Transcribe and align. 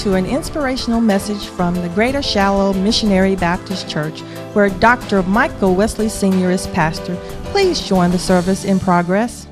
to 0.00 0.14
an 0.14 0.24
inspirational 0.24 0.98
message 0.98 1.48
from 1.48 1.74
the 1.74 1.88
Greater 1.90 2.22
Shiloh 2.22 2.72
Missionary 2.72 3.36
Baptist 3.36 3.86
Church, 3.86 4.20
where 4.54 4.70
Dr. 4.70 5.22
Michael 5.24 5.74
Wesley 5.74 6.08
Sr. 6.08 6.50
is 6.50 6.66
pastor. 6.68 7.16
Please 7.52 7.86
join 7.86 8.10
the 8.10 8.18
service 8.18 8.64
in 8.64 8.80
progress. 8.80 9.46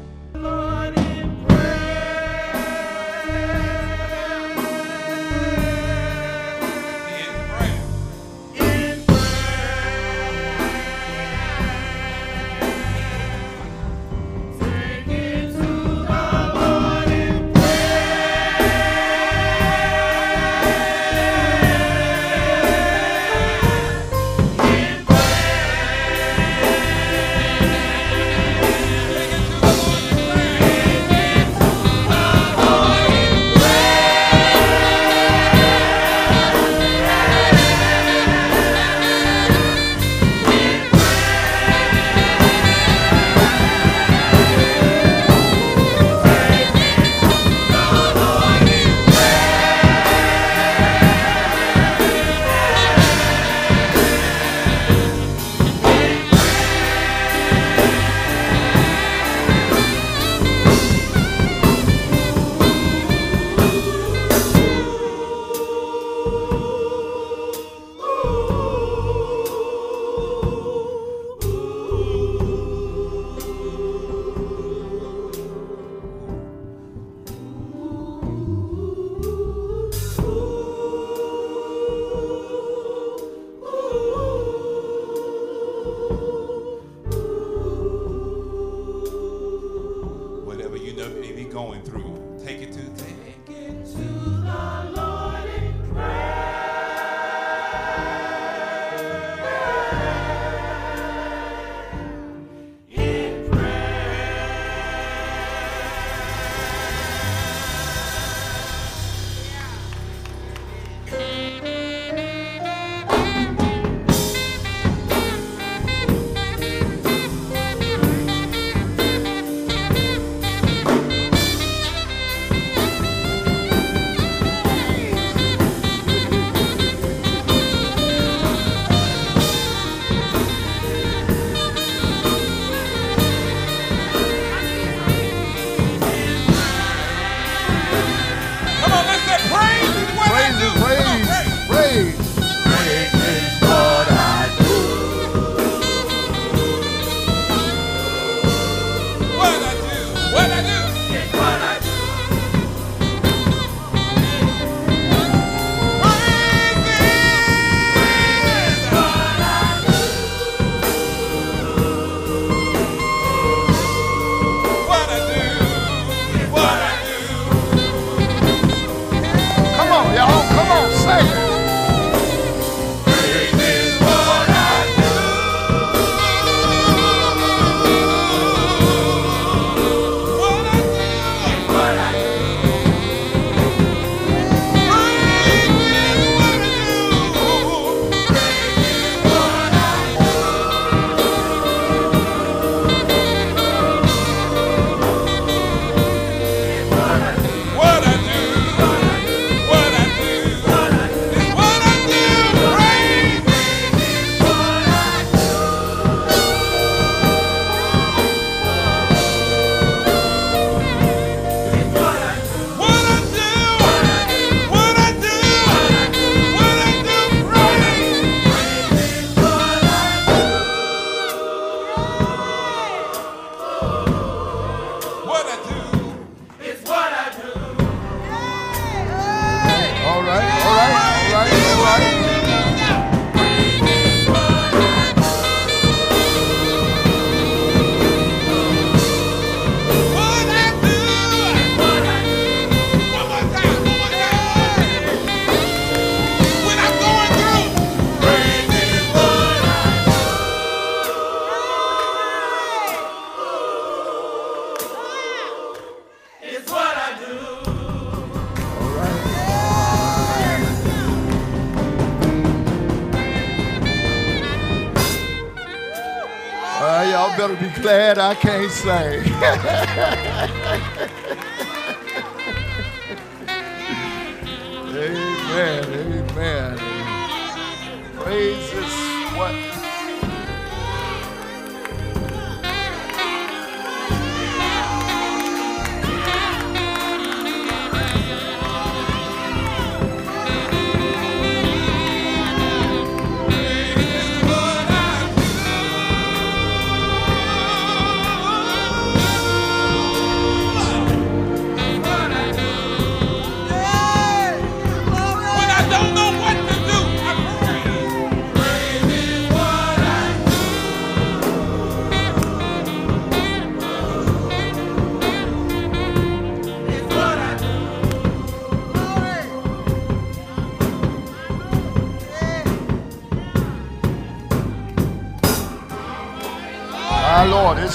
I 268.28 268.34
can't 268.34 268.70
say. 268.70 270.14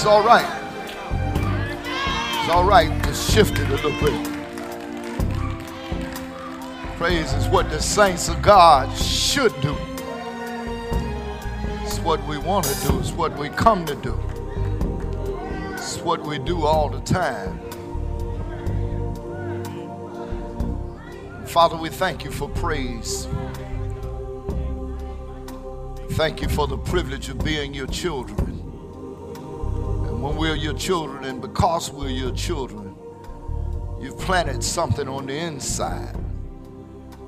It's 0.04 0.10
all 0.10 0.22
right. 0.22 0.44
It's 2.38 2.50
all 2.50 2.66
right 2.66 2.92
to 3.06 3.14
shifted 3.14 3.66
a 3.70 3.70
little 3.70 3.92
bit. 4.02 4.12
Praise 6.98 7.32
is 7.32 7.48
what 7.48 7.70
the 7.70 7.82
saints 7.82 8.28
of 8.28 8.42
God 8.42 8.94
should 8.98 9.54
do. 9.62 9.74
It's 11.84 12.00
what 12.00 12.22
we 12.28 12.38
want 12.38 12.66
to 12.66 12.86
do. 12.86 13.00
It's 13.00 13.14
what 13.14 13.38
we 13.38 13.48
come 13.48 13.86
to 13.86 13.96
do. 13.96 14.20
It's 15.72 16.00
what 16.00 16.22
we 16.22 16.38
do 16.38 16.66
all 16.66 16.90
the 16.90 17.00
time. 17.00 17.58
Father, 21.46 21.78
we 21.78 21.88
thank 21.88 22.26
you 22.26 22.32
for 22.32 22.50
praise. 22.50 23.30
Thank 26.18 26.42
you 26.42 26.50
for 26.50 26.68
the 26.68 26.78
privilege 26.78 27.30
of 27.30 27.42
being 27.42 27.74
your 27.74 27.88
children. 27.88 28.53
We're 30.36 30.56
your 30.56 30.74
children, 30.74 31.26
and 31.26 31.42
because 31.42 31.92
we're 31.92 32.10
your 32.10 32.32
children, 32.32 32.96
you've 34.02 34.18
planted 34.18 34.64
something 34.64 35.08
on 35.08 35.28
the 35.28 35.38
inside 35.38 36.16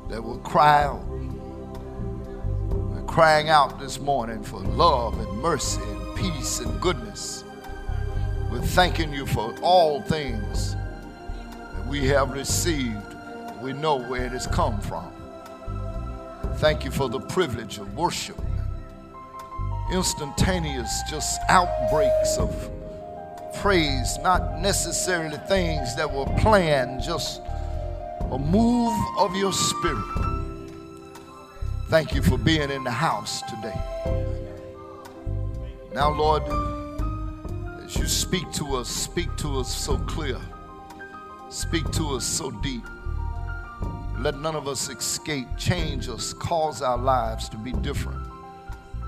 that 0.09 0.21
will 0.21 0.39
cry 0.39 0.83
out. 0.83 1.05
We're 1.07 3.03
crying 3.03 3.49
out 3.49 3.79
this 3.79 3.99
morning 3.99 4.43
for 4.43 4.59
love 4.59 5.19
and 5.19 5.39
mercy 5.39 5.81
and 5.81 6.15
peace 6.17 6.59
and 6.59 6.81
goodness. 6.81 7.43
We're 8.51 8.61
thanking 8.61 9.13
you 9.13 9.25
for 9.27 9.55
all 9.61 10.01
things 10.01 10.73
that 10.73 11.87
we 11.87 12.07
have 12.07 12.31
received. 12.31 13.15
We 13.61 13.71
know 13.73 13.97
where 13.97 14.25
it 14.25 14.31
has 14.31 14.47
come 14.47 14.81
from. 14.81 15.11
Thank 16.55 16.83
you 16.83 16.91
for 16.91 17.07
the 17.07 17.19
privilege 17.19 17.77
of 17.77 17.95
worship. 17.95 18.41
Instantaneous, 19.91 21.01
just 21.09 21.39
outbreaks 21.47 22.37
of 22.37 22.71
praise, 23.61 24.17
not 24.19 24.59
necessarily 24.59 25.37
things 25.47 25.95
that 25.95 26.11
were 26.11 26.25
planned, 26.39 27.01
just 27.01 27.41
a 28.31 28.37
move 28.37 28.93
of 29.17 29.35
your 29.35 29.53
spirit. 29.53 30.03
Thank 31.89 32.13
you 32.13 32.21
for 32.21 32.37
being 32.37 32.71
in 32.71 32.83
the 32.83 32.91
house 32.91 33.41
today. 33.43 33.79
Now, 35.93 36.11
Lord, 36.11 36.43
as 37.83 37.95
you 37.95 38.07
speak 38.07 38.51
to 38.53 38.75
us, 38.75 38.89
speak 38.89 39.35
to 39.37 39.59
us 39.59 39.73
so 39.73 39.97
clear, 39.99 40.39
speak 41.49 41.89
to 41.91 42.15
us 42.15 42.25
so 42.25 42.51
deep. 42.51 42.83
Let 44.19 44.39
none 44.39 44.55
of 44.55 44.67
us 44.67 44.89
escape, 44.89 45.47
change 45.57 46.09
us, 46.09 46.33
cause 46.33 46.81
our 46.81 46.97
lives 46.97 47.47
to 47.49 47.57
be 47.57 47.71
different 47.73 48.21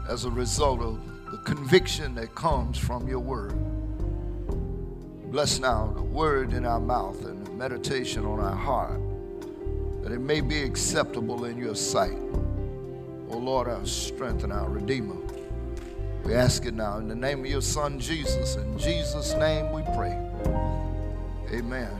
as 0.07 0.25
a 0.25 0.29
result 0.29 0.81
of 0.81 0.99
the 1.31 1.38
conviction 1.39 2.15
that 2.15 2.35
comes 2.35 2.77
from 2.77 3.07
your 3.07 3.19
word. 3.19 3.53
Bless 5.37 5.59
now 5.59 5.93
the 5.95 6.01
word 6.01 6.53
in 6.53 6.65
our 6.65 6.79
mouth 6.79 7.23
and 7.25 7.45
the 7.45 7.51
meditation 7.51 8.25
on 8.25 8.39
our 8.39 8.55
heart, 8.55 8.99
that 10.01 10.11
it 10.11 10.17
may 10.17 10.41
be 10.41 10.63
acceptable 10.63 11.45
in 11.45 11.59
your 11.59 11.75
sight. 11.75 12.17
O 13.29 13.37
Lord, 13.37 13.67
our 13.67 13.85
strength 13.85 14.43
and 14.43 14.51
our 14.51 14.67
Redeemer. 14.67 15.15
We 16.25 16.33
ask 16.33 16.65
it 16.65 16.73
now 16.73 16.97
in 16.97 17.07
the 17.07 17.15
name 17.15 17.41
of 17.41 17.45
your 17.45 17.61
Son, 17.61 17.99
Jesus. 17.99 18.55
In 18.55 18.79
Jesus' 18.79 19.35
name 19.35 19.71
we 19.71 19.83
pray. 19.95 20.17
Amen. 21.53 21.91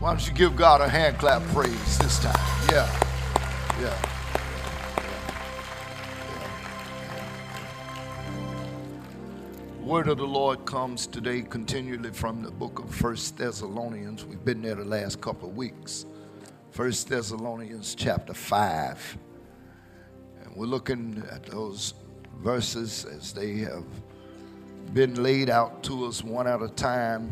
Why 0.00 0.08
don't 0.08 0.26
you 0.26 0.32
give 0.32 0.56
God 0.56 0.80
a 0.80 0.88
hand 0.88 1.18
clap 1.18 1.42
praise 1.48 1.98
this 1.98 2.18
time? 2.20 2.34
Yeah. 2.70 2.90
Yeah. 3.78 4.11
Word 9.92 10.08
of 10.08 10.16
the 10.16 10.26
Lord 10.26 10.64
comes 10.64 11.06
today 11.06 11.42
continually 11.42 12.12
from 12.12 12.40
the 12.40 12.50
book 12.50 12.78
of 12.78 12.94
First 12.94 13.36
Thessalonians. 13.36 14.24
We've 14.24 14.42
been 14.42 14.62
there 14.62 14.76
the 14.76 14.86
last 14.86 15.20
couple 15.20 15.50
of 15.50 15.54
weeks. 15.54 16.06
First 16.70 17.10
Thessalonians 17.10 17.94
chapter 17.94 18.32
5. 18.32 19.18
And 20.44 20.56
we're 20.56 20.64
looking 20.64 21.22
at 21.30 21.42
those 21.42 21.92
verses 22.42 23.04
as 23.04 23.34
they 23.34 23.58
have 23.58 23.84
been 24.94 25.22
laid 25.22 25.50
out 25.50 25.82
to 25.82 26.06
us 26.06 26.24
one 26.24 26.46
at 26.46 26.62
a 26.62 26.68
time. 26.68 27.30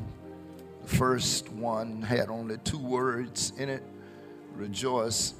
The 0.82 0.88
first 0.96 1.48
one 1.52 2.02
had 2.02 2.28
only 2.28 2.58
two 2.58 2.76
words 2.76 3.54
in 3.56 3.70
it 3.70 3.82
rejoice 4.54 5.32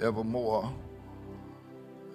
evermore. 0.00 0.72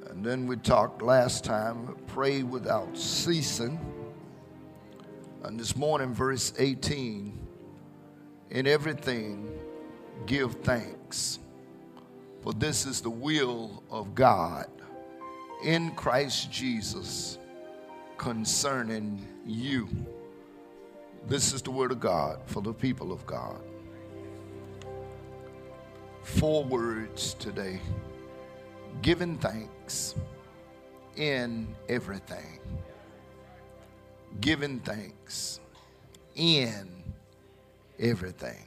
And 0.10 0.24
then 0.24 0.48
we 0.48 0.56
talked 0.56 1.02
last 1.02 1.44
time 1.44 1.98
pray 2.08 2.44
without 2.44 2.98
ceasing. 2.98 3.78
And 5.48 5.58
this 5.58 5.78
morning, 5.78 6.14
verse 6.14 6.52
18 6.60 7.40
in 8.50 8.68
everything, 8.68 9.50
give 10.26 10.56
thanks, 10.56 11.40
for 12.42 12.52
this 12.52 12.86
is 12.86 13.00
the 13.00 13.10
will 13.10 13.82
of 13.90 14.14
God 14.14 14.68
in 15.64 15.92
Christ 15.92 16.52
Jesus 16.52 17.38
concerning 18.18 19.26
you. 19.46 19.88
This 21.30 21.54
is 21.54 21.62
the 21.62 21.72
word 21.72 21.94
of 21.94 22.02
God 22.02 22.42
for 22.46 22.62
the 22.62 22.74
people 22.74 23.14
of 23.14 23.26
God. 23.26 23.62
Four 26.24 26.66
words 26.66 27.36
today 27.36 27.80
giving 29.02 29.38
thanks 29.38 30.14
in 31.16 31.74
everything. 31.88 32.60
Giving 34.40 34.80
thanks 34.80 35.60
in 36.36 36.88
everything. 38.00 38.66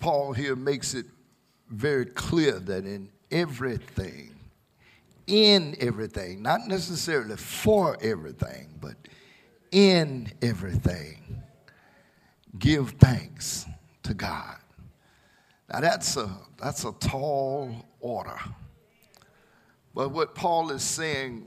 Paul 0.00 0.32
here 0.32 0.56
makes 0.56 0.94
it 0.94 1.06
very 1.70 2.06
clear 2.06 2.58
that 2.58 2.84
in 2.84 3.10
everything, 3.30 4.34
in 5.26 5.76
everything, 5.80 6.42
not 6.42 6.66
necessarily 6.66 7.36
for 7.36 7.96
everything, 8.00 8.68
but 8.80 8.94
in 9.70 10.32
everything, 10.42 11.42
give 12.58 12.90
thanks 12.92 13.66
to 14.02 14.14
God. 14.14 14.56
Now 15.70 15.80
that's 15.80 16.16
a 16.16 16.30
that's 16.60 16.84
a 16.84 16.92
tall 16.92 17.86
order. 18.00 18.38
But 19.94 20.10
what 20.10 20.34
Paul 20.34 20.70
is 20.70 20.82
saying 20.82 21.46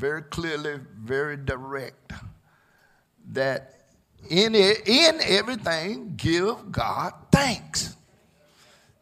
very 0.00 0.22
clearly, 0.22 0.80
very 0.98 1.36
direct, 1.36 2.12
that 3.32 3.82
in 4.30 4.54
it, 4.54 4.88
in 4.88 5.20
everything, 5.20 6.14
give 6.16 6.72
God 6.72 7.12
thanks. 7.30 7.94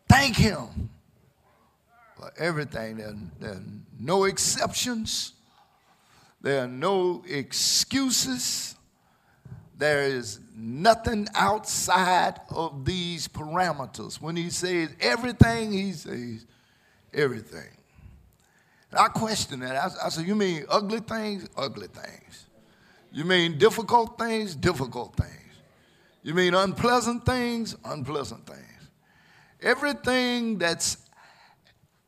Thank 0.09 0.35
Him 0.37 0.91
for 2.17 2.33
everything. 2.37 2.97
There, 2.97 3.15
there 3.39 3.51
are 3.53 3.63
no 4.01 4.25
exceptions. 4.25 5.35
There 6.41 6.65
are 6.65 6.69
no 6.69 7.23
excuses. 7.29 8.75
There 9.77 10.03
is 10.03 10.41
nothing 10.57 11.29
outside 11.37 12.41
of 12.51 12.85
these 12.85 13.29
parameters. 13.29 14.21
When 14.21 14.35
he 14.35 14.51
says 14.51 14.91
everything, 15.01 15.71
he 15.71 15.93
says 15.93 16.45
everything. 17.15 17.78
And 18.91 19.01
I 19.01 19.09
question 19.09 19.61
that. 19.61 19.77
I, 19.77 20.07
I 20.07 20.09
said, 20.09 20.27
You 20.27 20.35
mean 20.35 20.65
ugly 20.69 21.01
things? 21.01 21.49
Ugly 21.57 21.89
things. 21.89 22.47
You 23.13 23.25
mean 23.25 23.59
difficult 23.59 24.19
things? 24.19 24.55
Difficult 24.55 25.17
things. 25.17 25.33
You 26.23 26.35
mean 26.35 26.55
unpleasant 26.55 27.25
things? 27.25 27.77
Unpleasant 27.85 28.47
things. 28.47 28.89
Everything 29.63 30.59
that's 30.59 30.99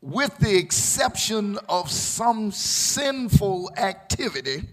with 0.01 0.35
the 0.39 0.57
exception 0.57 1.59
of 1.69 1.89
some 1.91 2.51
sinful 2.51 3.71
activity, 3.77 4.63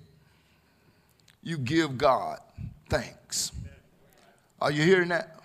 you 1.43 1.59
give 1.59 1.99
God 1.99 2.39
thanks. 2.89 3.53
Are 4.61 4.71
you 4.71 4.83
hearing 4.83 5.09
that? 5.09 5.41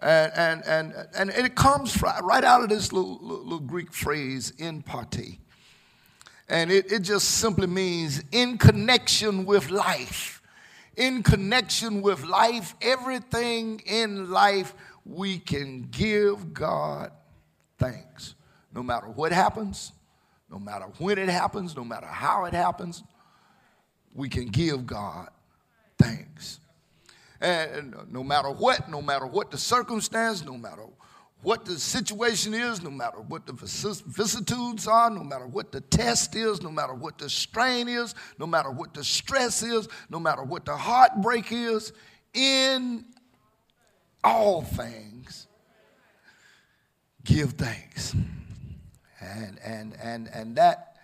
And, 0.00 0.32
and, 0.34 0.62
and, 0.64 1.30
and 1.30 1.30
it 1.30 1.54
comes 1.54 2.00
right 2.02 2.44
out 2.44 2.62
of 2.62 2.68
this 2.68 2.92
little, 2.92 3.18
little 3.20 3.60
Greek 3.60 3.92
phrase, 3.92 4.52
en 4.58 4.82
panti. 4.82 5.38
And 6.48 6.70
it, 6.70 6.90
it 6.90 7.00
just 7.00 7.28
simply 7.28 7.66
means 7.66 8.22
in 8.32 8.58
connection 8.58 9.44
with 9.44 9.70
life. 9.70 10.42
In 10.96 11.22
connection 11.22 12.02
with 12.02 12.24
life, 12.24 12.74
everything 12.80 13.80
in 13.86 14.30
life, 14.30 14.74
we 15.04 15.38
can 15.38 15.82
give 15.90 16.52
God 16.52 17.12
thanks. 17.78 18.34
No 18.74 18.82
matter 18.82 19.06
what 19.06 19.32
happens, 19.32 19.92
no 20.50 20.58
matter 20.58 20.86
when 20.98 21.18
it 21.18 21.28
happens, 21.28 21.76
no 21.76 21.84
matter 21.84 22.06
how 22.06 22.46
it 22.46 22.54
happens, 22.54 23.02
we 24.14 24.28
can 24.28 24.46
give 24.46 24.86
God 24.86 25.28
thanks. 25.98 26.60
And 27.40 27.94
no 28.10 28.24
matter 28.24 28.50
what, 28.50 28.90
no 28.90 29.00
matter 29.00 29.26
what 29.26 29.50
the 29.50 29.58
circumstance, 29.58 30.44
no 30.44 30.56
matter 30.56 30.82
what 31.42 31.64
the 31.64 31.78
situation 31.78 32.52
is, 32.52 32.82
no 32.82 32.90
matter 32.90 33.20
what 33.20 33.46
the 33.46 33.52
vicissitudes 33.52 34.88
are, 34.88 35.08
no 35.08 35.22
matter 35.22 35.46
what 35.46 35.70
the 35.70 35.80
test 35.80 36.34
is, 36.34 36.62
no 36.62 36.70
matter 36.70 36.94
what 36.94 37.16
the 37.18 37.30
strain 37.30 37.88
is, 37.88 38.14
no 38.38 38.46
matter 38.46 38.70
what 38.70 38.92
the 38.92 39.04
stress 39.04 39.62
is, 39.62 39.88
no 40.10 40.18
matter 40.18 40.42
what 40.42 40.64
the 40.64 40.76
heartbreak 40.76 41.52
is, 41.52 41.92
in 42.34 43.04
all 44.24 44.62
things, 44.62 45.46
give 47.24 47.52
thanks. 47.52 48.14
And, 49.20 49.58
and, 49.64 49.96
and, 50.02 50.28
and 50.34 50.56
that 50.56 50.96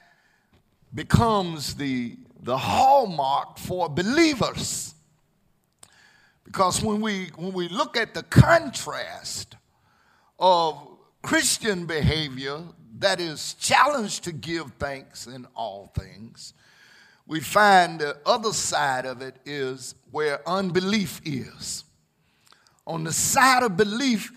becomes 0.94 1.74
the, 1.74 2.16
the 2.42 2.56
hallmark 2.56 3.58
for 3.58 3.88
believers. 3.88 4.94
Because 6.44 6.82
when 6.82 7.00
we, 7.00 7.30
when 7.36 7.52
we 7.52 7.68
look 7.68 7.96
at 7.96 8.14
the 8.14 8.22
contrast 8.24 9.56
of 10.38 10.78
Christian 11.22 11.86
behavior 11.86 12.62
that 12.98 13.20
is 13.20 13.54
challenged 13.54 14.24
to 14.24 14.32
give 14.32 14.72
thanks 14.78 15.26
in 15.26 15.46
all 15.54 15.92
things, 15.94 16.54
we 17.26 17.40
find 17.40 17.98
the 17.98 18.18
other 18.26 18.52
side 18.52 19.06
of 19.06 19.22
it 19.22 19.36
is 19.44 19.94
where 20.10 20.46
unbelief 20.48 21.20
is. 21.24 21.84
On 22.86 23.04
the 23.04 23.12
side 23.12 23.62
of 23.62 23.76
belief, 23.76 24.30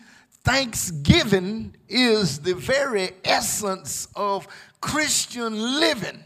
thanksgiving 0.44 1.76
is 1.90 2.40
the 2.40 2.56
very 2.56 3.12
essence 3.26 4.08
of 4.16 4.48
Christian 4.80 5.80
living. 5.80 6.24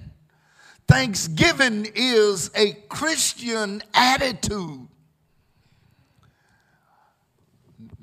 Thanksgiving 0.88 1.88
is 1.96 2.52
a 2.56 2.74
Christian 2.90 3.82
attitude. 3.94 4.88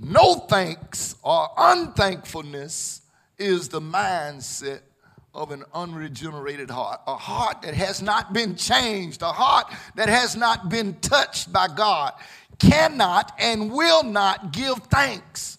No 0.01 0.35
thanks 0.35 1.17
or 1.23 1.49
unthankfulness 1.57 3.03
is 3.37 3.69
the 3.69 3.81
mindset 3.81 4.81
of 5.35 5.51
an 5.51 5.65
unregenerated 5.75 6.71
heart, 6.71 7.01
a 7.07 7.17
heart 7.17 7.63
that 7.63 7.75
has 7.75 8.01
not 8.01 8.33
been 8.33 8.55
changed, 8.55 9.23
a 9.23 9.33
heart 9.33 9.73
that 9.97 10.09
has 10.09 10.37
not 10.37 10.69
been 10.69 10.95
touched 11.01 11.53
by 11.53 11.69
God, 11.69 12.13
cannot 12.59 13.33
and 13.39 13.73
will 13.73 14.03
not 14.05 14.53
give 14.53 14.79
thanks. 14.85 15.58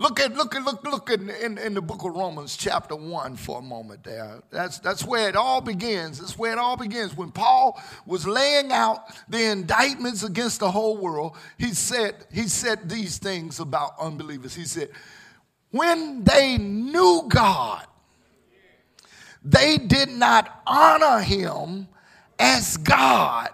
Look 0.00 0.20
at 0.20 0.36
look 0.36 0.54
at 0.54 0.62
look 0.62 0.84
look 0.84 1.10
in, 1.10 1.28
in, 1.28 1.58
in 1.58 1.74
the 1.74 1.82
book 1.82 2.04
of 2.04 2.14
Romans, 2.14 2.56
chapter 2.56 2.94
one, 2.94 3.34
for 3.34 3.58
a 3.58 3.62
moment 3.62 4.04
there. 4.04 4.40
That's 4.48 4.78
that's 4.78 5.04
where 5.04 5.28
it 5.28 5.34
all 5.34 5.60
begins. 5.60 6.20
That's 6.20 6.38
where 6.38 6.52
it 6.52 6.58
all 6.58 6.76
begins. 6.76 7.16
When 7.16 7.32
Paul 7.32 7.82
was 8.06 8.24
laying 8.24 8.70
out 8.70 9.12
the 9.28 9.50
indictments 9.50 10.22
against 10.22 10.60
the 10.60 10.70
whole 10.70 10.96
world, 10.96 11.36
he 11.58 11.74
said, 11.74 12.14
he 12.32 12.46
said 12.46 12.88
these 12.88 13.18
things 13.18 13.58
about 13.58 13.94
unbelievers. 14.00 14.54
He 14.54 14.66
said, 14.66 14.90
when 15.72 16.22
they 16.22 16.58
knew 16.58 17.24
God, 17.28 17.84
they 19.42 19.78
did 19.78 20.10
not 20.10 20.62
honor 20.64 21.18
him 21.18 21.88
as 22.38 22.76
God, 22.76 23.50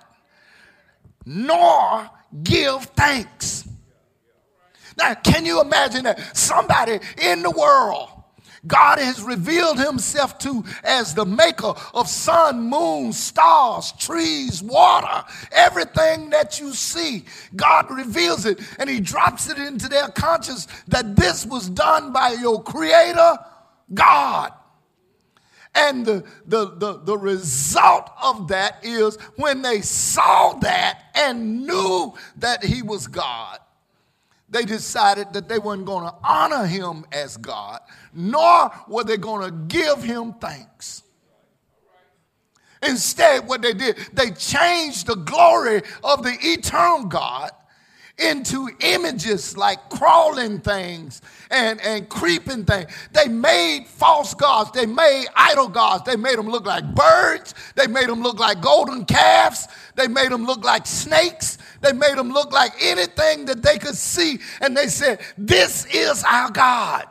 nor 1.24 2.10
give 2.42 2.84
thanks. 2.84 3.66
Now, 4.96 5.14
can 5.14 5.44
you 5.44 5.60
imagine 5.60 6.04
that 6.04 6.36
somebody 6.36 7.00
in 7.20 7.42
the 7.42 7.50
world 7.50 8.10
God 8.66 8.98
has 8.98 9.22
revealed 9.22 9.78
himself 9.78 10.38
to 10.38 10.64
as 10.82 11.14
the 11.14 11.26
maker 11.26 11.74
of 11.92 12.08
sun, 12.08 12.68
moon, 12.68 13.12
stars, 13.12 13.92
trees, 13.98 14.62
water, 14.62 15.24
everything 15.52 16.30
that 16.30 16.58
you 16.60 16.72
see. 16.72 17.24
God 17.54 17.90
reveals 17.90 18.46
it 18.46 18.60
and 18.78 18.88
he 18.88 19.00
drops 19.00 19.50
it 19.50 19.58
into 19.58 19.88
their 19.88 20.08
conscience 20.08 20.66
that 20.88 21.16
this 21.16 21.44
was 21.44 21.68
done 21.68 22.12
by 22.12 22.32
your 22.32 22.62
creator, 22.62 23.38
God. 23.92 24.52
And 25.74 26.06
the, 26.06 26.24
the, 26.46 26.76
the, 26.76 27.00
the 27.04 27.18
result 27.18 28.08
of 28.22 28.48
that 28.48 28.78
is 28.84 29.16
when 29.36 29.60
they 29.60 29.80
saw 29.80 30.54
that 30.60 31.02
and 31.16 31.66
knew 31.66 32.14
that 32.36 32.62
he 32.62 32.80
was 32.80 33.08
God, 33.08 33.58
they 34.54 34.64
decided 34.64 35.32
that 35.32 35.49
they 35.49 35.58
weren't 35.58 35.84
going 35.84 36.04
to 36.06 36.14
honor 36.23 36.64
him 36.64 37.04
as 37.11 37.37
God, 37.37 37.80
nor 38.12 38.70
were 38.87 39.02
they 39.02 39.16
going 39.16 39.44
to 39.44 39.50
give 39.66 40.00
him 40.00 40.32
thanks. 40.34 41.02
Instead, 42.80 43.49
what 43.49 43.62
they 43.62 43.73
did, 43.75 43.96
they 44.12 44.30
changed 44.30 45.08
the 45.08 45.16
glory 45.16 45.82
of 46.04 46.23
the 46.23 46.37
eternal 46.40 47.04
God 47.04 47.50
into 48.18 48.68
images 48.80 49.56
like 49.56 49.90
crawling 49.90 50.61
things 50.61 51.21
and, 51.50 51.80
and 51.80 52.09
creeping 52.09 52.64
things. 52.64 52.90
They 53.12 53.26
made 53.26 53.87
false 53.88 54.35
gods. 54.35 54.71
They 54.71 54.87
made 54.87 55.26
idol 55.35 55.68
gods. 55.68 56.04
They 56.04 56.16
made 56.16 56.38
them 56.38 56.49
look 56.49 56.64
like 56.64 56.94
birds. 56.94 57.54
They 57.75 57.88
made 57.88 58.09
them 58.09 58.23
look 58.23 58.38
like 58.38 58.61
golden 58.61 59.04
calves. 59.04 59.66
They 59.97 60.06
made 60.06 60.30
them 60.30 60.44
look 60.47 60.64
like 60.64 60.87
snakes. 60.87 61.59
They 61.80 61.92
made 61.92 62.16
them 62.16 62.33
look 62.33 62.52
like 62.52 62.73
anything 62.80 63.47
that 63.47 63.62
they 63.62 63.78
could 63.78 63.97
see. 63.97 64.38
And 64.61 64.76
they 64.76 64.87
said, 64.87 65.21
This 65.37 65.85
is 65.87 66.23
our 66.23 66.50
God. 66.50 67.09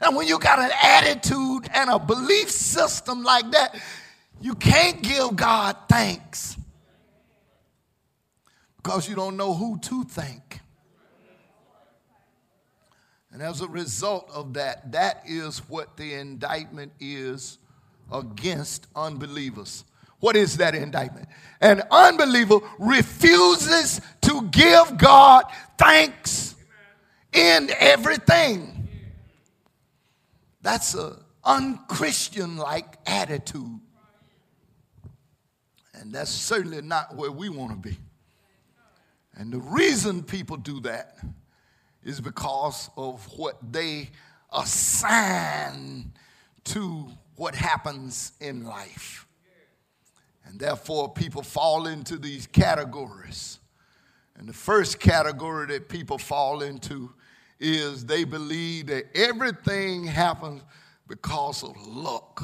And 0.00 0.16
when 0.16 0.26
you 0.26 0.38
got 0.38 0.58
an 0.58 0.70
attitude 0.82 1.68
and 1.72 1.90
a 1.90 1.98
belief 1.98 2.50
system 2.50 3.22
like 3.22 3.50
that, 3.52 3.80
you 4.40 4.54
can't 4.54 5.02
give 5.02 5.34
God 5.34 5.76
thanks 5.88 6.56
because 8.88 9.06
you 9.06 9.14
don't 9.14 9.36
know 9.36 9.52
who 9.52 9.78
to 9.78 10.02
thank. 10.04 10.60
And 13.30 13.42
as 13.42 13.60
a 13.60 13.68
result 13.68 14.30
of 14.32 14.54
that, 14.54 14.92
that 14.92 15.24
is 15.26 15.58
what 15.68 15.98
the 15.98 16.14
indictment 16.14 16.92
is 16.98 17.58
against 18.10 18.86
unbelievers. 18.96 19.84
What 20.20 20.36
is 20.36 20.56
that 20.56 20.74
indictment? 20.74 21.28
An 21.60 21.82
unbeliever 21.90 22.60
refuses 22.78 24.00
to 24.22 24.48
give 24.50 24.96
God 24.96 25.44
thanks 25.76 26.54
in 27.34 27.68
everything. 27.78 28.88
That's 30.62 30.94
an 30.94 31.12
unchristian 31.44 32.56
like 32.56 32.96
attitude. 33.04 33.80
And 35.92 36.10
that's 36.10 36.30
certainly 36.30 36.80
not 36.80 37.14
where 37.14 37.30
we 37.30 37.50
want 37.50 37.72
to 37.72 37.90
be. 37.90 37.98
And 39.38 39.52
the 39.52 39.60
reason 39.60 40.24
people 40.24 40.56
do 40.56 40.80
that 40.80 41.16
is 42.02 42.20
because 42.20 42.90
of 42.96 43.24
what 43.36 43.56
they 43.72 44.10
assign 44.52 46.12
to 46.64 47.08
what 47.36 47.54
happens 47.54 48.32
in 48.40 48.64
life. 48.64 49.26
And 50.44 50.58
therefore, 50.58 51.12
people 51.12 51.42
fall 51.42 51.86
into 51.86 52.16
these 52.16 52.46
categories. 52.46 53.60
And 54.36 54.48
the 54.48 54.52
first 54.52 54.98
category 54.98 55.66
that 55.68 55.88
people 55.88 56.18
fall 56.18 56.62
into 56.62 57.12
is 57.60 58.06
they 58.06 58.24
believe 58.24 58.86
that 58.86 59.04
everything 59.14 60.04
happens 60.04 60.62
because 61.06 61.62
of 61.62 61.76
luck. 61.86 62.42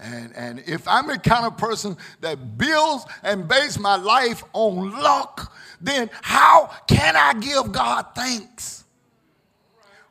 And, 0.00 0.34
and 0.36 0.62
if 0.66 0.86
I'm 0.86 1.08
the 1.08 1.18
kind 1.18 1.44
of 1.44 1.56
person 1.56 1.96
that 2.20 2.56
builds 2.56 3.04
and 3.22 3.48
base 3.48 3.78
my 3.78 3.96
life 3.96 4.44
on 4.52 4.92
luck, 4.92 5.52
then 5.80 6.08
how 6.22 6.70
can 6.86 7.16
I 7.16 7.34
give 7.34 7.72
God 7.72 8.06
thanks 8.14 8.84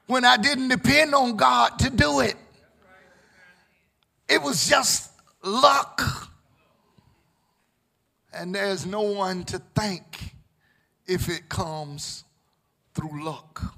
when 0.07 0.25
I 0.25 0.37
didn't 0.37 0.67
depend 0.67 1.15
on 1.15 1.37
God 1.37 1.79
to 1.79 1.89
do 1.89 2.19
it? 2.19 2.35
It 4.27 4.41
was 4.41 4.67
just 4.67 5.11
luck. 5.41 6.01
And 8.33 8.53
there's 8.53 8.85
no 8.85 9.01
one 9.01 9.45
to 9.45 9.61
thank 9.73 10.35
if 11.07 11.29
it 11.29 11.47
comes 11.47 12.25
through 12.93 13.23
luck. 13.23 13.73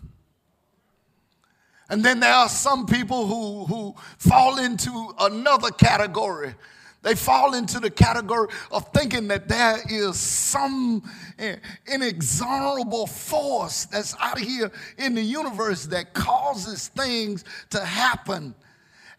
And 1.89 2.05
then 2.05 2.19
there 2.19 2.33
are 2.33 2.49
some 2.49 2.85
people 2.85 3.25
who, 3.25 3.65
who 3.65 3.95
fall 4.17 4.59
into 4.59 5.13
another 5.19 5.71
category. 5.71 6.53
They 7.01 7.15
fall 7.15 7.53
into 7.53 7.79
the 7.79 7.89
category 7.89 8.49
of 8.71 8.91
thinking 8.93 9.27
that 9.29 9.47
there 9.47 9.79
is 9.89 10.19
some 10.19 11.01
eh, 11.39 11.55
inexorable 11.87 13.07
force 13.07 13.85
that's 13.85 14.15
out 14.19 14.37
here 14.37 14.69
in 14.97 15.15
the 15.15 15.21
universe 15.21 15.85
that 15.87 16.13
causes 16.13 16.89
things 16.89 17.45
to 17.69 17.83
happen. 17.83 18.53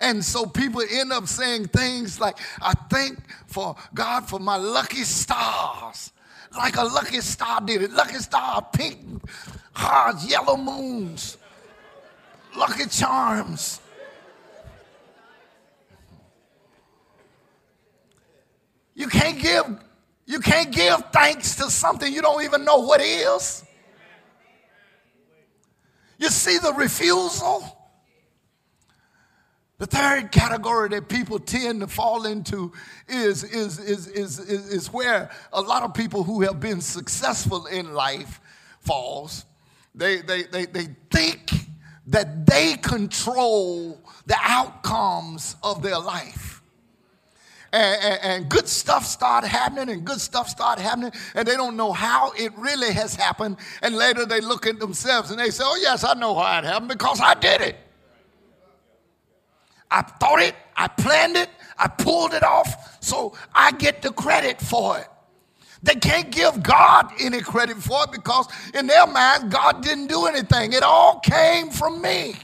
And 0.00 0.24
so 0.24 0.46
people 0.46 0.82
end 0.90 1.12
up 1.12 1.26
saying 1.26 1.68
things 1.68 2.20
like, 2.20 2.36
I 2.60 2.74
thank 2.90 3.18
for 3.46 3.76
God 3.94 4.28
for 4.28 4.38
my 4.38 4.56
lucky 4.56 5.04
stars. 5.04 6.12
Like 6.56 6.76
a 6.76 6.84
lucky 6.84 7.20
star 7.20 7.60
did 7.60 7.82
it. 7.82 7.92
Lucky 7.92 8.16
star, 8.16 8.66
pink 8.72 9.22
hearts, 9.72 10.28
yellow 10.28 10.56
moons, 10.56 11.38
lucky 12.57 12.87
charms. 12.87 13.80
You 18.95 19.09
can't 19.09 19.40
give 19.40 19.83
You 20.26 20.38
can't 20.38 20.71
give 20.71 21.11
thanks 21.12 21.57
to 21.57 21.71
something 21.71 22.12
you 22.12 22.23
don't 22.23 22.45
even 22.45 22.64
know 22.64 22.78
what 22.78 23.00
is. 23.00 23.64
You 26.19 26.28
see 26.28 26.59
the 26.59 26.73
refusal? 26.75 27.76
The 29.78 29.87
third 29.87 30.30
category 30.30 30.90
that 30.90 31.09
people 31.09 31.38
tend 31.38 31.80
to 31.80 31.87
fall 31.87 32.26
into 32.26 32.71
is, 33.09 33.42
is, 33.42 33.78
is, 33.78 34.07
is, 34.09 34.38
is, 34.38 34.69
is 34.69 34.92
where 34.92 35.30
a 35.54 35.61
lot 35.62 35.83
of 35.83 35.95
people 35.95 36.23
who 36.23 36.42
have 36.42 36.61
been 36.61 36.83
successful 36.83 37.64
in 37.64 37.95
life 37.95 38.40
falls. 38.80 39.47
They, 39.95 40.19
they, 40.21 40.42
they, 40.42 40.66
they 40.66 40.88
think 41.11 41.50
that 42.07 42.47
they 42.47 42.75
control 42.75 44.00
the 44.26 44.37
outcomes 44.40 45.57
of 45.62 45.83
their 45.83 45.99
life. 45.99 46.62
And, 47.73 48.02
and, 48.02 48.21
and, 48.23 48.49
good 48.49 48.66
stuff 48.66 49.07
start 49.07 49.45
happening 49.45 49.90
and 49.95 50.04
good 50.04 50.21
stuff 50.21 50.49
start 50.49 50.80
happening 50.80 51.12
and 51.37 51.47
they 51.47 51.54
don't 51.54 51.76
know 51.76 51.92
how 51.92 52.33
it 52.33 52.52
really 52.59 52.92
has 52.92 53.14
happened 53.14 53.59
and 53.80 53.95
later 53.95 54.26
they 54.26 54.40
look 54.40 54.66
at 54.66 54.80
themselves 54.80 55.30
and 55.30 55.38
they 55.38 55.50
say 55.50 55.62
oh 55.64 55.78
yes 55.80 56.02
i 56.02 56.12
know 56.14 56.35
how 56.35 56.59
it 56.59 56.64
happened 56.64 56.88
because 56.88 57.21
i 57.21 57.33
did 57.35 57.61
it 57.61 57.76
I 59.90 60.02
thought 60.02 60.40
it, 60.40 60.54
I 60.76 60.87
planned 60.87 61.37
it, 61.37 61.50
I 61.78 61.88
pulled 61.88 62.33
it 62.33 62.45
off, 62.45 63.02
so 63.02 63.35
I 63.54 63.73
get 63.73 64.02
the 64.02 64.12
credit 64.12 64.61
for 64.61 64.99
it. 64.99 65.09
They 65.82 65.94
can't 65.94 66.30
give 66.30 66.62
God 66.62 67.10
any 67.20 67.40
credit 67.40 67.78
for 67.78 68.04
it 68.04 68.12
because 68.12 68.46
in 68.75 68.87
their 68.87 69.06
mind, 69.06 69.50
God 69.50 69.82
didn't 69.82 70.08
do 70.08 70.26
anything. 70.26 70.72
It 70.72 70.82
all 70.82 71.20
came 71.20 71.70
from 71.70 72.02
me. 72.02 72.34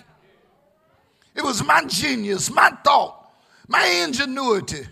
It 1.35 1.45
was 1.45 1.63
my 1.63 1.85
genius, 1.85 2.51
my 2.51 2.71
thought, 2.83 3.31
my 3.69 3.85
ingenuity, 4.05 4.87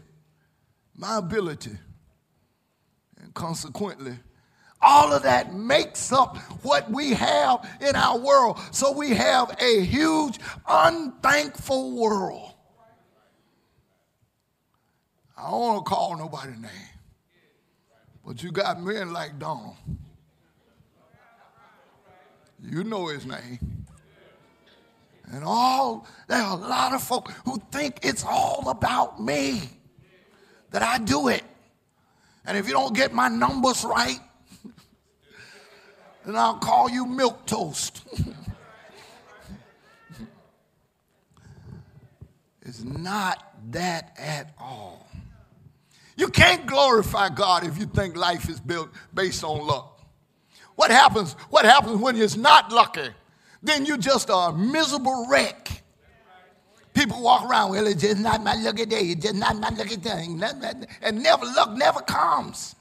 my 0.95 1.17
ability. 1.17 1.77
And 3.23 3.33
consequently, 3.33 4.19
all 4.83 5.15
of 5.15 5.23
that 5.23 5.55
makes 5.55 6.13
up 6.13 6.37
what 6.63 6.91
we 6.91 7.15
have 7.15 7.67
in 7.81 7.97
our 7.97 8.19
world. 8.19 8.61
So 8.71 8.93
we 8.93 9.11
have 9.11 9.57
a 9.59 9.81
huge, 9.81 10.39
unthankful 10.69 11.93
world. 11.93 12.53
I 15.37 15.51
don't 15.51 15.61
want 15.61 15.85
to 15.87 15.91
call 15.91 16.17
nobody 16.17 16.53
name, 16.53 16.71
but 18.27 18.43
you 18.43 18.51
got 18.51 18.83
men 18.83 19.13
like 19.13 19.39
Donald. 19.39 19.77
You 22.63 22.85
know 22.85 23.09
his 23.09 23.27
name. 23.27 23.85
And 25.31 25.45
all, 25.45 26.07
there 26.29 26.41
are 26.41 26.57
a 26.57 26.61
lot 26.61 26.95
of 26.95 27.03
folk 27.03 27.31
who 27.45 27.61
think 27.71 27.99
it's 28.03 28.25
all 28.25 28.69
about 28.69 29.21
me, 29.23 29.63
that 30.71 30.83
I 30.83 30.99
do 30.99 31.29
it. 31.29 31.43
And 32.47 32.57
if 32.59 32.67
you 32.67 32.73
don't 32.73 32.95
get 32.95 33.13
my 33.13 33.29
numbers 33.29 33.85
right, 33.85 34.21
then 36.25 36.37
I'll 36.37 36.59
call 36.59 36.89
you 36.89 37.07
milk 37.07 37.47
toast. 37.47 38.03
it's 42.63 42.83
not 42.83 43.55
that 43.71 44.15
at 44.19 44.55
all. 44.59 45.07
You 46.17 46.29
can't 46.29 46.67
glorify 46.67 47.29
God 47.29 47.65
if 47.65 47.79
you 47.79 47.87
think 47.87 48.17
life 48.17 48.49
is 48.49 48.61
built 48.61 48.91
based 49.13 49.43
on 49.43 49.67
luck. 49.67 50.01
What 50.77 50.91
happens? 50.91 51.35
What 51.51 51.65
happens 51.65 52.01
when 52.01 52.17
it's 52.17 52.37
not 52.37 52.73
lucky? 52.73 53.09
Then 53.63 53.87
you're 53.87 53.97
just 53.97 54.29
a 54.31 54.53
miserable 54.53 55.27
wreck. 55.29 55.83
People 56.93 57.23
walk 57.23 57.49
around, 57.49 57.71
well, 57.71 57.87
it's 57.87 58.03
just 58.03 58.21
not 58.21 58.45
my 58.45 58.55
lucky 58.55 58.87
day, 58.87 59.01
it's 59.01 59.25
just 59.25 59.35
not 59.35 59.59
my 59.59 59.69
lucky 59.71 59.97
thing. 59.97 60.41
And 61.03 61.23
never 61.23 61.45
luck 61.45 61.73
never 61.73 62.01
comes. 62.01 62.77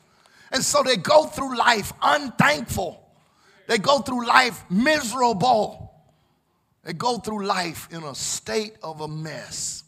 And 0.52 0.64
so 0.64 0.84
they 0.84 0.98
go 0.98 1.26
through 1.26 1.58
life 1.58 1.92
unthankful. 2.02 3.00
They 3.68 3.80
go 3.80 4.00
through 4.00 4.28
life 4.28 4.64
miserable. 4.70 5.92
They 6.84 6.94
go 6.94 7.18
through 7.18 7.46
life 7.46 7.88
in 7.92 8.04
a 8.04 8.14
state 8.14 8.76
of 8.84 9.02
a 9.02 9.08
mess. 9.08 9.83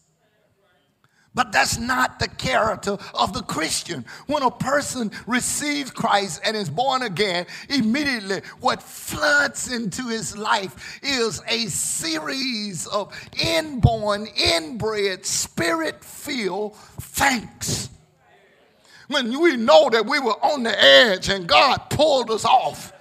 But 1.36 1.52
that's 1.52 1.78
not 1.78 2.18
the 2.18 2.30
character 2.30 2.98
of 3.14 3.34
the 3.34 3.44
Christian. 3.44 4.06
When 4.26 4.42
a 4.42 4.50
person 4.50 5.12
receives 5.28 5.92
Christ 5.92 6.42
and 6.46 6.56
is 6.56 6.70
born 6.70 7.04
again, 7.04 7.46
immediately 7.70 8.42
what 8.62 8.82
floods 8.82 9.72
into 9.72 10.08
his 10.08 10.38
life 10.38 11.00
is 11.04 11.42
a 11.48 11.68
series 11.68 12.88
of 12.88 13.14
inborn, 13.40 14.28
inbred, 14.28 15.26
spirit 15.26 16.04
filled 16.04 16.78
thanks. 17.02 17.90
When 19.10 19.40
we 19.40 19.58
know 19.58 19.90
that 19.90 20.06
we 20.06 20.20
were 20.20 20.44
on 20.44 20.64
the 20.64 20.84
edge 20.84 21.30
and 21.30 21.46
God 21.46 21.90
pulled 21.90 22.32
us 22.32 22.46
off 22.46 22.94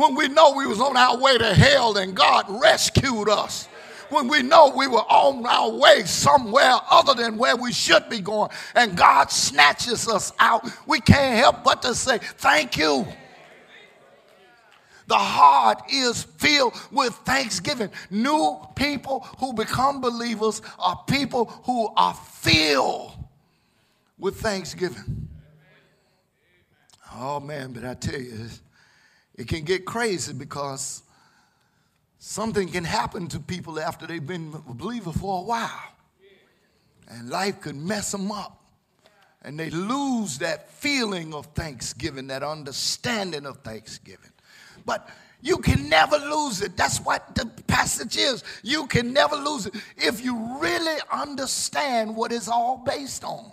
when 0.00 0.14
we 0.14 0.28
know 0.28 0.54
we 0.54 0.66
was 0.66 0.80
on 0.80 0.96
our 0.96 1.18
way 1.18 1.36
to 1.36 1.52
hell 1.52 1.98
and 1.98 2.14
God 2.14 2.46
rescued 2.48 3.28
us 3.28 3.68
when 4.10 4.28
we 4.28 4.42
know 4.42 4.72
we 4.76 4.86
were 4.86 4.98
on 4.98 5.44
our 5.46 5.70
way 5.70 6.02
somewhere 6.04 6.74
other 6.90 7.14
than 7.14 7.38
where 7.38 7.56
we 7.56 7.72
should 7.72 8.08
be 8.08 8.20
going 8.20 8.50
and 8.74 8.96
God 8.96 9.30
snatches 9.30 10.08
us 10.08 10.32
out, 10.38 10.66
we 10.86 11.00
can't 11.00 11.36
help 11.36 11.64
but 11.64 11.82
to 11.82 11.94
say, 11.94 12.18
Thank 12.18 12.76
you. 12.76 13.06
The 15.06 15.18
heart 15.18 15.82
is 15.90 16.22
filled 16.22 16.72
with 16.92 17.12
thanksgiving. 17.24 17.90
New 18.10 18.60
people 18.76 19.20
who 19.40 19.52
become 19.52 20.00
believers 20.00 20.62
are 20.78 21.02
people 21.08 21.46
who 21.64 21.88
are 21.96 22.14
filled 22.14 23.12
with 24.16 24.40
thanksgiving. 24.40 25.28
Oh 27.12 27.40
man, 27.40 27.72
but 27.72 27.84
I 27.84 27.94
tell 27.94 28.20
you, 28.20 28.46
it 29.34 29.48
can 29.48 29.64
get 29.64 29.84
crazy 29.84 30.32
because 30.32 31.02
something 32.20 32.68
can 32.68 32.84
happen 32.84 33.26
to 33.28 33.40
people 33.40 33.80
after 33.80 34.06
they've 34.06 34.24
been 34.24 34.54
a 34.68 34.74
believer 34.74 35.10
for 35.10 35.40
a 35.40 35.42
while. 35.42 35.82
And 37.08 37.28
life 37.28 37.60
could 37.60 37.74
mess 37.74 38.12
them 38.12 38.30
up. 38.30 38.62
And 39.42 39.58
they 39.58 39.70
lose 39.70 40.38
that 40.38 40.70
feeling 40.70 41.34
of 41.34 41.46
thanksgiving, 41.46 42.28
that 42.28 42.42
understanding 42.42 43.46
of 43.46 43.56
thanksgiving. 43.62 44.30
But 44.84 45.08
you 45.40 45.56
can 45.56 45.88
never 45.88 46.18
lose 46.18 46.60
it. 46.60 46.76
That's 46.76 46.98
what 46.98 47.34
the 47.34 47.46
passage 47.66 48.18
is. 48.18 48.44
You 48.62 48.86
can 48.86 49.12
never 49.12 49.34
lose 49.34 49.66
it 49.66 49.74
if 49.96 50.22
you 50.22 50.58
really 50.60 51.00
understand 51.10 52.14
what 52.14 52.32
it's 52.32 52.48
all 52.48 52.76
based 52.76 53.24
on. 53.24 53.50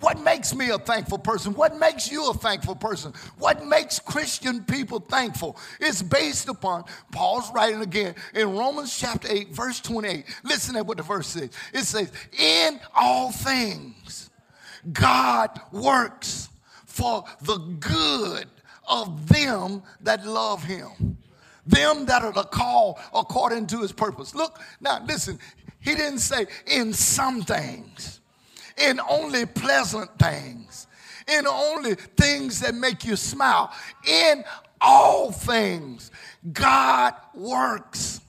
What 0.00 0.18
makes 0.18 0.54
me 0.54 0.70
a 0.70 0.78
thankful 0.78 1.18
person? 1.18 1.54
What 1.54 1.78
makes 1.78 2.10
you 2.10 2.30
a 2.30 2.34
thankful 2.34 2.74
person? 2.74 3.12
What 3.38 3.66
makes 3.66 3.98
Christian 3.98 4.64
people 4.64 4.98
thankful? 4.98 5.58
It's 5.78 6.00
based 6.00 6.48
upon 6.48 6.84
Paul's 7.12 7.52
writing 7.52 7.82
again 7.82 8.14
in 8.34 8.56
Romans 8.56 8.98
chapter 8.98 9.28
8, 9.30 9.50
verse 9.50 9.78
28. 9.80 10.24
Listen 10.42 10.74
to 10.74 10.84
what 10.84 10.96
the 10.96 11.02
verse 11.02 11.28
says. 11.28 11.50
It 11.74 11.84
says, 11.84 12.10
In 12.38 12.80
all 12.94 13.30
things, 13.30 14.30
God 14.92 15.60
works 15.70 16.48
for 16.86 17.24
the 17.42 17.58
good 17.58 18.46
of 18.88 19.28
them 19.28 19.82
that 20.00 20.26
love 20.26 20.64
him. 20.64 21.18
Them 21.66 22.06
that 22.06 22.22
are 22.22 22.32
the 22.32 22.44
call 22.44 22.98
according 23.14 23.66
to 23.68 23.82
his 23.82 23.92
purpose. 23.92 24.34
Look, 24.34 24.60
now 24.80 25.04
listen, 25.04 25.38
he 25.78 25.94
didn't 25.94 26.20
say 26.20 26.46
in 26.66 26.94
some 26.94 27.42
things 27.42 28.19
in 28.76 29.00
only 29.08 29.46
pleasant 29.46 30.10
things, 30.18 30.86
in 31.28 31.46
only 31.46 31.94
things 31.94 32.60
that 32.60 32.74
make 32.74 33.04
you 33.04 33.16
smile. 33.16 33.72
In 34.06 34.44
all 34.80 35.30
things, 35.30 36.10
God 36.52 37.14
works 37.34 38.19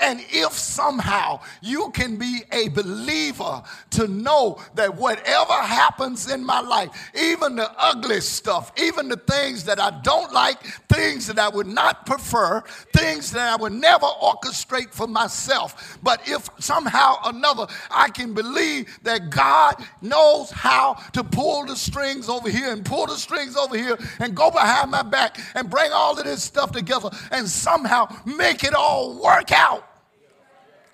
and 0.00 0.20
if 0.30 0.52
somehow 0.52 1.40
you 1.60 1.90
can 1.90 2.16
be 2.16 2.42
a 2.52 2.68
believer 2.68 3.62
to 3.90 4.06
know 4.06 4.60
that 4.74 4.94
whatever 4.94 5.54
happens 5.54 6.30
in 6.30 6.44
my 6.44 6.60
life, 6.60 7.10
even 7.20 7.56
the 7.56 7.70
ugly 7.76 8.20
stuff, 8.20 8.72
even 8.80 9.08
the 9.08 9.16
things 9.16 9.64
that 9.64 9.80
I 9.80 9.98
don't 10.02 10.32
like, 10.32 10.62
things 10.88 11.26
that 11.26 11.38
I 11.38 11.48
would 11.48 11.66
not 11.66 12.06
prefer, 12.06 12.62
things 12.94 13.32
that 13.32 13.48
I 13.48 13.56
would 13.56 13.72
never 13.72 14.06
orchestrate 14.06 14.92
for 14.92 15.08
myself, 15.08 15.98
but 16.02 16.20
if 16.28 16.48
somehow 16.60 17.16
another 17.24 17.66
I 17.90 18.08
can 18.10 18.34
believe 18.34 18.98
that 19.02 19.30
God 19.30 19.74
knows 20.00 20.50
how 20.50 20.94
to 21.12 21.24
pull 21.24 21.66
the 21.66 21.74
strings 21.74 22.28
over 22.28 22.48
here 22.48 22.72
and 22.72 22.84
pull 22.84 23.06
the 23.06 23.16
strings 23.16 23.56
over 23.56 23.76
here 23.76 23.98
and 24.20 24.34
go 24.34 24.50
behind 24.50 24.92
my 24.92 25.02
back 25.02 25.38
and 25.56 25.68
bring 25.68 25.90
all 25.90 26.16
of 26.16 26.24
this 26.24 26.42
stuff 26.42 26.70
together 26.70 27.10
and 27.32 27.48
somehow 27.48 28.06
make 28.24 28.62
it 28.62 28.74
all 28.74 29.20
work 29.20 29.50
out 29.50 29.87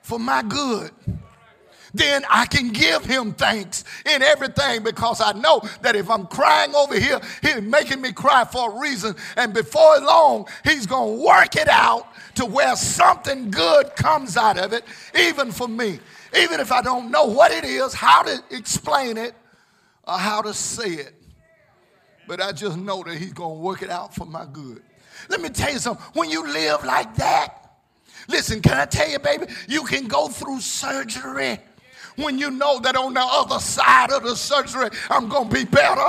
for 0.05 0.19
my 0.19 0.43
good 0.43 0.93
then 1.95 2.25
I 2.29 2.47
can 2.47 2.71
give 2.71 3.05
him 3.05 3.33
thanks 3.33 3.85
in 4.05 4.21
everything 4.21 4.83
because 4.83 5.21
I 5.21 5.33
know 5.33 5.63
that 5.83 5.95
if 5.95 6.11
I'm 6.11 6.27
crying 6.27 6.75
over 6.75 6.99
here, 6.99 7.21
he's 7.41 7.63
making 7.63 8.01
me 8.01 8.13
cry 8.13 8.45
for 8.45 8.73
a 8.73 8.81
reason. 8.81 9.15
And 9.37 9.55
before 9.55 10.01
long, 10.01 10.49
he's 10.65 10.87
going 10.87 11.19
to 11.19 11.25
work 11.25 11.55
it 11.55 11.69
out 11.69 12.09
to 12.35 12.45
where 12.45 12.75
something 12.75 13.51
good 13.51 13.95
comes 13.95 14.37
out 14.37 14.59
of 14.59 14.73
it, 14.73 14.85
even 15.17 15.53
for 15.53 15.69
me. 15.69 16.01
Even 16.37 16.59
if 16.59 16.73
I 16.73 16.83
don't 16.83 17.13
know 17.13 17.27
what 17.27 17.53
it 17.53 17.65
is, 17.65 17.95
how 17.95 18.23
to 18.23 18.43
explain 18.51 19.17
it, 19.17 19.35
or 20.07 20.19
how 20.19 20.43
to 20.43 20.53
say 20.53 20.91
it. 20.91 21.15
but 22.27 22.43
I 22.43 22.51
just 22.51 22.77
know 22.77 23.05
that 23.05 23.17
He's 23.17 23.33
going 23.33 23.55
to 23.57 23.61
work 23.61 23.83
it 23.83 23.91
out 23.91 24.13
for 24.13 24.27
my 24.27 24.47
good. 24.53 24.83
Let 25.29 25.41
me 25.41 25.49
tell 25.49 25.73
you 25.73 25.79
something. 25.79 26.05
When 26.15 26.29
you 26.29 26.43
live 26.53 26.85
like 26.85 27.15
that, 27.17 27.64
listen, 28.29 28.61
can 28.61 28.79
I 28.79 28.87
tell 28.87 29.09
you, 29.09 29.19
baby, 29.19 29.47
you 29.69 29.85
can 29.85 30.07
go 30.07 30.29
through 30.29 30.61
surgery 30.61 31.59
when 32.17 32.39
you 32.39 32.51
know 32.51 32.79
that 32.81 32.97
on 32.97 33.15
the 33.15 33.23
other 33.23 33.59
side 33.59 34.11
of 34.13 34.23
the 34.23 34.37
surgery, 34.37 34.89
I'm 35.11 35.29
going 35.29 35.49
to 35.49 35.55
be 35.55 35.65
better. 35.65 36.09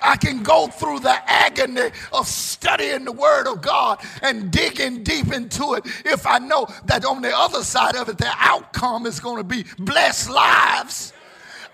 I 0.00 0.16
can 0.16 0.42
go 0.44 0.68
through 0.68 1.00
the 1.00 1.16
agony 1.28 1.90
of 2.12 2.28
studying 2.28 3.04
the 3.04 3.12
Word 3.12 3.48
of 3.48 3.60
God 3.60 4.00
and 4.22 4.50
digging 4.50 5.02
deep 5.02 5.32
into 5.32 5.74
it 5.74 5.84
if 6.04 6.26
I 6.26 6.38
know 6.38 6.68
that 6.84 7.04
on 7.04 7.22
the 7.22 7.36
other 7.36 7.64
side 7.64 7.96
of 7.96 8.08
it, 8.08 8.18
the 8.18 8.30
outcome 8.38 9.06
is 9.06 9.18
going 9.18 9.38
to 9.38 9.44
be 9.44 9.64
blessed 9.78 10.30
lives. 10.30 11.12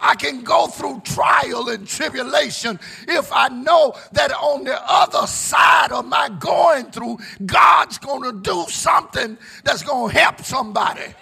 I 0.01 0.15
can 0.15 0.43
go 0.43 0.67
through 0.67 1.01
trial 1.01 1.69
and 1.69 1.87
tribulation 1.87 2.79
if 3.09 3.33
I 3.33 3.49
know 3.49 3.95
that 4.13 4.33
on 4.33 4.65
the 4.65 4.79
other 4.91 5.27
side 5.27 5.93
of 5.93 6.07
my 6.07 6.29
going 6.39 6.91
through, 6.91 7.19
God's 7.45 7.99
going 7.99 8.23
to 8.23 8.41
do 8.41 8.65
something 8.69 9.39
that's 9.65 9.83
going 9.83 10.13
to 10.13 10.19
help 10.19 10.41
somebody. 10.43 11.15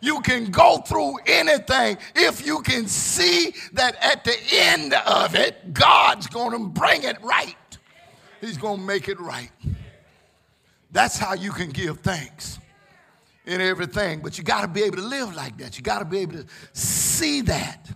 You 0.00 0.20
can 0.20 0.50
go 0.50 0.78
through 0.78 1.18
anything 1.26 1.98
if 2.14 2.46
you 2.46 2.60
can 2.60 2.86
see 2.86 3.52
that 3.72 3.96
at 4.02 4.22
the 4.24 4.36
end 4.52 4.94
of 4.94 5.34
it, 5.34 5.74
God's 5.74 6.28
going 6.28 6.52
to 6.52 6.68
bring 6.68 7.02
it 7.02 7.20
right. 7.22 7.56
He's 8.40 8.56
going 8.56 8.78
to 8.78 8.84
make 8.84 9.08
it 9.08 9.18
right. 9.18 9.50
That's 10.92 11.18
how 11.18 11.34
you 11.34 11.50
can 11.50 11.70
give 11.70 12.00
thanks 12.00 12.60
in 13.48 13.62
everything. 13.62 14.20
But 14.20 14.38
you 14.38 14.44
got 14.44 14.60
to 14.60 14.68
be 14.68 14.82
able 14.82 14.98
to 14.98 15.02
live 15.02 15.34
like 15.34 15.56
that. 15.58 15.76
You 15.76 15.82
got 15.82 16.00
to 16.00 16.04
be 16.04 16.18
able 16.18 16.34
to 16.34 16.46
see 16.72 17.40
that. 17.42 17.88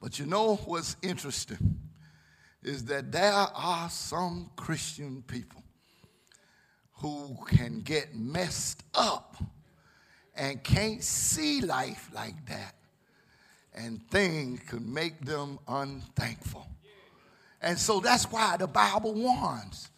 But 0.00 0.18
you 0.18 0.26
know 0.26 0.56
what's 0.56 0.96
interesting 1.00 1.78
is 2.62 2.84
that 2.86 3.12
there 3.12 3.32
are 3.32 3.88
some 3.88 4.50
Christian 4.56 5.22
people 5.26 5.62
who 6.96 7.36
can 7.46 7.80
get 7.80 8.14
messed 8.14 8.82
up 8.94 9.36
and 10.34 10.62
can't 10.62 11.02
see 11.02 11.60
life 11.60 12.10
like 12.12 12.46
that. 12.46 12.74
And 13.74 14.02
things 14.10 14.60
could 14.68 14.86
make 14.86 15.24
them 15.24 15.58
unthankful. 15.66 16.66
And 17.60 17.78
so 17.78 18.00
that's 18.00 18.24
why 18.24 18.56
the 18.56 18.66
Bible 18.66 19.14
warns. 19.14 19.91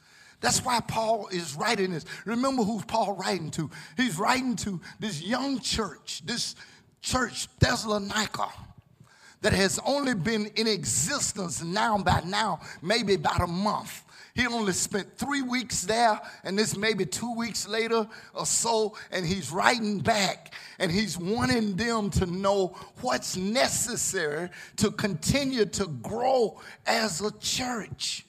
That's 0.44 0.62
why 0.62 0.78
Paul 0.80 1.28
is 1.28 1.54
writing 1.54 1.92
this. 1.92 2.04
Remember 2.26 2.64
who 2.64 2.78
Paul 2.82 3.14
writing 3.14 3.50
to? 3.52 3.70
He's 3.96 4.18
writing 4.18 4.56
to 4.56 4.78
this 5.00 5.22
young 5.22 5.58
church, 5.58 6.20
this 6.26 6.54
church 7.00 7.48
Thessalonica, 7.60 8.48
that 9.40 9.54
has 9.54 9.80
only 9.86 10.12
been 10.12 10.48
in 10.54 10.66
existence 10.66 11.64
now 11.64 11.96
by 11.96 12.20
now, 12.26 12.60
maybe 12.82 13.14
about 13.14 13.40
a 13.40 13.46
month. 13.46 14.02
He 14.34 14.46
only 14.46 14.74
spent 14.74 15.16
three 15.16 15.40
weeks 15.40 15.80
there, 15.80 16.20
and 16.42 16.58
this 16.58 16.76
maybe 16.76 17.06
two 17.06 17.34
weeks 17.34 17.66
later 17.66 18.06
or 18.34 18.44
so, 18.44 18.98
and 19.10 19.24
he's 19.24 19.50
writing 19.50 20.00
back 20.00 20.52
and 20.78 20.92
he's 20.92 21.16
wanting 21.16 21.74
them 21.74 22.10
to 22.10 22.26
know 22.26 22.76
what's 23.00 23.34
necessary 23.34 24.50
to 24.76 24.90
continue 24.90 25.64
to 25.64 25.86
grow 25.86 26.60
as 26.84 27.22
a 27.22 27.30
church. 27.38 28.26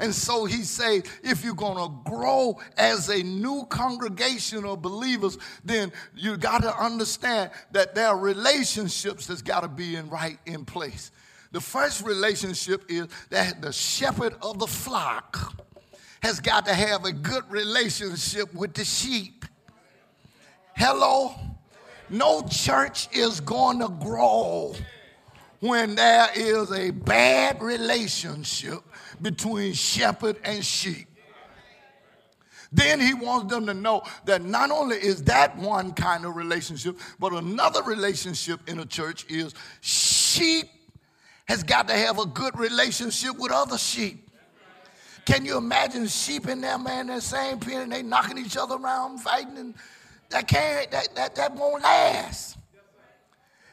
And 0.00 0.14
so 0.14 0.44
he 0.44 0.62
say, 0.62 1.02
if 1.22 1.44
you're 1.44 1.54
going 1.54 1.76
to 1.76 2.10
grow 2.10 2.58
as 2.76 3.08
a 3.08 3.22
new 3.22 3.64
congregation 3.68 4.64
of 4.64 4.82
believers, 4.82 5.38
then 5.64 5.92
you 6.14 6.36
got 6.36 6.62
to 6.62 6.76
understand 6.76 7.50
that 7.72 7.94
there 7.94 8.08
are 8.08 8.18
relationships 8.18 9.26
that's 9.26 9.42
got 9.42 9.60
to 9.60 9.68
be 9.68 9.96
in 9.96 10.08
right 10.08 10.38
in 10.46 10.64
place. 10.64 11.10
The 11.52 11.60
first 11.60 12.04
relationship 12.04 12.84
is 12.88 13.06
that 13.30 13.62
the 13.62 13.72
shepherd 13.72 14.34
of 14.42 14.58
the 14.58 14.66
flock 14.66 15.62
has 16.22 16.40
got 16.40 16.66
to 16.66 16.74
have 16.74 17.04
a 17.04 17.12
good 17.12 17.48
relationship 17.50 18.52
with 18.54 18.74
the 18.74 18.84
sheep. 18.84 19.44
Hello? 20.74 21.34
No 22.10 22.42
church 22.42 23.08
is 23.16 23.40
going 23.40 23.78
to 23.78 23.88
grow 23.88 24.74
when 25.60 25.94
there 25.94 26.28
is 26.34 26.72
a 26.72 26.90
bad 26.90 27.62
relationship 27.62 28.82
between 29.20 29.72
shepherd 29.72 30.36
and 30.44 30.64
sheep. 30.64 31.08
Then 32.72 32.98
he 32.98 33.14
wants 33.14 33.52
them 33.52 33.66
to 33.66 33.74
know 33.74 34.02
that 34.24 34.42
not 34.42 34.72
only 34.72 34.96
is 34.96 35.22
that 35.24 35.56
one 35.56 35.92
kind 35.92 36.24
of 36.24 36.34
relationship, 36.34 36.98
but 37.20 37.32
another 37.32 37.82
relationship 37.84 38.68
in 38.68 38.80
a 38.80 38.84
church 38.84 39.24
is 39.28 39.54
sheep 39.80 40.66
has 41.46 41.62
got 41.62 41.86
to 41.88 41.94
have 41.94 42.18
a 42.18 42.26
good 42.26 42.58
relationship 42.58 43.38
with 43.38 43.52
other 43.52 43.78
sheep. 43.78 44.28
Can 45.24 45.46
you 45.46 45.56
imagine 45.56 46.06
sheep 46.08 46.48
in 46.48 46.60
there, 46.60 46.78
man, 46.78 47.06
that 47.06 47.22
same 47.22 47.58
pen 47.58 47.82
and 47.82 47.92
they 47.92 48.02
knocking 48.02 48.38
each 48.38 48.56
other 48.56 48.74
around, 48.74 49.18
fighting, 49.18 49.56
and 49.56 49.74
that 50.30 50.48
can't, 50.48 50.90
that, 50.90 51.14
that, 51.14 51.34
that 51.36 51.54
won't 51.54 51.82
last. 51.82 52.58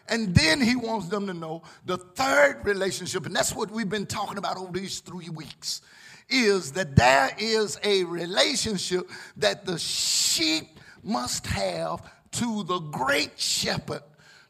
And 0.07 0.35
then 0.35 0.59
he 0.59 0.75
wants 0.75 1.07
them 1.07 1.27
to 1.27 1.33
know 1.33 1.63
the 1.85 1.97
third 1.97 2.65
relationship, 2.65 3.25
and 3.25 3.35
that's 3.35 3.55
what 3.55 3.71
we've 3.71 3.89
been 3.89 4.05
talking 4.05 4.37
about 4.37 4.57
over 4.57 4.77
these 4.77 4.99
three 4.99 5.29
weeks, 5.29 5.81
is 6.29 6.71
that 6.73 6.95
there 6.95 7.31
is 7.37 7.79
a 7.83 8.03
relationship 8.05 9.09
that 9.37 9.65
the 9.65 9.77
sheep 9.77 10.79
must 11.03 11.47
have 11.47 12.09
to 12.31 12.63
the 12.63 12.79
great 12.79 13.39
shepherd, 13.39 14.03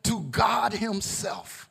to 0.04 0.22
God 0.32 0.74
Himself. 0.74 1.70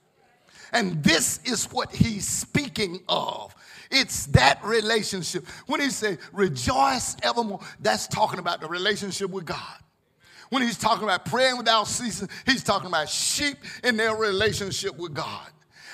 And 0.72 1.02
this 1.02 1.40
is 1.44 1.64
what 1.66 1.90
he's 1.90 2.26
speaking 2.28 3.00
of. 3.08 3.54
It's 3.90 4.26
that 4.26 4.62
relationship. 4.64 5.46
When 5.66 5.80
he 5.80 5.90
says 5.90 6.18
rejoice 6.32 7.16
evermore, 7.22 7.60
that's 7.80 8.06
talking 8.06 8.38
about 8.38 8.60
the 8.60 8.68
relationship 8.68 9.30
with 9.30 9.46
God. 9.46 9.78
When 10.50 10.62
he's 10.62 10.76
talking 10.76 11.04
about 11.04 11.24
praying 11.24 11.56
without 11.56 11.86
ceasing, 11.86 12.28
he's 12.44 12.62
talking 12.62 12.88
about 12.88 13.08
sheep 13.08 13.56
in 13.82 13.96
their 13.96 14.14
relationship 14.14 14.96
with 14.98 15.14
God. 15.14 15.48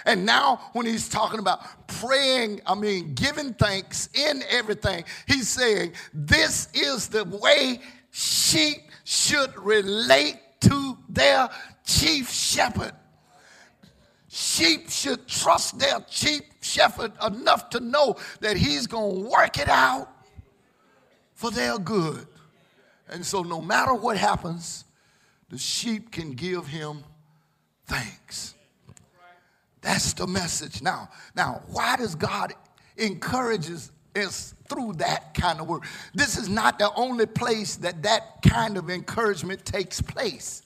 And 0.06 0.24
now, 0.24 0.60
when 0.72 0.86
he's 0.86 1.08
talking 1.08 1.40
about 1.40 1.88
praying, 1.88 2.62
I 2.64 2.74
mean, 2.74 3.14
giving 3.14 3.54
thanks 3.54 4.08
in 4.14 4.42
everything, 4.48 5.04
he's 5.26 5.48
saying 5.48 5.92
this 6.14 6.68
is 6.72 7.08
the 7.08 7.24
way 7.24 7.80
sheep 8.12 8.78
should 9.04 9.56
relate 9.58 10.36
to 10.60 10.96
their 11.08 11.48
chief 11.84 12.30
shepherd. 12.30 12.92
Sheep 14.28 14.90
should 14.90 15.26
trust 15.26 15.78
their 15.78 16.00
chief 16.08 16.42
shepherd 16.60 17.12
enough 17.24 17.68
to 17.70 17.80
know 17.80 18.16
that 18.40 18.56
he's 18.56 18.86
going 18.86 19.24
to 19.24 19.30
work 19.30 19.58
it 19.58 19.68
out 19.68 20.08
for 21.34 21.50
their 21.50 21.78
good. 21.78 22.26
And 23.08 23.24
so, 23.24 23.42
no 23.42 23.60
matter 23.60 23.94
what 23.94 24.16
happens, 24.16 24.84
the 25.48 25.58
sheep 25.58 26.10
can 26.10 26.32
give 26.32 26.66
him 26.66 27.04
thanks. 27.86 28.54
That's 29.80 30.12
the 30.14 30.26
message. 30.26 30.82
Now, 30.82 31.08
now, 31.36 31.62
why 31.68 31.96
does 31.96 32.16
God 32.16 32.52
encourages 32.96 33.92
us 34.16 34.54
through 34.68 34.94
that 34.94 35.34
kind 35.34 35.60
of 35.60 35.68
work? 35.68 35.84
This 36.12 36.36
is 36.36 36.48
not 36.48 36.80
the 36.80 36.92
only 36.96 37.26
place 37.26 37.76
that 37.76 38.02
that 38.02 38.42
kind 38.42 38.76
of 38.76 38.90
encouragement 38.90 39.64
takes 39.64 40.00
place. 40.00 40.62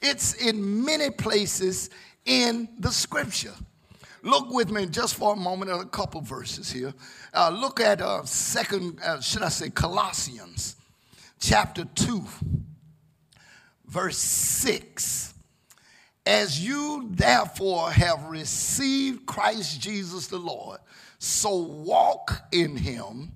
It's 0.00 0.34
in 0.34 0.84
many 0.84 1.10
places 1.10 1.90
in 2.24 2.68
the 2.78 2.90
scripture. 2.90 3.54
Look 4.22 4.50
with 4.50 4.70
me 4.70 4.86
just 4.86 5.16
for 5.16 5.34
a 5.34 5.36
moment 5.36 5.70
at 5.70 5.80
a 5.80 5.84
couple 5.84 6.20
verses 6.22 6.70
here. 6.70 6.94
Uh, 7.34 7.50
look 7.50 7.80
at 7.80 8.00
uh, 8.00 8.24
second, 8.24 9.00
uh, 9.04 9.20
should 9.20 9.42
I 9.42 9.48
say, 9.48 9.68
Colossians 9.68 10.76
chapter 11.42 11.84
2, 11.84 12.24
verse 13.86 14.16
6. 14.16 15.34
As 16.24 16.64
you 16.64 17.08
therefore 17.10 17.90
have 17.90 18.22
received 18.26 19.26
Christ 19.26 19.80
Jesus 19.80 20.28
the 20.28 20.38
Lord, 20.38 20.78
so 21.18 21.56
walk 21.56 22.44
in 22.52 22.76
him, 22.76 23.32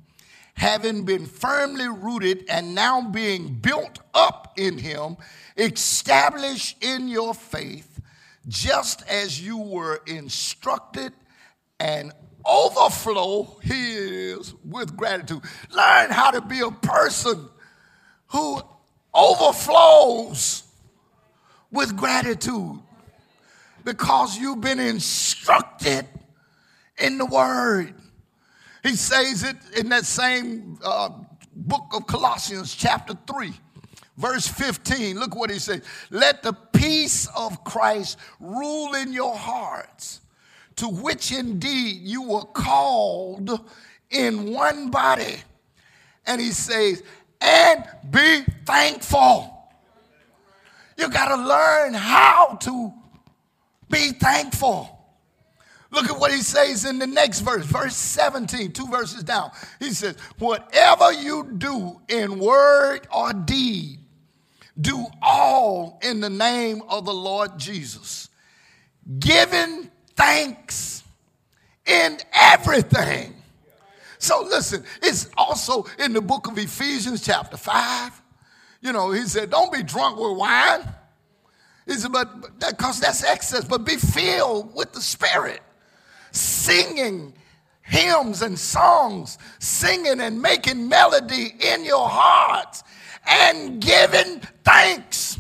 having 0.55 1.05
been 1.05 1.27
firmly 1.27 1.89
rooted 1.89 2.45
and 2.49 2.77
now 2.77 3.03
being 3.11 3.55
built 3.55 3.99
up 4.15 4.53
in 4.57 4.79
him, 4.79 5.17
established 5.57 6.83
in 6.83 7.09
your 7.09 7.35
faith 7.35 8.01
just 8.47 9.07
as 9.09 9.45
you 9.45 9.59
were 9.59 10.01
instructed 10.07 11.13
and 11.81 12.13
overflow 12.45 13.59
his 13.63 14.55
with 14.65 14.97
gratitude. 14.97 15.43
Learn 15.73 16.11
how 16.11 16.31
to 16.31 16.41
be 16.41 16.61
a 16.61 16.71
person 16.71 17.49
who 18.37 18.61
overflows 19.15 20.65
with 21.71 21.97
gratitude 21.97 22.79
because 23.83 24.37
you've 24.37 24.61
been 24.61 24.79
instructed 24.79 26.07
in 26.99 27.17
the 27.17 27.25
word. 27.25 27.95
He 28.83 28.95
says 28.95 29.43
it 29.43 29.57
in 29.79 29.89
that 29.89 30.05
same 30.05 30.79
uh, 30.85 31.09
book 31.55 31.87
of 31.95 32.07
Colossians, 32.07 32.75
chapter 32.75 33.15
3, 33.27 33.53
Verse 34.19 34.49
15, 34.49 35.19
look 35.19 35.35
what 35.35 35.51
he 35.51 35.59
says. 35.59 35.83
Let 36.11 36.43
the 36.43 36.53
peace 36.53 37.27
of 37.37 37.65
Christ 37.65 38.19
rule 38.41 38.95
in 38.95 39.13
your 39.13 39.37
hearts, 39.37 40.23
to 40.77 40.89
which 40.89 41.33
indeed 41.33 42.01
you 42.03 42.23
were 42.23 42.45
called 42.45 43.61
in 44.11 44.53
one 44.53 44.91
body. 44.91 45.37
And 46.27 46.41
he 46.41 46.51
says, 46.51 47.03
and 47.41 47.85
be 48.11 48.43
thankful. 48.65 49.53
You 50.97 51.11
got 51.11 51.29
to 51.29 51.37
learn 51.37 51.95
how 51.95 52.59
to 52.63 52.93
be 53.91 54.13
thankful. 54.13 54.93
Look 55.91 56.11
at 56.11 56.19
what 56.19 56.33
he 56.33 56.43
says 56.43 56.85
in 56.85 56.99
the 56.99 57.07
next 57.07 57.41
verse, 57.41 57.65
verse 57.65 57.97
17, 57.97 58.73
two 58.73 58.87
verses 58.89 59.23
down. 59.23 59.51
He 59.79 59.91
says, 59.91 60.17
Whatever 60.39 61.13
you 61.13 61.53
do 61.57 62.01
in 62.09 62.39
word 62.39 63.07
or 63.15 63.33
deed, 63.33 64.01
do 64.81 65.07
all 65.23 65.99
in 66.03 66.21
the 66.21 66.31
name 66.31 66.83
of 66.89 67.07
the 67.07 67.15
Lord 67.15 67.59
Jesus, 67.59 68.29
giving 69.19 69.91
thanks 70.17 71.05
in 71.87 72.19
everything. 72.35 73.35
So 74.19 74.43
listen, 74.43 74.85
it's 75.03 75.31
also 75.37 75.87
in 75.99 76.13
the 76.13 76.21
book 76.21 76.47
of 76.47 76.59
Ephesians, 76.59 77.25
chapter 77.25 77.57
5. 77.57 78.23
You 78.81 78.93
know, 78.93 79.11
he 79.11 79.23
said, 79.23 79.51
Don't 79.51 79.73
be 79.73 79.83
drunk 79.83 80.19
with 80.19 80.37
wine. 80.37 80.83
He 81.87 81.95
said, 81.95 82.13
But 82.13 82.59
because 82.59 83.01
that's 83.01 83.25
excess, 83.25 83.65
but 83.65 83.85
be 83.85 83.97
filled 83.97 84.75
with 84.75 84.93
the 84.93 85.01
Spirit 85.01 85.61
singing 86.37 87.33
hymns 87.83 88.43
and 88.43 88.59
songs, 88.59 89.39
singing 89.59 90.21
and 90.21 90.41
making 90.41 90.89
melody 90.89 91.55
in 91.61 91.85
your 91.85 92.09
hearts 92.09 92.83
and 93.27 93.81
giving 93.81 94.41
thanks. 94.65 95.39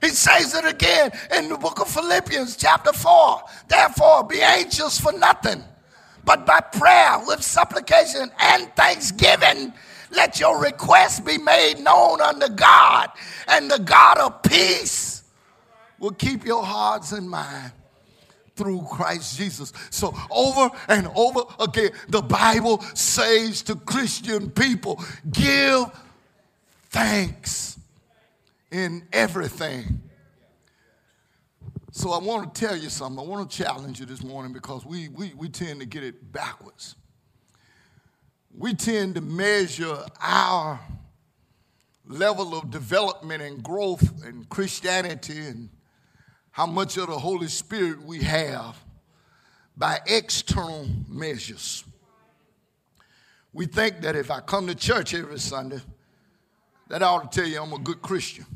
He 0.00 0.08
says 0.08 0.54
it 0.54 0.64
again 0.64 1.12
in 1.36 1.48
the 1.48 1.56
book 1.56 1.80
of 1.80 1.88
Philippians, 1.88 2.56
chapter 2.56 2.92
4. 2.92 3.42
Therefore, 3.68 4.24
be 4.24 4.40
anxious 4.40 5.00
for 5.00 5.12
nothing, 5.12 5.62
but 6.24 6.46
by 6.46 6.60
prayer 6.60 7.18
with 7.26 7.42
supplication 7.42 8.30
and 8.40 8.74
thanksgiving, 8.76 9.72
let 10.10 10.38
your 10.38 10.60
requests 10.60 11.20
be 11.20 11.38
made 11.38 11.78
known 11.78 12.20
unto 12.20 12.48
God, 12.48 13.10
and 13.48 13.70
the 13.70 13.78
God 13.78 14.18
of 14.18 14.42
peace 14.42 15.22
will 15.98 16.12
keep 16.12 16.44
your 16.44 16.64
hearts 16.64 17.12
and 17.12 17.28
mind 17.28 17.72
through 18.56 18.82
Christ 18.90 19.38
Jesus. 19.38 19.72
So, 19.90 20.14
over 20.30 20.70
and 20.88 21.08
over 21.14 21.42
again, 21.58 21.90
the 22.08 22.22
Bible 22.22 22.82
says 22.94 23.62
to 23.62 23.76
Christian 23.76 24.50
people, 24.50 25.02
give 25.30 25.86
thanks 26.90 27.78
in 28.70 29.06
everything. 29.12 30.02
So, 31.94 32.12
I 32.12 32.18
want 32.18 32.54
to 32.54 32.58
tell 32.66 32.74
you 32.74 32.88
something. 32.88 33.22
I 33.22 33.28
want 33.28 33.50
to 33.50 33.54
challenge 33.54 34.00
you 34.00 34.06
this 34.06 34.24
morning 34.24 34.54
because 34.54 34.86
we, 34.86 35.08
we, 35.10 35.34
we 35.36 35.50
tend 35.50 35.80
to 35.80 35.86
get 35.86 36.02
it 36.02 36.32
backwards. 36.32 36.96
We 38.56 38.72
tend 38.72 39.16
to 39.16 39.20
measure 39.20 39.98
our 40.18 40.80
level 42.06 42.56
of 42.56 42.70
development 42.70 43.42
and 43.42 43.62
growth 43.62 44.24
in 44.26 44.44
Christianity 44.44 45.38
and 45.38 45.68
how 46.50 46.64
much 46.64 46.96
of 46.96 47.08
the 47.08 47.18
Holy 47.18 47.48
Spirit 47.48 48.02
we 48.02 48.22
have 48.22 48.82
by 49.76 49.98
external 50.06 50.88
measures. 51.06 51.84
We 53.52 53.66
think 53.66 54.00
that 54.00 54.16
if 54.16 54.30
I 54.30 54.40
come 54.40 54.66
to 54.66 54.74
church 54.74 55.12
every 55.12 55.38
Sunday, 55.38 55.80
that 56.88 57.02
I 57.02 57.06
ought 57.06 57.30
to 57.30 57.40
tell 57.40 57.48
you 57.48 57.60
I'm 57.60 57.74
a 57.74 57.78
good 57.78 58.00
Christian. 58.00 58.46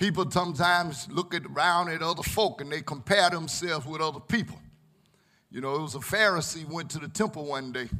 People 0.00 0.30
sometimes 0.30 1.10
look 1.10 1.34
around 1.34 1.90
at 1.90 2.00
other 2.00 2.22
folk 2.22 2.62
and 2.62 2.72
they 2.72 2.80
compare 2.80 3.28
themselves 3.28 3.84
with 3.84 4.00
other 4.00 4.18
people. 4.18 4.58
You 5.50 5.60
know, 5.60 5.74
it 5.74 5.82
was 5.82 5.94
a 5.94 5.98
Pharisee 5.98 6.66
went 6.66 6.88
to 6.92 6.98
the 6.98 7.08
temple 7.08 7.44
one 7.44 7.70
day 7.70 7.90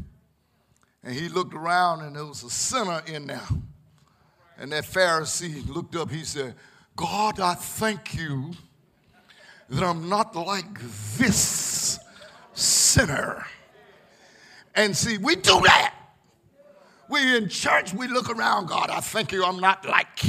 and 1.05 1.15
he 1.15 1.29
looked 1.29 1.53
around 1.53 2.01
and 2.01 2.17
there 2.17 2.25
was 2.25 2.43
a 2.43 2.49
sinner 2.49 3.03
in 3.07 3.27
there. 3.27 3.47
And 4.57 4.73
that 4.73 4.85
Pharisee 4.85 5.69
looked 5.69 5.95
up, 5.95 6.11
he 6.11 6.25
said, 6.25 6.55
God, 6.97 7.39
I 7.39 7.53
thank 7.53 8.15
you 8.15 8.53
that 9.69 9.83
I'm 9.83 10.09
not 10.09 10.35
like 10.35 10.81
this 11.19 12.01
sinner. 12.55 13.45
And 14.75 14.97
see, 14.97 15.19
we 15.19 15.37
do 15.37 15.61
that. 15.65 15.95
We 17.11 17.37
in 17.37 17.51
church, 17.51 17.93
we 17.93 18.07
look 18.07 18.31
around, 18.31 18.69
God, 18.69 18.89
I 18.89 19.01
thank 19.01 19.33
you 19.33 19.45
I'm 19.45 19.61
not 19.61 19.85
like. 19.85 20.25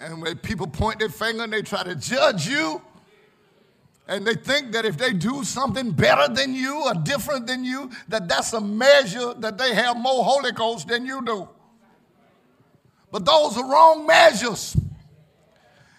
And 0.00 0.20
when 0.20 0.36
people 0.38 0.66
point 0.66 0.98
their 0.98 1.08
finger 1.08 1.44
and 1.44 1.52
they 1.52 1.62
try 1.62 1.82
to 1.82 1.94
judge 1.94 2.46
you, 2.46 2.82
and 4.08 4.24
they 4.26 4.34
think 4.34 4.72
that 4.72 4.84
if 4.84 4.96
they 4.96 5.12
do 5.12 5.42
something 5.42 5.90
better 5.90 6.32
than 6.32 6.54
you 6.54 6.84
or 6.84 6.94
different 6.94 7.46
than 7.46 7.64
you, 7.64 7.90
that 8.08 8.28
that's 8.28 8.52
a 8.52 8.60
measure 8.60 9.34
that 9.34 9.58
they 9.58 9.74
have 9.74 9.96
more 9.96 10.24
Holy 10.24 10.52
Ghost 10.52 10.86
than 10.86 11.06
you 11.06 11.24
do. 11.24 11.48
But 13.10 13.24
those 13.24 13.56
are 13.56 13.68
wrong 13.68 14.06
measures. 14.06 14.76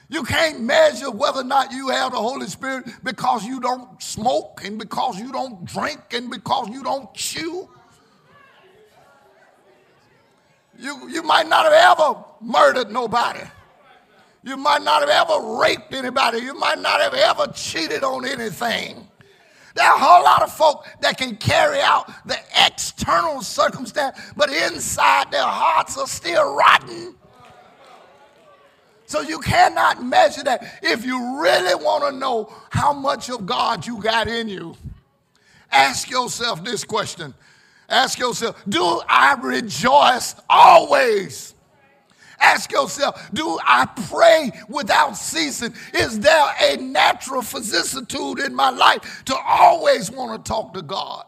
You 0.10 0.24
can't 0.24 0.62
measure 0.62 1.12
whether 1.12 1.42
or 1.42 1.44
not 1.44 1.74
you 1.74 1.90
have 1.90 2.14
the 2.14 2.18
Holy 2.18 2.48
Spirit 2.48 2.86
because 3.04 3.46
you 3.46 3.60
don't 3.60 4.02
smoke 4.02 4.62
and 4.64 4.80
because 4.80 5.20
you 5.20 5.34
don't 5.34 5.66
drink 5.66 6.00
and 6.14 6.30
because 6.30 6.70
you 6.70 6.84
don't 6.84 7.14
chew. 7.14 7.68
You, 10.80 11.10
you 11.10 11.24
might 11.24 11.50
not 11.50 11.66
have 11.66 12.00
ever 12.00 12.24
murdered 12.40 12.90
nobody. 12.90 13.42
You 14.44 14.58
might 14.58 14.82
not 14.82 15.02
have 15.02 15.10
ever 15.10 15.58
raped 15.60 15.94
anybody. 15.94 16.40
You 16.40 16.54
might 16.54 16.80
not 16.80 17.02
have 17.02 17.14
ever 17.14 17.48
cheated 17.54 18.04
on 18.04 18.26
anything. 18.26 19.08
There 19.76 19.86
are 19.86 19.96
a 19.96 20.00
whole 20.00 20.24
lot 20.24 20.42
of 20.42 20.52
folk 20.52 20.86
that 21.02 21.18
can 21.18 21.36
carry 21.38 21.80
out 21.82 22.12
the 22.26 22.38
external 22.66 23.42
circumstance, 23.42 24.18
but 24.36 24.50
inside 24.50 25.32
their 25.32 25.44
hearts 25.44 25.98
are 25.98 26.08
still 26.08 26.56
rotten. 26.56 27.16
So 29.06 29.22
you 29.22 29.40
cannot 29.40 30.04
measure 30.04 30.44
that. 30.44 30.80
If 30.82 31.06
you 31.06 31.42
really 31.42 31.76
want 31.76 32.04
to 32.06 32.12
know 32.12 32.54
how 32.72 32.92
much 32.92 33.30
of 33.30 33.46
God 33.46 33.86
you 33.86 34.02
got 34.02 34.28
in 34.28 34.50
you, 34.50 34.76
ask 35.72 36.10
yourself 36.10 36.64
this 36.64 36.84
question. 36.84 37.34
Ask 37.88 38.20
yourself, 38.20 38.62
do 38.68 39.02
I 39.08 39.38
rejoice 39.42 40.36
always? 40.50 41.54
Ask 42.40 42.72
yourself, 42.72 43.30
do 43.34 43.58
I 43.66 43.88
pray 44.10 44.52
without 44.70 45.18
ceasing? 45.18 45.74
Is 45.94 46.20
there 46.20 46.46
a 46.62 46.78
natural 46.78 47.42
vicissitude 47.42 48.40
in 48.40 48.54
my 48.54 48.70
life 48.70 49.24
to 49.26 49.36
always 49.36 50.12
want 50.12 50.46
to 50.46 50.50
talk 50.50 50.74
to 50.76 50.82
God? 50.82 51.26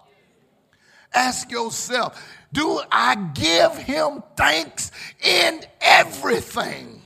Ask 1.13 1.49
yourself, 1.51 2.23
do 2.53 2.81
I 2.91 3.15
give 3.33 3.75
him 3.75 4.23
thanks 4.35 4.91
in 5.23 5.61
everything? 5.81 7.01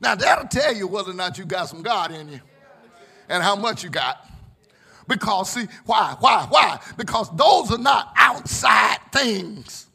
Now, 0.00 0.14
that'll 0.14 0.48
tell 0.48 0.74
you 0.74 0.86
whether 0.86 1.10
or 1.10 1.14
not 1.14 1.38
you 1.38 1.44
got 1.44 1.68
some 1.68 1.82
God 1.82 2.10
in 2.10 2.28
you 2.28 2.40
and 3.28 3.42
how 3.42 3.56
much 3.56 3.84
you 3.84 3.90
got. 3.90 4.26
Because, 5.06 5.50
see, 5.50 5.66
why? 5.84 6.16
Why? 6.18 6.46
Why? 6.48 6.80
Because 6.96 7.34
those 7.36 7.70
are 7.70 7.78
not 7.78 8.12
outside 8.16 8.98
things. 9.12 9.86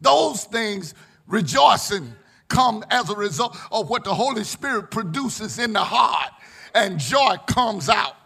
Those 0.00 0.44
things, 0.44 0.94
rejoicing, 1.26 2.12
come 2.48 2.84
as 2.90 3.10
a 3.10 3.14
result 3.14 3.56
of 3.70 3.88
what 3.90 4.04
the 4.04 4.14
Holy 4.14 4.44
Spirit 4.44 4.90
produces 4.90 5.58
in 5.58 5.72
the 5.72 5.84
heart, 5.84 6.32
and 6.74 6.98
joy 6.98 7.36
comes 7.46 7.88
out. 7.88 8.16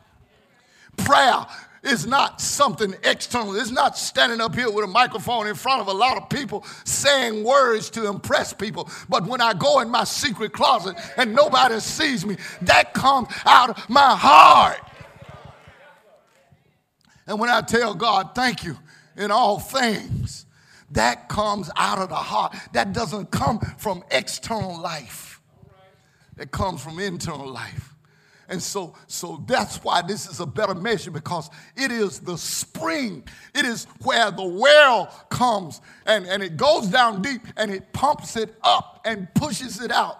Prayer 0.96 1.46
is 1.82 2.06
not 2.06 2.40
something 2.40 2.94
external. 3.02 3.56
It's 3.56 3.70
not 3.70 3.98
standing 3.98 4.40
up 4.40 4.54
here 4.54 4.70
with 4.70 4.84
a 4.84 4.88
microphone 4.88 5.48
in 5.48 5.54
front 5.54 5.80
of 5.80 5.88
a 5.88 5.92
lot 5.92 6.16
of 6.16 6.28
people 6.28 6.64
saying 6.84 7.42
words 7.42 7.90
to 7.90 8.08
impress 8.08 8.52
people. 8.52 8.88
But 9.08 9.26
when 9.26 9.40
I 9.40 9.52
go 9.52 9.80
in 9.80 9.90
my 9.90 10.04
secret 10.04 10.52
closet 10.52 10.96
and 11.16 11.34
nobody 11.34 11.80
sees 11.80 12.24
me, 12.24 12.36
that 12.62 12.94
comes 12.94 13.28
out 13.44 13.70
of 13.70 13.90
my 13.90 14.14
heart. 14.14 14.80
And 17.26 17.40
when 17.40 17.50
I 17.50 17.62
tell 17.62 17.94
God, 17.94 18.30
thank 18.34 18.64
you 18.64 18.76
in 19.16 19.30
all 19.30 19.58
things, 19.58 20.46
that 20.92 21.28
comes 21.28 21.70
out 21.76 21.98
of 21.98 22.08
the 22.08 22.14
heart. 22.14 22.54
That 22.72 22.92
doesn't 22.92 23.30
come 23.30 23.58
from 23.78 24.04
external 24.10 24.80
life. 24.80 25.40
It 26.38 26.50
comes 26.50 26.82
from 26.82 26.98
internal 26.98 27.48
life. 27.48 27.94
And 28.48 28.62
so, 28.62 28.94
so 29.06 29.42
that's 29.46 29.82
why 29.82 30.02
this 30.02 30.28
is 30.28 30.40
a 30.40 30.46
better 30.46 30.74
measure 30.74 31.10
because 31.10 31.48
it 31.76 31.90
is 31.90 32.20
the 32.20 32.36
spring. 32.36 33.24
It 33.54 33.64
is 33.64 33.86
where 34.02 34.30
the 34.30 34.44
well 34.44 35.06
comes 35.30 35.80
and, 36.04 36.26
and 36.26 36.42
it 36.42 36.56
goes 36.56 36.88
down 36.88 37.22
deep 37.22 37.40
and 37.56 37.70
it 37.70 37.92
pumps 37.92 38.36
it 38.36 38.54
up 38.62 39.00
and 39.06 39.32
pushes 39.34 39.80
it 39.80 39.90
out. 39.90 40.18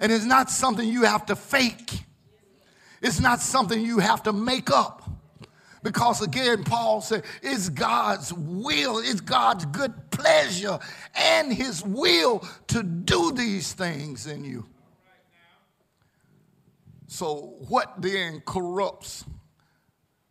And 0.00 0.12
it's 0.12 0.24
not 0.24 0.50
something 0.50 0.86
you 0.86 1.04
have 1.04 1.24
to 1.26 1.36
fake, 1.36 2.02
it's 3.00 3.20
not 3.20 3.40
something 3.40 3.80
you 3.80 3.98
have 4.00 4.22
to 4.24 4.32
make 4.32 4.70
up 4.70 5.01
Because 5.82 6.22
again, 6.22 6.62
Paul 6.62 7.00
said, 7.00 7.24
it's 7.42 7.68
God's 7.68 8.32
will, 8.32 8.98
it's 8.98 9.20
God's 9.20 9.64
good 9.66 9.92
pleasure 10.10 10.78
and 11.14 11.52
his 11.52 11.82
will 11.84 12.46
to 12.68 12.82
do 12.82 13.32
these 13.32 13.72
things 13.72 14.26
in 14.26 14.44
you. 14.44 14.66
So, 17.08 17.56
what 17.68 18.00
then 18.00 18.42
corrupts 18.46 19.24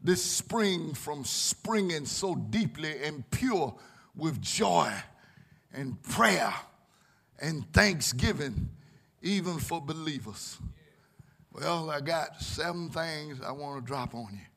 this 0.02 0.24
spring 0.24 0.96
from 0.96 1.24
springing 1.24 2.06
so 2.06 2.34
deeply 2.34 3.04
and 3.04 3.30
pure 3.30 3.76
with 4.16 4.42
joy 4.42 4.92
and 5.74 6.02
prayer 6.02 6.54
and 7.40 7.72
thanksgiving, 7.72 8.70
even 9.22 9.60
for 9.60 9.80
believers? 9.80 10.58
Well, 11.54 11.92
I 11.92 12.00
got 12.00 12.42
seven 12.42 12.90
things 12.90 13.42
I 13.42 13.52
want 13.52 13.80
to 13.80 13.86
drop 13.86 14.16
on 14.16 14.30
you 14.32 14.51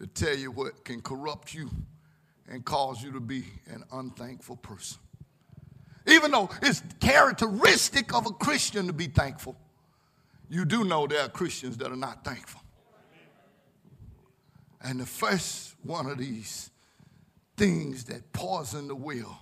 to 0.00 0.06
tell 0.06 0.36
you 0.36 0.50
what 0.50 0.84
can 0.84 1.00
corrupt 1.00 1.54
you 1.54 1.70
and 2.48 2.64
cause 2.64 3.02
you 3.02 3.12
to 3.12 3.20
be 3.20 3.44
an 3.66 3.84
unthankful 3.92 4.56
person. 4.56 4.98
Even 6.06 6.30
though 6.30 6.48
it's 6.62 6.82
characteristic 6.98 8.14
of 8.14 8.26
a 8.26 8.30
Christian 8.30 8.86
to 8.86 8.92
be 8.92 9.06
thankful, 9.06 9.56
you 10.48 10.64
do 10.64 10.84
know 10.84 11.06
there 11.06 11.22
are 11.22 11.28
Christians 11.28 11.76
that 11.76 11.92
are 11.92 11.96
not 11.96 12.24
thankful. 12.24 12.60
And 14.82 14.98
the 14.98 15.06
first 15.06 15.76
one 15.82 16.06
of 16.06 16.18
these 16.18 16.70
things 17.56 18.04
that 18.04 18.32
poison 18.32 18.88
the 18.88 18.94
will 18.94 19.38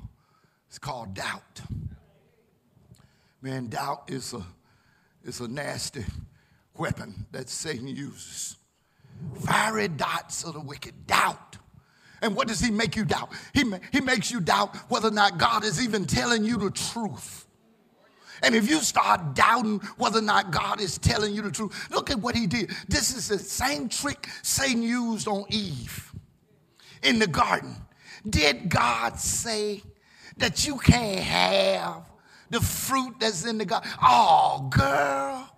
is 0.71 0.79
called 0.79 1.15
doubt. 1.15 1.63
Man, 3.41 3.69
doubt 3.69 4.11
is 4.11 4.35
a, 4.35 4.45
is 5.25 5.39
a 5.39 5.47
nasty 5.47 6.05
weapon 6.77 7.27
that 7.31 7.49
Satan 7.49 7.87
uses. 7.87 8.58
Fiery 9.41 9.89
dots 9.89 10.45
of 10.45 10.55
the 10.55 10.61
wicked, 10.61 11.07
doubt. 11.07 11.57
And 12.21 12.35
what 12.35 12.49
does 12.49 12.61
he 12.61 12.71
make 12.71 12.97
you 12.97 13.05
doubt? 13.05 13.31
He, 13.55 13.65
he 13.93 14.01
makes 14.01 14.31
you 14.31 14.41
doubt 14.41 14.77
whether 14.91 15.09
or 15.09 15.13
not 15.13 15.39
God 15.39 15.65
is 15.65 15.83
even 15.83 16.05
telling 16.05 16.45
you 16.45 16.57
the 16.57 16.71
truth. 16.71 17.47
And 18.43 18.55
if 18.55 18.69
you 18.69 18.81
start 18.81 19.35
doubting 19.35 19.79
whether 19.97 20.19
or 20.19 20.23
not 20.23 20.51
God 20.51 20.81
is 20.81 20.99
telling 20.99 21.35
you 21.35 21.43
the 21.43 21.51
truth, 21.51 21.91
look 21.91 22.11
at 22.11 22.19
what 22.19 22.37
he 22.37 22.47
did. 22.47 22.71
This 22.89 23.17
is 23.17 23.29
the 23.29 23.39
same 23.39 23.89
trick 23.89 24.29
Satan 24.43 24.83
used 24.83 25.27
on 25.27 25.45
Eve 25.49 26.13
in 27.03 27.19
the 27.19 27.27
garden. 27.27 27.75
Did 28.29 28.69
God 28.69 29.19
say 29.19 29.83
that 30.37 30.67
you 30.67 30.79
can't 30.79 31.21
have 31.21 32.05
the 32.51 32.61
fruit 32.61 33.15
that's 33.21 33.45
in 33.45 33.59
the 33.59 33.65
garden? 33.65 33.91
Oh, 34.03 34.69
girl. 34.71 35.58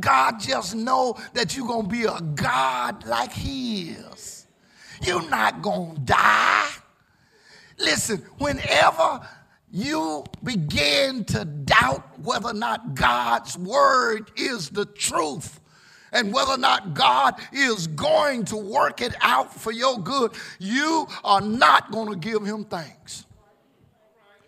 God 0.00 0.40
just 0.40 0.74
know 0.74 1.16
that 1.34 1.56
you're 1.56 1.66
going 1.66 1.84
to 1.84 1.88
be 1.88 2.04
a 2.04 2.20
God 2.20 3.04
like 3.06 3.32
he 3.32 3.90
is. 3.90 4.46
You're 5.02 5.28
not 5.28 5.62
going 5.62 5.94
to 5.94 6.00
die. 6.00 6.68
Listen, 7.78 8.18
whenever 8.38 9.20
you 9.70 10.24
begin 10.42 11.24
to 11.24 11.44
doubt 11.44 12.18
whether 12.20 12.50
or 12.50 12.54
not 12.54 12.94
God's 12.94 13.58
word 13.58 14.30
is 14.36 14.70
the 14.70 14.86
truth 14.86 15.60
and 16.12 16.32
whether 16.32 16.52
or 16.52 16.58
not 16.58 16.94
God 16.94 17.34
is 17.52 17.86
going 17.88 18.44
to 18.46 18.56
work 18.56 19.02
it 19.02 19.14
out 19.20 19.52
for 19.52 19.72
your 19.72 19.98
good, 19.98 20.32
you 20.58 21.06
are 21.24 21.40
not 21.40 21.90
going 21.90 22.08
to 22.08 22.16
give 22.16 22.44
him 22.44 22.64
thanks. 22.64 23.26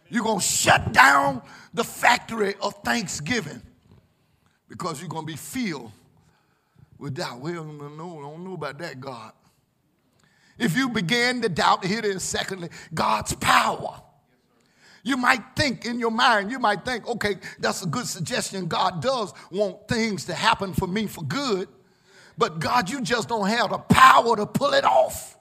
You're 0.08 0.24
going 0.24 0.40
to 0.40 0.44
shut 0.44 0.92
down 0.92 1.42
the 1.74 1.84
factory 1.84 2.54
of 2.62 2.74
thanksgiving 2.82 3.60
because 4.68 5.00
you're 5.00 5.08
going 5.08 5.26
to 5.26 5.32
be 5.32 5.36
filled 5.36 5.92
with 6.98 7.14
doubt. 7.14 7.40
We 7.40 7.52
don't 7.52 7.78
know, 7.78 8.20
don't 8.20 8.44
know 8.44 8.54
about 8.54 8.78
that, 8.78 9.00
God. 9.00 9.32
If 10.58 10.76
you 10.76 10.88
begin 10.88 11.40
to 11.42 11.48
doubt, 11.48 11.84
here 11.84 12.00
it 12.00 12.04
is, 12.04 12.22
secondly, 12.22 12.68
God's 12.92 13.34
power. 13.34 14.02
You 15.04 15.16
might 15.16 15.42
think 15.56 15.86
in 15.86 16.00
your 16.00 16.10
mind, 16.10 16.50
you 16.50 16.58
might 16.58 16.84
think, 16.84 17.06
okay, 17.06 17.36
that's 17.60 17.82
a 17.82 17.86
good 17.86 18.06
suggestion. 18.06 18.66
God 18.66 19.00
does 19.00 19.32
want 19.50 19.86
things 19.88 20.24
to 20.26 20.34
happen 20.34 20.74
for 20.74 20.86
me 20.88 21.06
for 21.06 21.22
good. 21.22 21.68
But 22.36 22.58
God, 22.58 22.90
you 22.90 23.00
just 23.00 23.28
don't 23.28 23.48
have 23.48 23.70
the 23.70 23.78
power 23.78 24.36
to 24.36 24.46
pull 24.46 24.74
it 24.74 24.84
off. 24.84 25.36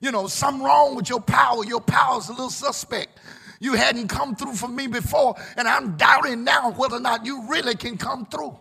You 0.00 0.10
know, 0.10 0.26
something 0.26 0.64
wrong 0.64 0.96
with 0.96 1.08
your 1.08 1.20
power. 1.20 1.64
Your 1.64 1.80
power's 1.80 2.28
a 2.28 2.32
little 2.32 2.50
suspect. 2.50 3.20
You 3.62 3.74
hadn't 3.74 4.08
come 4.08 4.34
through 4.34 4.54
for 4.54 4.66
me 4.66 4.88
before, 4.88 5.36
and 5.56 5.68
I'm 5.68 5.96
doubting 5.96 6.42
now 6.42 6.72
whether 6.72 6.96
or 6.96 7.00
not 7.00 7.24
you 7.24 7.46
really 7.46 7.76
can 7.76 7.96
come 7.96 8.26
through. 8.26 8.58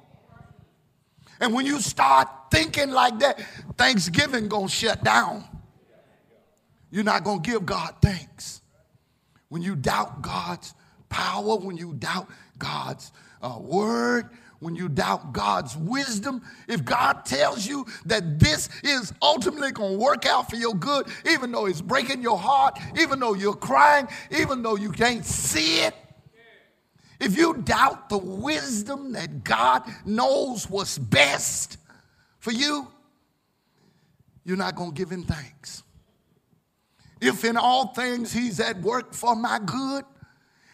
And 1.40 1.56
when 1.56 1.66
you 1.66 1.82
start 1.82 2.28
thinking 2.52 2.92
like 2.92 3.18
that, 3.18 3.44
Thanksgiving 3.80 4.48
gonna 4.48 4.70
shut 4.70 5.04
down. 5.04 5.44
You're 6.92 7.04
not 7.04 7.24
gonna 7.24 7.42
give 7.42 7.66
God 7.66 7.96
thanks. 8.00 8.62
When 9.50 9.64
you 9.64 9.76
doubt 9.76 10.22
God's 10.22 10.76
power, 11.10 11.58
when 11.58 11.78
you 11.78 11.96
doubt 11.96 12.30
God's 12.60 13.12
uh, 13.42 13.58
word, 13.60 14.30
when 14.62 14.76
you 14.76 14.88
doubt 14.88 15.34
God's 15.34 15.76
wisdom, 15.76 16.44
if 16.68 16.86
God 16.86 17.26
tells 17.26 17.66
you 17.66 17.84
that 18.06 18.40
this 18.40 18.70
is 18.84 19.12
ultimately 19.20 19.72
going 19.72 19.94
to 19.94 19.98
work 19.98 20.28
out 20.28 20.52
for 20.52 20.56
your 20.56 20.76
good, 20.76 21.08
even 21.28 21.52
though 21.52 21.66
it's 21.66 21.82
breaking 21.82 22.22
your 22.22 22.38
heart, 22.38 22.78
even 23.00 23.20
though 23.20 23.34
you're 23.34 23.56
crying, 23.56 24.08
even 24.30 24.62
though 24.62 24.76
you 24.76 24.92
can't 24.92 25.26
see 25.26 25.82
it, 25.82 25.96
if 27.20 27.36
you 27.36 27.56
doubt 27.56 28.10
the 28.10 28.20
wisdom 28.20 29.14
that 29.14 29.44
God 29.44 29.82
knows 30.06 30.70
what's 30.70 30.98
best 31.00 31.78
for 32.38 32.52
you, 32.52 32.88
you're 34.44 34.58
not 34.58 34.76
going 34.76 34.92
to 34.92 34.96
give 34.96 35.10
him 35.10 35.24
thanks. 35.24 35.82
If 37.20 37.44
in 37.46 37.58
all 37.58 37.94
things 37.94 38.32
he's 38.32 38.60
at 38.60 38.80
work 38.82 39.16
for 39.16 39.36
my 39.36 39.60
good, 39.66 40.06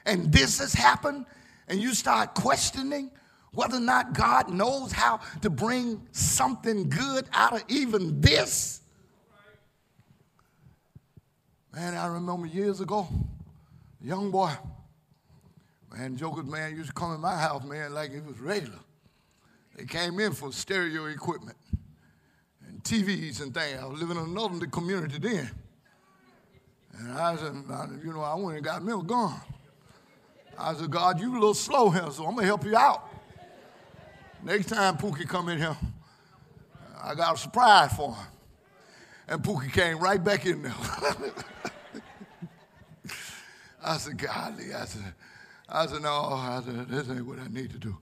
and 0.06 0.30
this 0.32 0.60
has 0.60 0.74
happened, 0.74 1.26
and 1.70 1.80
you 1.80 1.94
start 1.94 2.34
questioning 2.34 3.12
whether 3.54 3.78
or 3.78 3.82
not 3.82 4.14
God 4.14 4.50
knows 4.50 4.92
how 4.92 5.20
to 5.42 5.50
bring 5.50 6.06
something 6.12 6.90
good 6.90 7.26
out 7.34 7.54
of 7.54 7.64
even 7.68 8.22
this. 8.22 8.82
Man, 11.74 11.96
I 11.96 12.08
remember 12.08 12.48
years 12.48 12.82
ago, 12.82 13.08
young 14.02 14.32
boy, 14.32 14.52
man, 15.96 16.18
jokers, 16.18 16.46
man, 16.46 16.76
used 16.76 16.90
to 16.90 16.94
come 16.94 17.14
in 17.14 17.22
my 17.22 17.38
house, 17.38 17.64
man, 17.64 17.94
like 17.94 18.12
it 18.12 18.26
was 18.26 18.40
regular. 18.40 18.80
They 19.76 19.86
came 19.86 20.20
in 20.20 20.34
for 20.34 20.52
stereo 20.52 21.06
equipment 21.06 21.58
and 22.68 22.84
TVs 22.84 23.42
and 23.42 23.54
things. 23.54 23.80
I 23.80 23.86
was 23.86 24.00
living 24.00 24.18
in 24.18 24.24
another 24.24 24.66
community 24.66 25.20
then. 25.20 25.52
And 27.00 27.12
I 27.12 27.36
said, 27.36 27.54
you 28.04 28.12
know, 28.12 28.22
I 28.22 28.34
went 28.36 28.58
and 28.58 28.66
got 28.66 28.84
me 28.84 28.92
a 28.92 28.98
gun. 28.98 29.40
I 30.58 30.74
said, 30.74 30.90
God, 30.90 31.20
you 31.20 31.32
a 31.32 31.34
little 31.34 31.54
slow 31.54 31.92
here, 31.92 32.10
so 32.10 32.26
I'm 32.26 32.32
going 32.32 32.38
to 32.40 32.46
help 32.46 32.66
you 32.66 32.76
out. 32.76 33.07
Next 34.48 34.68
time 34.68 34.96
Pookie 34.96 35.28
come 35.28 35.50
in 35.50 35.58
here, 35.58 35.76
I 37.04 37.16
got 37.16 37.36
a 37.36 37.38
surprise 37.38 37.92
for 37.92 38.16
him. 38.16 38.26
And 39.28 39.44
Pookie 39.44 39.74
came 39.74 40.00
right 40.00 40.24
back 40.24 40.46
in 40.46 40.62
there. 40.62 40.74
I 43.84 43.98
said, 43.98 44.18
Golly, 44.18 44.74
I 44.74 44.86
said, 44.86 45.14
I 45.68 45.86
said, 45.88 46.02
no, 46.02 46.10
I 46.10 46.62
said, 46.66 46.88
this 46.88 47.10
ain't 47.10 47.26
what 47.26 47.40
I 47.40 47.50
need 47.50 47.72
to 47.72 47.78
do. 47.78 47.98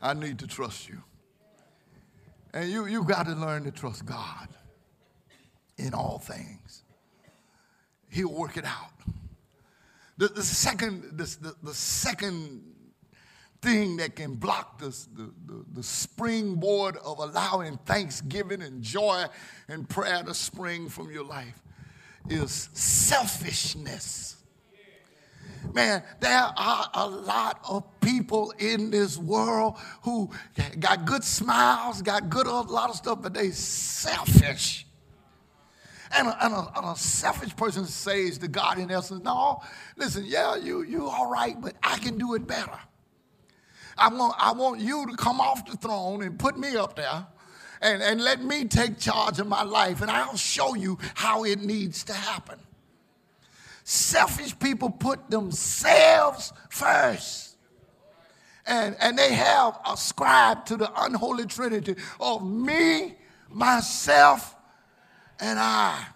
I 0.00 0.14
need 0.14 0.38
to 0.38 0.46
trust 0.46 0.88
you. 0.88 1.02
And 2.54 2.70
you, 2.70 2.86
you 2.86 3.04
got 3.04 3.26
to 3.26 3.34
learn 3.34 3.64
to 3.64 3.70
trust 3.70 4.06
God 4.06 4.48
in 5.76 5.92
all 5.92 6.18
things. 6.18 6.82
He'll 8.08 8.32
work 8.32 8.56
it 8.56 8.64
out. 8.64 8.92
The, 10.16 10.28
the 10.28 10.42
second, 10.42 11.18
the, 11.18 11.24
the, 11.42 11.54
the 11.62 11.74
second 11.74 12.69
thing 13.62 13.96
that 13.98 14.16
can 14.16 14.34
block 14.34 14.78
the, 14.78 14.88
the, 15.16 15.64
the 15.74 15.82
springboard 15.82 16.96
of 16.98 17.18
allowing 17.18 17.76
thanksgiving 17.84 18.62
and 18.62 18.82
joy 18.82 19.26
and 19.68 19.88
prayer 19.88 20.22
to 20.22 20.34
spring 20.34 20.88
from 20.88 21.10
your 21.10 21.24
life 21.24 21.60
is 22.28 22.70
selfishness. 22.72 24.36
Man, 25.74 26.02
there 26.20 26.50
are 26.56 26.90
a 26.94 27.06
lot 27.06 27.60
of 27.68 27.84
people 28.00 28.52
in 28.58 28.90
this 28.90 29.18
world 29.18 29.76
who 30.02 30.30
got 30.78 31.04
good 31.04 31.22
smiles, 31.22 32.02
got 32.02 32.30
good 32.30 32.46
a 32.46 32.50
lot 32.50 32.90
of 32.90 32.96
stuff, 32.96 33.20
but 33.22 33.34
they 33.34 33.50
selfish. 33.50 34.86
And 36.16 36.26
a, 36.26 36.44
and, 36.44 36.54
a, 36.54 36.72
and 36.76 36.86
a, 36.86 36.96
selfish 36.96 37.54
person 37.54 37.84
says 37.84 38.38
to 38.38 38.48
God 38.48 38.78
in 38.78 38.90
essence, 38.90 39.22
no, 39.22 39.62
listen, 39.96 40.24
yeah, 40.26 40.56
you, 40.56 40.82
you 40.82 41.06
all 41.06 41.30
right, 41.30 41.60
but 41.60 41.76
I 41.82 41.98
can 41.98 42.18
do 42.18 42.34
it 42.34 42.46
better. 42.48 42.78
I 44.00 44.08
want, 44.08 44.34
I 44.38 44.52
want 44.52 44.80
you 44.80 45.06
to 45.10 45.16
come 45.16 45.40
off 45.40 45.64
the 45.70 45.76
throne 45.76 46.22
and 46.22 46.38
put 46.38 46.58
me 46.58 46.74
up 46.76 46.96
there 46.96 47.26
and, 47.82 48.02
and 48.02 48.20
let 48.20 48.42
me 48.42 48.64
take 48.64 48.98
charge 48.98 49.38
of 49.38 49.46
my 49.46 49.62
life, 49.62 50.02
and 50.02 50.10
I'll 50.10 50.36
show 50.36 50.74
you 50.74 50.98
how 51.14 51.44
it 51.44 51.60
needs 51.60 52.04
to 52.04 52.12
happen. 52.12 52.58
Selfish 53.84 54.58
people 54.58 54.90
put 54.90 55.30
themselves 55.30 56.52
first. 56.68 57.56
And, 58.66 58.96
and 59.00 59.18
they 59.18 59.32
have 59.34 59.78
ascribed 59.86 60.66
to 60.68 60.76
the 60.76 60.90
unholy 61.02 61.46
trinity 61.46 61.96
of 62.20 62.46
me, 62.46 63.16
myself, 63.50 64.54
and 65.40 65.58
I. 65.58 66.06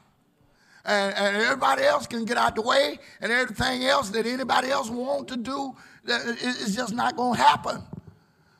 And, 0.84 1.14
and 1.14 1.36
everybody 1.36 1.82
else 1.82 2.06
can 2.06 2.26
get 2.26 2.36
out 2.36 2.56
the 2.56 2.62
way, 2.62 2.98
and 3.22 3.32
everything 3.32 3.84
else 3.84 4.10
that 4.10 4.26
anybody 4.26 4.70
else 4.70 4.90
want 4.90 5.28
to 5.28 5.36
do, 5.38 5.74
it's 6.06 6.74
just 6.74 6.94
not 6.94 7.16
going 7.16 7.36
to 7.36 7.42
happen 7.42 7.82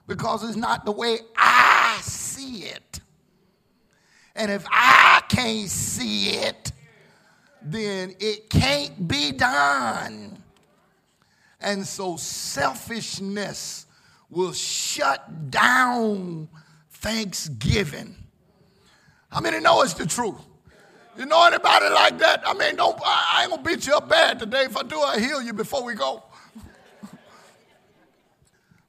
because 0.07 0.43
it's 0.45 0.57
not 0.57 0.85
the 0.85 0.93
way 0.93 1.19
I 1.37 1.99
see 2.03 2.65
it. 2.65 3.01
And 4.35 4.51
if 4.51 4.65
I 4.71 5.23
can't 5.29 5.69
see 5.69 6.31
it, 6.31 6.73
then 7.63 8.15
it 8.19 8.51
can't 8.51 9.07
be 9.07 9.33
done. 9.33 10.43
And 11.61 11.87
so 11.87 12.17
selfishness 12.17 13.87
will 14.29 14.53
shut 14.53 15.51
down 15.51 16.49
thanksgiving. 16.91 18.17
How 19.31 19.41
many 19.41 19.61
know 19.61 19.83
it's 19.83 19.95
the 19.95 20.07
truth? 20.07 20.41
You 21.17 21.27
know 21.27 21.47
anybody 21.47 21.89
like 21.91 22.19
that? 22.19 22.43
I 22.45 22.55
mean, 22.55 22.77
don't 22.77 22.99
I 23.05 23.37
I 23.37 23.43
ain't 23.43 23.51
gonna 23.51 23.63
beat 23.63 23.87
you 23.87 23.95
up 23.95 24.09
bad 24.09 24.41
today. 24.41 24.65
If 24.65 24.77
I 24.77 24.83
do, 24.83 24.99
I 24.99 25.21
heal 25.21 25.41
you 25.41 25.53
before 25.53 25.85
we 25.85 25.95
go. 25.95 26.23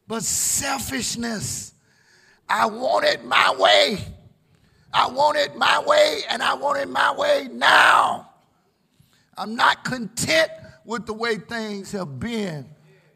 But 0.08 0.24
selfishness, 0.24 1.74
I 2.47 2.68
want 2.68 3.06
it 3.06 3.26
my 3.26 3.56
way. 3.58 3.97
I 4.93 5.08
want 5.10 5.38
it 5.38 5.58
my 5.58 5.84
way, 5.86 6.22
and 6.30 6.41
I 6.41 6.53
want 6.53 6.80
it 6.80 6.88
my 6.88 7.14
way 7.14 7.49
now. 7.51 8.30
I'm 9.38 9.56
not 9.56 9.84
content 9.84 10.49
with 10.86 11.06
the 11.06 11.14
way 11.14 11.36
things 11.36 11.91
have 11.91 12.20
been. 12.20 12.70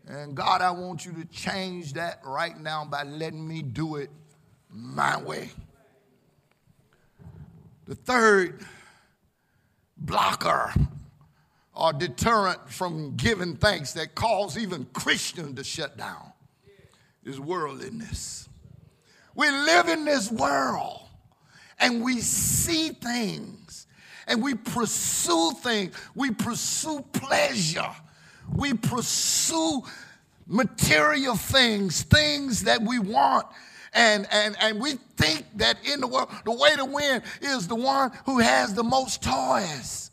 And 0.08 0.36
God, 0.36 0.62
I 0.62 0.72
want 0.72 1.06
you 1.06 1.14
to 1.14 1.26
change 1.26 1.94
that 1.94 2.20
right 2.26 2.60
now 2.60 2.84
by 2.84 3.04
letting 3.04 3.48
me 3.48 3.62
do 3.62 3.98
it 3.98 4.10
my 4.70 5.22
way. 5.22 5.52
The 7.86 7.96
third 7.96 8.66
blocker 9.96 10.74
or 11.74 11.94
deterrent 11.94 12.70
from 12.70 13.16
giving 13.16 13.56
thanks 13.56 13.94
that 13.94 14.16
cause 14.16 14.58
even 14.58 14.86
Christians 14.86 15.56
to 15.56 15.64
shut 15.64 15.96
down 15.96 16.34
is 17.30 17.39
worldliness. 17.39 18.49
We 19.36 19.49
live 19.49 19.88
in 19.88 20.03
this 20.03 20.32
world 20.32 21.01
and 21.80 22.03
we 22.03 22.19
see 22.19 22.89
things 22.89 23.88
and 24.27 24.43
we 24.43 24.55
pursue 24.55 25.51
things. 25.63 25.95
We 26.15 26.32
pursue 26.32 27.05
pleasure. 27.13 27.91
We 28.53 28.73
pursue 28.73 29.84
material 30.47 31.36
things, 31.36 32.03
things 32.03 32.63
that 32.63 32.82
we 32.82 32.99
want. 32.99 33.45
And, 33.93 34.27
and, 34.32 34.55
and 34.59 34.80
we 34.80 34.93
think 35.17 35.45
that 35.55 35.77
in 35.86 36.01
the 36.01 36.07
world, 36.07 36.30
the 36.45 36.51
way 36.51 36.75
to 36.75 36.86
win 36.86 37.21
is 37.41 37.67
the 37.67 37.75
one 37.75 38.11
who 38.25 38.39
has 38.39 38.73
the 38.73 38.84
most 38.84 39.23
toys. 39.23 40.09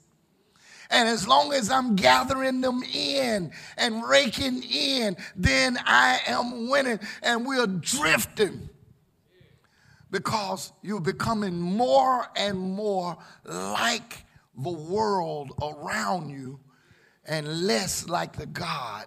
And 0.90 1.08
as 1.08 1.26
long 1.26 1.52
as 1.52 1.70
I'm 1.70 1.96
gathering 1.96 2.60
them 2.60 2.82
in 2.82 3.52
and 3.76 4.04
raking 4.04 4.62
in, 4.62 5.16
then 5.34 5.78
I 5.84 6.20
am 6.26 6.68
winning. 6.68 7.00
And 7.22 7.46
we're 7.46 7.66
drifting 7.66 8.68
because 10.10 10.72
you're 10.82 11.00
becoming 11.00 11.60
more 11.60 12.26
and 12.36 12.58
more 12.58 13.16
like 13.44 14.24
the 14.56 14.70
world 14.70 15.52
around 15.62 16.30
you 16.30 16.60
and 17.26 17.66
less 17.66 18.08
like 18.08 18.36
the 18.36 18.46
God 18.46 19.06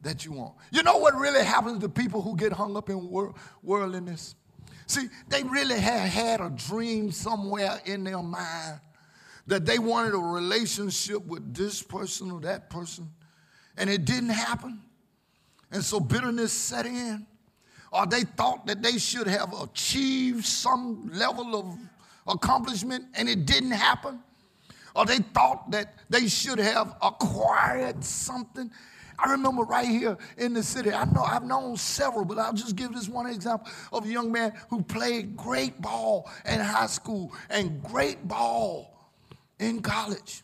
that 0.00 0.24
you 0.24 0.32
want. 0.32 0.54
You 0.70 0.82
know 0.82 0.96
what 0.96 1.14
really 1.14 1.44
happens 1.44 1.80
to 1.80 1.88
people 1.88 2.22
who 2.22 2.36
get 2.36 2.52
hung 2.52 2.76
up 2.76 2.88
in 2.88 3.08
wor- 3.10 3.34
worldliness? 3.62 4.34
See, 4.86 5.08
they 5.28 5.42
really 5.42 5.78
have 5.78 6.08
had 6.08 6.40
a 6.40 6.50
dream 6.50 7.10
somewhere 7.10 7.80
in 7.84 8.04
their 8.04 8.22
mind 8.22 8.80
that 9.46 9.66
they 9.66 9.78
wanted 9.78 10.14
a 10.14 10.18
relationship 10.18 11.24
with 11.26 11.54
this 11.54 11.82
person 11.82 12.30
or 12.30 12.40
that 12.40 12.70
person, 12.70 13.10
and 13.76 13.90
it 13.90 14.04
didn't 14.04 14.30
happen. 14.30 14.80
And 15.70 15.84
so 15.84 15.98
bitterness 16.00 16.52
set 16.52 16.86
in. 16.86 17.26
Or 17.90 18.06
they 18.06 18.22
thought 18.22 18.66
that 18.66 18.82
they 18.82 18.98
should 18.98 19.26
have 19.26 19.52
achieved 19.60 20.44
some 20.44 21.10
level 21.12 21.54
of 21.54 21.78
accomplishment 22.26 23.04
and 23.14 23.28
it 23.28 23.46
didn't 23.46 23.72
happen. 23.72 24.20
Or 24.96 25.04
they 25.04 25.18
thought 25.18 25.70
that 25.70 25.94
they 26.08 26.26
should 26.26 26.58
have 26.58 26.96
acquired 27.02 28.04
something. 28.04 28.70
I 29.16 29.30
remember 29.30 29.62
right 29.62 29.86
here 29.86 30.16
in 30.36 30.54
the 30.54 30.62
city, 30.62 30.92
I 30.92 31.04
know 31.04 31.22
I've 31.22 31.44
known 31.44 31.76
several, 31.76 32.24
but 32.24 32.38
I'll 32.38 32.52
just 32.52 32.74
give 32.74 32.92
this 32.92 33.08
one 33.08 33.26
example 33.26 33.70
of 33.92 34.04
a 34.04 34.08
young 34.08 34.32
man 34.32 34.52
who 34.70 34.82
played 34.82 35.36
great 35.36 35.80
ball 35.80 36.28
in 36.46 36.58
high 36.58 36.86
school 36.86 37.32
and 37.48 37.80
great 37.82 38.26
ball 38.26 38.93
in 39.58 39.80
college, 39.80 40.42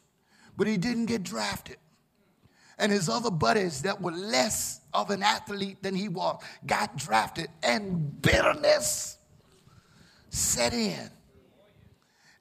but 0.56 0.66
he 0.66 0.76
didn't 0.76 1.06
get 1.06 1.22
drafted 1.22 1.76
and 2.80 2.90
his 2.90 3.08
other 3.08 3.30
buddies 3.30 3.82
that 3.82 4.00
were 4.00 4.10
less 4.10 4.80
of 4.92 5.10
an 5.10 5.22
athlete 5.22 5.82
than 5.82 5.94
he 5.94 6.08
was 6.08 6.42
got 6.66 6.96
drafted, 6.96 7.48
and 7.62 8.20
bitterness 8.22 9.18
set 10.30 10.72
in. 10.72 11.10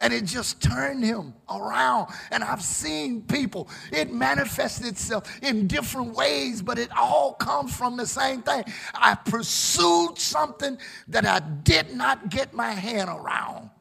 And 0.01 0.13
it 0.13 0.23
just 0.23 0.61
turned 0.61 1.03
him 1.03 1.33
around. 1.49 2.07
And 2.31 2.41
I've 2.41 2.61
seen 2.61 3.21
people, 3.23 3.67
it 3.91 4.13
manifested 4.13 4.87
itself 4.87 5.29
in 5.43 5.67
different 5.67 6.15
ways, 6.15 6.61
but 6.61 6.79
it 6.79 6.89
all 6.97 7.33
comes 7.33 7.75
from 7.75 7.97
the 7.97 8.07
same 8.07 8.41
thing. 8.41 8.63
I 8.95 9.15
pursued 9.15 10.17
something 10.17 10.77
that 11.09 11.25
I 11.25 11.39
did 11.41 11.93
not 11.93 12.29
get 12.29 12.53
my 12.53 12.71
hand 12.71 13.09
around. 13.09 13.71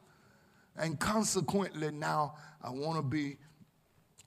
And 0.75 0.99
consequently, 0.99 1.91
now 1.91 2.35
I 2.61 2.69
want 2.69 2.97
to 2.97 3.01
be 3.01 3.37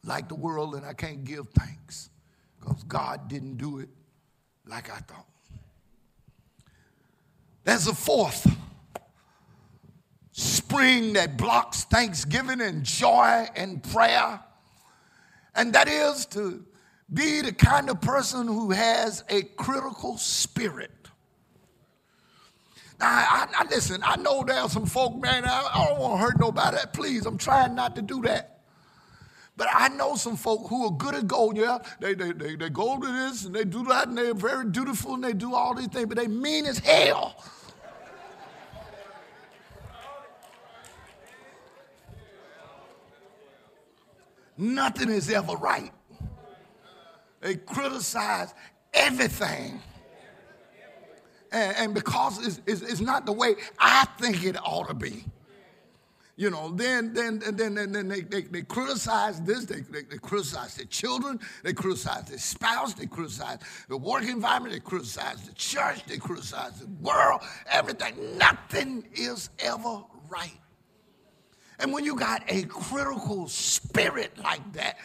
like 0.05 0.29
the 0.29 0.35
world 0.35 0.75
and 0.75 0.85
I 0.85 0.95
can't 0.95 1.25
give 1.25 1.49
thanks 1.51 2.11
because 2.59 2.83
God 2.85 3.29
didn't 3.29 3.57
do 3.57 3.79
it 3.79 3.89
like 4.67 4.91
I 4.91 4.99
thought. 4.99 5.27
There's 7.65 7.87
a 7.87 7.95
fourth 7.95 8.47
spring 10.33 11.13
that 11.13 11.37
blocks 11.37 11.85
thanksgiving 11.85 12.61
and 12.61 12.83
joy 12.83 13.47
and 13.55 13.83
prayer, 13.83 14.41
and 15.55 15.73
that 15.75 15.89
is 15.89 16.27
to 16.27 16.65
be 17.13 17.43
the 17.43 17.53
kind 17.53 17.91
of 17.91 18.01
person 18.01 18.47
who 18.47 18.71
has 18.71 19.23
a 19.29 19.43
critical 19.43 20.17
spirit. 20.17 21.02
I, 23.05 23.47
I 23.59 23.65
listen, 23.69 24.01
I 24.05 24.17
know 24.17 24.45
there 24.45 24.61
are 24.61 24.69
some 24.69 24.87
folk, 24.87 25.21
man, 25.21 25.45
I, 25.45 25.69
I 25.75 25.87
don't 25.89 25.99
want 25.99 26.15
to 26.15 26.25
hurt 26.25 26.39
nobody. 26.39 26.79
Please, 26.93 27.27
I'm 27.27 27.39
trying 27.39 27.75
not 27.75 27.97
to 27.97 28.03
do 28.03 28.23
that. 28.23 28.61
But 29.57 29.69
I 29.73 29.89
know 29.89 30.17
some 30.17 30.37
folk 30.37 30.69
who 30.69 30.87
are 30.87 30.93
good 30.93 31.15
at 31.15 31.27
gold, 31.27 31.57
yeah. 31.57 31.79
They, 32.01 32.15
they, 32.15 32.33
they, 32.33 32.57
they 32.57 32.71
go 32.71 32.99
to 32.99 33.07
this 33.07 33.45
and 33.45 33.55
they 33.55 33.65
do 33.65 33.85
that 33.85 34.09
and 34.09 34.17
they're 34.17 34.35
very 34.35 34.67
dutiful 34.71 35.15
and 35.15 35.25
they 35.25 35.35
do 35.35 35.55
all 35.55 35.75
these 35.75 35.89
things, 35.89 36.07
but 36.07 36.17
they 36.17 36.27
mean 36.27 36.65
as 36.65 36.79
hell. 36.79 37.37
Nothing 44.57 45.11
is 45.11 45.29
ever 45.31 45.55
right. 45.55 45.93
They 47.41 47.57
criticize 47.57 48.55
everything. 48.95 49.81
And, 51.53 51.77
and 51.77 51.95
because 51.95 52.45
it's, 52.45 52.61
it's, 52.67 52.83
it's 52.83 53.01
not 53.01 53.27
the 53.27 53.33
way 53.33 53.55
I 53.79 54.07
think 54.19 54.45
it 54.45 54.57
ought 54.65 54.89
to 54.89 54.95
be 54.95 55.25
you 56.37 56.51
know, 56.51 56.73
then 56.73 57.13
then 57.13 57.39
then 57.39 57.75
then, 57.75 57.93
then 57.93 58.09
they, 58.09 58.23
they, 58.23 58.43
they 58.43 58.63
criticize 58.63 59.41
this, 59.43 59.67
they, 59.67 59.81
they, 59.81 60.03
they 60.03 60.17
criticize 60.17 60.75
their 60.75 60.87
children, 60.87 61.39
they 61.63 61.73
criticize 61.73 62.25
their 62.25 62.39
spouse, 62.39 62.95
they 62.95 63.07
criticize 63.07 63.59
the 63.89 63.97
work 63.97 64.25
environment, 64.25 64.73
they 64.73 64.81
criticize 64.81 65.43
the 65.47 65.55
church, 65.55 66.05
they 66.07 66.17
criticize 66.17 66.81
the 66.81 66.87
world, 67.01 67.43
everything. 67.71 68.39
Nothing 68.39 69.05
is 69.15 69.51
ever 69.59 70.03
right. 70.29 70.59
And 71.79 71.93
when 71.93 72.05
you 72.05 72.17
got 72.17 72.43
a 72.49 72.63
critical 72.63 73.47
spirit 73.49 74.37
like 74.39 74.73
that, 74.73 74.99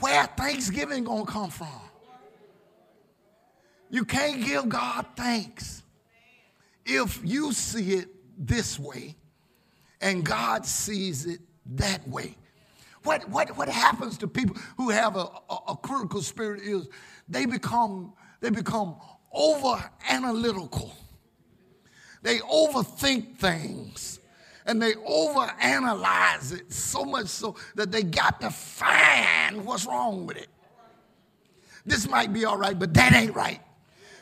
where 0.00 0.26
Thanksgiving 0.36 1.04
gonna 1.04 1.24
come 1.24 1.50
from? 1.50 1.89
You 3.90 4.04
can't 4.04 4.44
give 4.44 4.68
God 4.68 5.04
thanks 5.16 5.82
if 6.86 7.20
you 7.24 7.52
see 7.52 7.94
it 7.94 8.08
this 8.38 8.78
way 8.78 9.16
and 10.00 10.24
God 10.24 10.64
sees 10.64 11.26
it 11.26 11.40
that 11.76 12.06
way. 12.08 12.36
What, 13.02 13.28
what, 13.28 13.56
what 13.56 13.68
happens 13.68 14.18
to 14.18 14.28
people 14.28 14.56
who 14.76 14.90
have 14.90 15.16
a, 15.16 15.26
a, 15.48 15.58
a 15.68 15.76
critical 15.76 16.22
spirit 16.22 16.62
is 16.62 16.88
they 17.28 17.46
become, 17.46 18.12
they 18.40 18.50
become 18.50 18.96
over 19.32 19.82
analytical. 20.08 20.94
They 22.22 22.38
overthink 22.38 23.36
things 23.36 24.20
and 24.66 24.80
they 24.80 24.92
overanalyze 24.92 26.52
it 26.52 26.72
so 26.72 27.04
much 27.04 27.26
so 27.26 27.56
that 27.74 27.90
they 27.90 28.02
got 28.02 28.40
to 28.42 28.50
find 28.50 29.64
what's 29.64 29.86
wrong 29.86 30.26
with 30.26 30.36
it. 30.36 30.48
This 31.86 32.06
might 32.08 32.32
be 32.32 32.44
all 32.44 32.58
right, 32.58 32.78
but 32.78 32.92
that 32.94 33.14
ain't 33.14 33.34
right. 33.34 33.60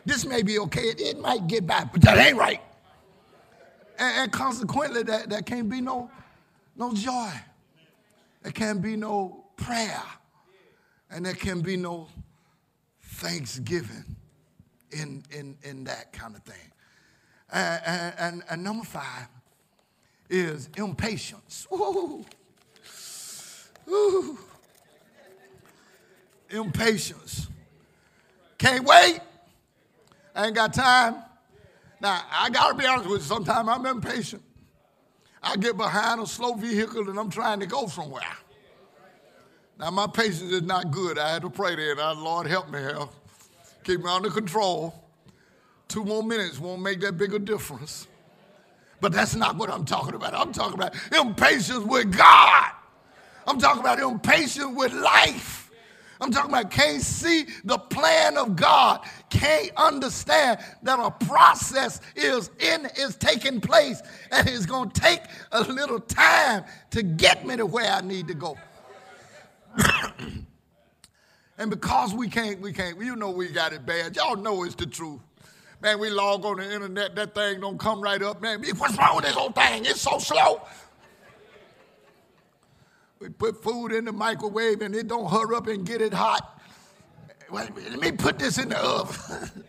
This 0.09 0.25
may 0.25 0.43
be 0.43 0.59
okay, 0.59 0.81
it, 0.81 1.01
it 1.01 1.21
might 1.21 1.47
get 1.47 1.67
by, 1.67 1.85
but 1.93 2.01
that 2.03 2.19
ain't 2.19 2.37
right 2.37 2.61
and, 3.99 4.23
and 4.23 4.33
consequently, 4.33 5.03
that, 5.05 5.29
that 5.31 5.47
can't 5.47 5.69
be 5.69 5.81
no, 5.81 6.11
no 6.77 6.95
joy. 6.95 7.31
There 8.43 8.53
can't 8.53 8.81
be 8.81 8.97
no 8.97 9.45
prayer. 9.57 10.03
And 11.11 11.27
there 11.27 11.35
can 11.35 11.61
be 11.61 11.77
no 11.77 12.09
thanksgiving 13.03 14.05
in, 14.91 15.25
in, 15.31 15.57
in 15.63 15.85
that 15.85 16.13
kind 16.13 16.37
of 16.37 16.43
thing. 16.43 16.73
And, 17.51 17.83
and, 17.85 18.15
and, 18.19 18.43
and 18.51 18.65
number 18.65 18.85
five 18.85 19.27
is 20.31 20.69
impatience. 20.77 21.67
Ooh. 21.73 22.25
Ooh. 23.89 24.39
Impatience. 26.51 27.49
Can't 28.59 28.85
wait. 28.85 29.21
I 30.39 30.47
ain't 30.47 30.55
got 30.55 30.73
time. 30.73 31.17
Now, 32.01 32.23
I 32.31 32.49
got 32.49 32.69
to 32.69 32.75
be 32.77 32.87
honest 32.87 33.11
with 33.11 33.23
you, 33.23 33.27
sometimes 33.27 33.69
I'm 33.69 33.85
impatient. 33.85 34.41
I 35.43 35.57
get 35.57 35.77
behind 35.77 36.21
a 36.21 36.27
slow 36.29 36.55
vehicle 36.55 37.11
and 37.11 37.19
I'm 37.19 37.29
trying 37.29 37.59
to 37.59 37.67
go 37.67 37.89
somewhere. 37.89 38.23
Now, 39.81 39.91
my 39.91 40.07
patience 40.07 40.53
is 40.53 40.63
not 40.63 40.93
good. 40.93 41.19
I 41.19 41.33
had 41.33 41.43
to 41.43 41.51
pray 41.51 41.75
there. 41.75 41.97
Now, 41.97 42.13
Lord, 42.13 42.47
help 42.47 42.71
me 42.71 42.79
here. 42.79 43.01
Keep 43.83 44.05
me 44.05 44.11
under 44.11 44.31
control. 44.31 44.95
Two 45.89 46.05
more 46.05 46.23
minutes 46.23 46.61
won't 46.61 46.83
make 46.83 47.01
that 47.01 47.19
big 47.19 47.35
a 47.35 47.41
difference. 47.41 48.07
But 49.01 49.11
that's 49.11 49.35
not 49.35 49.57
what 49.57 49.71
I'm 49.71 49.85
talking 49.85 50.15
about. 50.15 50.35
I'm 50.35 50.53
talking 50.53 50.75
about 50.75 50.95
impatience 51.19 51.85
with 51.85 52.17
God. 52.17 52.71
I'm 53.45 53.59
talking 53.59 53.81
about 53.81 53.99
impatience 53.99 54.77
with 54.77 54.93
life. 54.93 55.69
I'm 56.21 56.31
talking 56.31 56.51
about 56.51 56.71
can't 56.71 57.01
see 57.01 57.47
the 57.65 57.79
plan 57.79 58.37
of 58.37 58.57
God, 58.57 59.01
can't 59.31 59.71
understand 59.77 60.59
that 60.83 60.99
a 60.99 61.11
process 61.27 62.01
is 62.17 62.51
in 62.59 62.87
is 62.97 63.17
taking 63.17 63.61
place 63.61 64.03
and 64.31 64.49
it's 64.49 64.67
going 64.67 64.91
to 64.91 65.01
take 65.01 65.21
a 65.53 65.63
little 65.63 66.01
time 66.01 66.65
to 66.91 67.03
get 67.03 67.47
me 67.47 67.57
to 67.57 67.67
where 67.67 67.91
I 67.91 68.01
need 68.01 68.29
to 68.29 68.35
go. 68.35 68.57
and 71.59 71.71
because 71.71 72.15
we 72.15 72.29
can't, 72.29 72.61
we 72.61 72.73
can't, 72.73 73.01
you 73.01 73.17
know 73.17 73.31
we 73.31 73.49
got 73.49 73.73
it 73.73 73.85
bad. 73.87 74.17
Y'all 74.17 74.37
know 74.37 74.65
it's 74.65 74.75
the 74.75 74.87
truth. 74.87 75.21
Man, 75.81 76.01
we 76.01 76.11
log 76.11 76.45
on 76.45 76.57
the 76.57 76.73
internet, 76.73 77.15
that 77.15 77.35
thing 77.35 77.61
don't 77.61 77.79
come 77.79 78.01
right 78.01 78.21
up. 78.21 78.43
Man, 78.43 78.65
what's 78.79 78.99
wrong 78.99 79.17
with 79.17 79.25
this 79.25 79.35
whole 79.35 79.53
thing? 79.53 79.85
It's 79.85 80.01
so 80.01 80.19
slow. 80.19 80.63
We 83.21 83.29
put 83.29 83.63
food 83.63 83.93
in 83.93 84.05
the 84.05 84.13
microwave 84.13 84.81
and 84.81 84.95
it 84.95 85.09
don't 85.09 85.31
hurry 85.31 85.57
up 85.57 85.67
and 85.67 85.87
get 85.87 86.01
it 86.01 86.13
hot. 86.13 86.58
Well, 87.51 87.67
let 87.91 88.01
me 88.01 88.13
put 88.13 88.39
this 88.39 88.59
in 88.59 88.69
the 88.69 88.79
oven. 88.79 89.65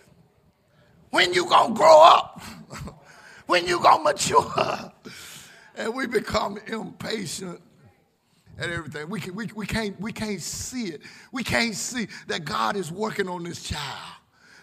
when 1.10 1.32
you 1.34 1.46
gonna 1.46 1.74
grow 1.74 2.00
up? 2.00 2.40
when 3.46 3.66
you 3.66 3.80
gonna 3.80 4.04
mature? 4.04 4.92
and 5.76 5.94
we 5.94 6.06
become 6.06 6.58
impatient 6.68 7.60
at 8.58 8.70
everything. 8.70 9.08
We, 9.10 9.20
can, 9.20 9.34
we, 9.34 9.46
we, 9.54 9.66
can't, 9.66 10.00
we 10.00 10.12
can't 10.12 10.40
see 10.40 10.86
it. 10.86 11.02
We 11.32 11.42
can't 11.42 11.74
see 11.74 12.06
that 12.28 12.44
God 12.44 12.76
is 12.76 12.92
working 12.92 13.28
on 13.28 13.42
this 13.42 13.62
child, 13.62 14.14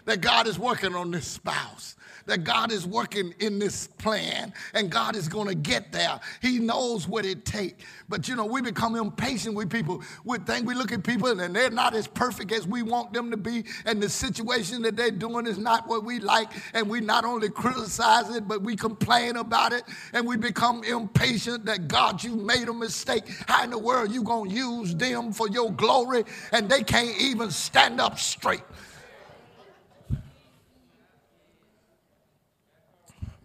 that 0.06 0.22
God 0.22 0.46
is 0.46 0.58
working 0.58 0.94
on 0.94 1.10
this 1.10 1.26
spouse, 1.26 1.94
that 2.26 2.44
God 2.44 2.72
is 2.72 2.86
working 2.86 3.34
in 3.40 3.58
this 3.58 3.86
plan 3.86 4.52
and 4.74 4.90
God 4.90 5.16
is 5.16 5.28
going 5.28 5.48
to 5.48 5.54
get 5.54 5.92
there. 5.92 6.20
He 6.40 6.58
knows 6.58 7.08
what 7.08 7.24
it 7.24 7.44
takes. 7.44 7.84
But 8.08 8.28
you 8.28 8.36
know, 8.36 8.44
we 8.44 8.60
become 8.60 8.96
impatient 8.96 9.54
with 9.54 9.70
people. 9.70 10.02
We 10.24 10.38
think 10.38 10.66
we 10.66 10.74
look 10.74 10.92
at 10.92 11.04
people 11.04 11.28
and 11.28 11.54
they're 11.54 11.70
not 11.70 11.94
as 11.94 12.06
perfect 12.06 12.52
as 12.52 12.66
we 12.66 12.82
want 12.82 13.12
them 13.12 13.30
to 13.30 13.36
be, 13.36 13.64
and 13.84 14.02
the 14.02 14.08
situation 14.08 14.82
that 14.82 14.96
they're 14.96 15.10
doing 15.10 15.46
is 15.46 15.58
not 15.58 15.86
what 15.88 16.04
we 16.04 16.20
like, 16.20 16.50
and 16.72 16.88
we 16.88 17.00
not 17.00 17.24
only 17.24 17.48
criticize 17.48 18.34
it, 18.34 18.46
but 18.46 18.62
we 18.62 18.76
complain 18.76 19.36
about 19.36 19.72
it, 19.72 19.84
and 20.12 20.26
we 20.26 20.36
become 20.36 20.84
impatient 20.84 21.64
that 21.66 21.88
God, 21.88 22.22
you 22.22 22.36
made 22.36 22.68
a 22.68 22.74
mistake. 22.74 23.24
How 23.46 23.64
in 23.64 23.70
the 23.70 23.78
world 23.78 24.12
you 24.12 24.22
gonna 24.22 24.50
use 24.50 24.94
them 24.94 25.32
for 25.32 25.48
your 25.48 25.72
glory, 25.72 26.24
and 26.52 26.68
they 26.68 26.82
can't 26.82 27.16
even 27.20 27.50
stand 27.50 28.00
up 28.00 28.18
straight? 28.18 28.62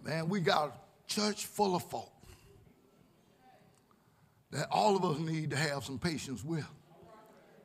Man, 0.10 0.28
we 0.28 0.39
got 0.39 0.70
a 0.70 1.14
church 1.14 1.45
full 1.45 1.76
of 1.76 1.84
folk 1.84 2.12
that 4.49 4.68
all 4.72 4.95
of 4.95 5.05
us 5.05 5.20
need 5.20 5.51
to 5.51 5.55
have 5.55 5.86
some 5.86 5.99
patience 5.99 6.43
with. 6.43 6.66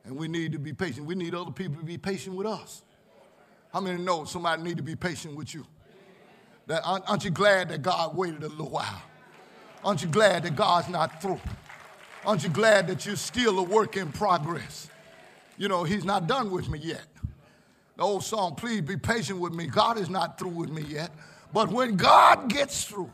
And 0.03 0.15
we 0.15 0.27
need 0.27 0.51
to 0.51 0.59
be 0.59 0.71
patient. 0.71 1.07
We 1.07 1.15
need 1.15 1.33
other 1.33 1.49
people 1.49 1.77
to 1.77 1.83
be 1.83 1.97
patient 1.97 2.35
with 2.35 2.45
us. 2.45 2.83
How 3.73 3.81
many 3.81 3.99
know 3.99 4.25
somebody 4.25 4.61
need 4.61 4.77
to 4.77 4.83
be 4.83 4.95
patient 4.95 5.35
with 5.35 5.55
you? 5.55 5.65
That, 6.67 6.83
aren't 6.85 7.23
you 7.23 7.31
glad 7.31 7.69
that 7.69 7.81
God 7.81 8.15
waited 8.15 8.43
a 8.43 8.47
little 8.47 8.69
while? 8.69 9.01
Aren't 9.83 10.03
you 10.03 10.07
glad 10.07 10.43
that 10.43 10.55
God's 10.55 10.87
not 10.87 11.23
through? 11.23 11.41
Aren't 12.23 12.43
you 12.43 12.49
glad 12.49 12.85
that 12.89 13.07
you're 13.07 13.15
still 13.15 13.57
a 13.57 13.63
work 13.63 13.97
in 13.97 14.11
progress? 14.11 14.87
You 15.57 15.67
know, 15.67 15.83
He's 15.83 16.05
not 16.05 16.27
done 16.27 16.51
with 16.51 16.69
me 16.69 16.77
yet. 16.77 17.07
The 17.97 18.03
old 18.03 18.23
song, 18.23 18.53
please 18.53 18.81
be 18.81 18.97
patient 18.97 19.39
with 19.39 19.53
me. 19.53 19.65
God 19.65 19.97
is 19.97 20.11
not 20.11 20.37
through 20.37 20.49
with 20.49 20.69
me 20.69 20.83
yet. 20.83 21.09
But 21.55 21.71
when 21.71 21.95
God 21.95 22.49
gets 22.49 22.83
through, 22.83 23.09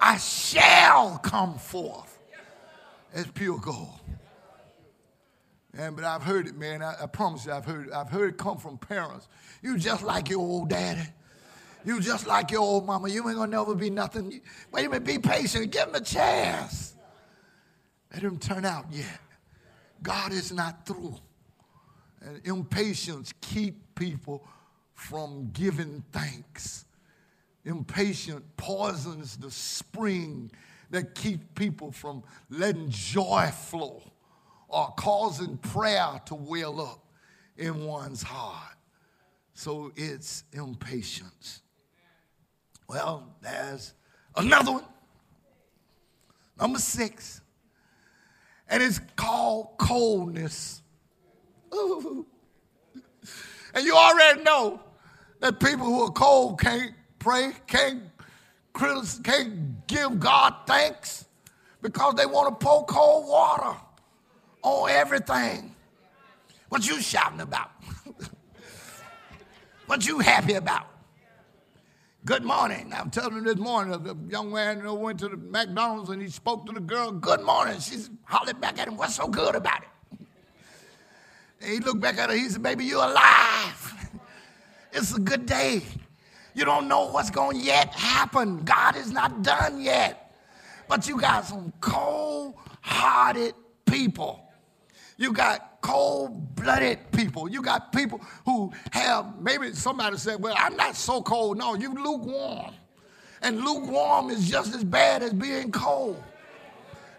I 0.00 0.18
shall 0.18 1.18
come 1.18 1.58
forth 1.58 2.16
as 3.12 3.26
pure 3.26 3.58
gold. 3.58 3.98
And 5.76 5.96
but 5.96 6.04
I've 6.04 6.22
heard 6.22 6.46
it, 6.46 6.56
man. 6.56 6.80
I, 6.80 6.94
I, 7.02 7.06
promise 7.06 7.46
you, 7.46 7.52
I've 7.52 7.64
heard 7.64 7.88
it. 7.88 7.92
I've 7.92 8.08
heard 8.08 8.34
it 8.34 8.38
come 8.38 8.56
from 8.56 8.78
parents. 8.78 9.26
You 9.62 9.78
just 9.78 10.04
like 10.04 10.28
your 10.30 10.38
old 10.38 10.68
daddy. 10.68 11.08
You 11.84 12.00
just 12.00 12.24
like 12.28 12.52
your 12.52 12.60
old 12.60 12.86
mama. 12.86 13.08
You 13.08 13.28
ain't 13.28 13.36
gonna 13.36 13.50
never 13.50 13.74
be 13.74 13.90
nothing. 13.90 14.40
Wait 14.70 14.86
a 14.86 14.88
minute, 14.88 15.02
be 15.02 15.18
patient. 15.18 15.72
Give 15.72 15.88
him 15.88 15.96
a 15.96 16.00
chance. 16.00 16.94
Let 18.12 18.22
him 18.22 18.38
turn 18.38 18.64
out 18.64 18.86
yet. 18.92 19.18
God 20.04 20.30
is 20.30 20.52
not 20.52 20.86
through. 20.86 21.16
And 22.20 22.46
impatience 22.46 23.34
keep 23.40 23.96
people 23.96 24.46
from 24.94 25.50
giving 25.52 26.04
thanks 26.12 26.84
impatient 27.64 28.44
poisons 28.56 29.36
the 29.36 29.50
spring 29.50 30.50
that 30.90 31.14
keeps 31.14 31.44
people 31.54 31.92
from 31.92 32.22
letting 32.48 32.90
joy 32.90 33.50
flow 33.52 34.02
or 34.68 34.92
causing 34.96 35.56
prayer 35.58 36.20
to 36.26 36.34
well 36.34 36.80
up 36.80 37.04
in 37.56 37.84
one's 37.84 38.22
heart. 38.22 38.76
So 39.54 39.92
it's 39.96 40.44
impatience. 40.52 41.62
Well, 42.88 43.34
there's 43.42 43.94
another 44.36 44.72
one. 44.72 44.84
Number 46.58 46.78
six. 46.78 47.40
And 48.68 48.82
it's 48.82 49.00
called 49.16 49.76
coldness. 49.78 50.82
Ooh. 51.74 52.26
And 53.72 53.84
you 53.84 53.94
already 53.94 54.42
know 54.42 54.80
that 55.38 55.60
people 55.60 55.86
who 55.86 56.02
are 56.02 56.10
cold 56.10 56.60
can't 56.60 56.92
pray, 57.20 57.52
can't, 57.68 58.02
can't 59.22 59.86
give 59.86 60.18
God 60.18 60.54
thanks 60.66 61.26
because 61.80 62.14
they 62.14 62.26
want 62.26 62.48
to 62.48 62.66
pour 62.66 62.84
cold 62.86 63.28
water 63.28 63.76
on 64.62 64.90
everything. 64.90 65.76
What 66.68 66.86
you 66.88 67.00
shouting 67.00 67.40
about? 67.40 67.70
what 69.86 70.06
you 70.06 70.18
happy 70.18 70.54
about? 70.54 70.86
Good 72.24 72.44
morning. 72.44 72.92
I'm 72.94 73.10
telling 73.10 73.36
you 73.36 73.42
this 73.42 73.56
morning, 73.56 74.02
the 74.02 74.16
young 74.28 74.52
man 74.52 74.84
went 75.00 75.18
to 75.20 75.28
the 75.28 75.36
McDonald's 75.36 76.10
and 76.10 76.20
he 76.20 76.28
spoke 76.28 76.66
to 76.66 76.72
the 76.72 76.80
girl, 76.80 77.12
good 77.12 77.42
morning. 77.42 77.80
She 77.80 77.96
hollered 78.24 78.60
back 78.60 78.78
at 78.78 78.88
him, 78.88 78.96
what's 78.96 79.14
so 79.14 79.26
good 79.26 79.54
about 79.54 79.82
it? 79.82 79.88
And 81.62 81.72
he 81.72 81.78
looked 81.80 82.00
back 82.00 82.18
at 82.18 82.30
her, 82.30 82.36
he 82.36 82.48
said, 82.48 82.62
baby, 82.62 82.84
you're 82.84 83.04
alive. 83.04 84.10
it's 84.92 85.14
a 85.14 85.20
good 85.20 85.46
day. 85.46 85.82
You 86.60 86.66
don't 86.66 86.88
know 86.88 87.06
what's 87.10 87.30
going 87.30 87.58
to 87.58 87.64
yet 87.64 87.88
happen. 87.94 88.62
God 88.64 88.94
is 88.94 89.10
not 89.10 89.42
done 89.42 89.80
yet. 89.80 90.36
But 90.88 91.08
you 91.08 91.18
got 91.18 91.46
some 91.46 91.72
cold 91.80 92.54
hearted 92.82 93.54
people. 93.86 94.46
You 95.16 95.32
got 95.32 95.78
cold 95.80 96.54
blooded 96.54 96.98
people. 97.12 97.48
You 97.48 97.62
got 97.62 97.92
people 97.94 98.20
who 98.44 98.70
have, 98.92 99.40
maybe 99.40 99.72
somebody 99.72 100.18
said, 100.18 100.42
Well, 100.42 100.54
I'm 100.58 100.76
not 100.76 100.96
so 100.96 101.22
cold. 101.22 101.56
No, 101.56 101.76
you 101.76 101.94
lukewarm. 101.94 102.74
And 103.40 103.64
lukewarm 103.64 104.28
is 104.28 104.46
just 104.46 104.74
as 104.74 104.84
bad 104.84 105.22
as 105.22 105.32
being 105.32 105.72
cold. 105.72 106.22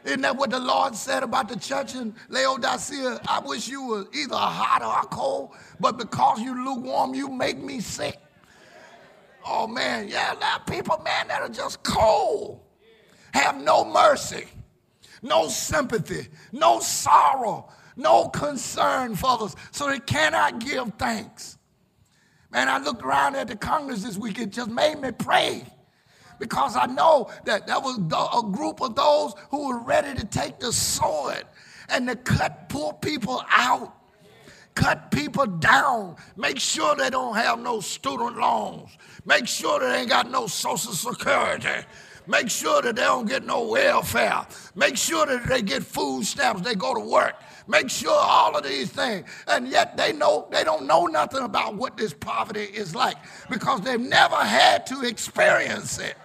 Isn't 0.05 0.21
that 0.21 0.37
what 0.37 0.51
the 0.51 0.59
Lord 0.59 0.95
said 0.95 1.23
about 1.23 1.49
the 1.49 1.57
church 1.57 1.95
in 1.95 2.13
Laodicea? 2.29 3.19
I 3.27 3.39
wish 3.39 3.67
you 3.67 3.87
were 3.87 4.05
either 4.13 4.35
hot 4.35 4.83
or 4.83 5.09
cold, 5.09 5.55
but 5.79 5.97
because 5.97 6.41
you 6.41 6.63
lukewarm, 6.63 7.15
you 7.15 7.27
make 7.27 7.57
me 7.57 7.79
sick. 7.79 8.20
Oh 9.45 9.67
man, 9.67 10.07
yeah, 10.07 10.33
lot 10.39 10.67
people, 10.67 10.99
man, 11.03 11.27
that 11.27 11.41
are 11.41 11.49
just 11.49 11.83
cold, 11.83 12.61
have 13.33 13.61
no 13.61 13.85
mercy, 13.85 14.45
no 15.21 15.47
sympathy, 15.47 16.27
no 16.51 16.79
sorrow, 16.79 17.69
no 17.95 18.29
concern 18.29 19.15
for 19.15 19.31
others, 19.31 19.55
so 19.71 19.89
they 19.89 19.99
cannot 19.99 20.59
give 20.59 20.93
thanks. 20.97 21.57
Man, 22.51 22.67
I 22.67 22.79
looked 22.79 23.03
around 23.03 23.35
at 23.35 23.47
the 23.47 23.55
Congress 23.55 24.03
this 24.03 24.17
week, 24.17 24.39
it 24.39 24.51
just 24.51 24.69
made 24.69 24.99
me 24.99 25.11
pray. 25.11 25.65
Because 26.39 26.75
I 26.75 26.87
know 26.87 27.29
that 27.45 27.67
that 27.67 27.81
was 27.81 27.97
a 27.97 28.51
group 28.51 28.81
of 28.81 28.95
those 28.95 29.35
who 29.51 29.69
were 29.69 29.79
ready 29.79 30.19
to 30.19 30.25
take 30.25 30.59
the 30.59 30.73
sword 30.73 31.43
and 31.87 32.07
to 32.07 32.15
cut 32.15 32.67
poor 32.67 32.93
people 32.93 33.43
out 33.49 33.95
cut 34.76 35.11
people 35.11 35.45
down. 35.45 36.15
Make 36.36 36.59
sure 36.59 36.95
they 36.95 37.09
don't 37.09 37.36
have 37.36 37.59
no 37.59 37.80
student 37.80 38.38
loans. 38.38 38.89
Make 39.26 39.47
sure 39.47 39.80
they 39.80 39.99
ain't 39.99 40.09
got 40.09 40.30
no 40.30 40.47
social 40.47 40.93
security. 40.93 41.86
Make 42.28 42.49
sure 42.49 42.82
that 42.82 42.95
they 42.95 43.01
don't 43.01 43.28
get 43.28 43.45
no 43.45 43.63
welfare. 43.67 44.45
Make 44.76 44.95
sure 44.95 45.26
that 45.26 45.47
they 45.47 45.61
get 45.61 45.84
food 45.84 46.26
stamps, 46.26 46.61
they 46.61 46.76
go 46.76 46.93
to 46.93 46.99
work. 46.99 47.36
Make 47.67 47.89
sure 47.89 48.13
all 48.13 48.55
of 48.55 48.63
these 48.63 48.89
things. 48.89 49.28
And 49.47 49.67
yet 49.67 49.97
they 49.97 50.13
know 50.13 50.47
they 50.51 50.63
don't 50.63 50.86
know 50.86 51.05
nothing 51.05 51.43
about 51.43 51.76
what 51.76 51.97
this 51.97 52.13
poverty 52.13 52.63
is 52.63 52.95
like 52.95 53.17
because 53.49 53.82
they've 53.82 53.99
never 53.99 54.36
had 54.36 54.86
to 54.88 55.03
experience 55.03 55.99
it. 55.99 56.15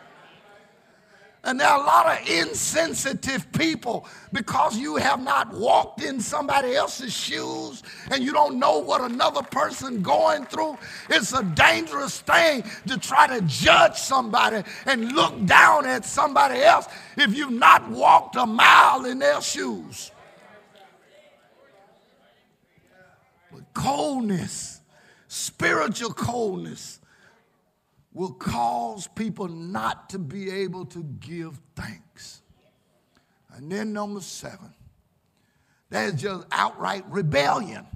And 1.47 1.61
there 1.61 1.69
are 1.69 1.81
a 1.81 1.87
lot 1.87 2.07
of 2.07 2.29
insensitive 2.29 3.51
people 3.53 4.05
because 4.33 4.77
you 4.77 4.97
have 4.97 5.23
not 5.23 5.55
walked 5.55 6.03
in 6.03 6.21
somebody 6.21 6.75
else's 6.75 7.17
shoes 7.17 7.85
and 8.11 8.25
you 8.25 8.33
don't 8.33 8.59
know 8.59 8.79
what 8.79 9.01
another 9.01 9.43
person 9.43 10.03
going 10.03 10.45
through. 10.47 10.77
It's 11.09 11.33
a 11.33 11.45
dangerous 11.45 12.21
thing 12.21 12.65
to 12.89 12.99
try 12.99 13.29
to 13.29 13.41
judge 13.43 13.95
somebody 13.95 14.65
and 14.87 15.13
look 15.13 15.47
down 15.47 15.87
at 15.87 16.05
somebody 16.05 16.63
else 16.63 16.89
if 17.17 17.33
you've 17.37 17.53
not 17.53 17.89
walked 17.91 18.35
a 18.35 18.45
mile 18.45 19.05
in 19.05 19.21
their 19.21 19.41
shoes. 19.41 20.11
But 23.53 23.73
coldness, 23.73 24.81
spiritual 25.29 26.13
coldness, 26.13 26.96
will 28.17 28.33
cause 28.33 29.07
people 29.09 29.47
not 29.47 30.09
to 30.09 30.19
be 30.19 30.51
able 30.51 30.87
to 30.87 31.03
give 31.21 31.61
thanks. 31.75 32.41
And 33.55 33.71
then, 33.71 33.93
number 33.93 34.23
seven, 34.23 34.73
there's 35.91 36.15
just 36.15 36.47
outright 36.51 37.05
rebellion. 37.11 37.87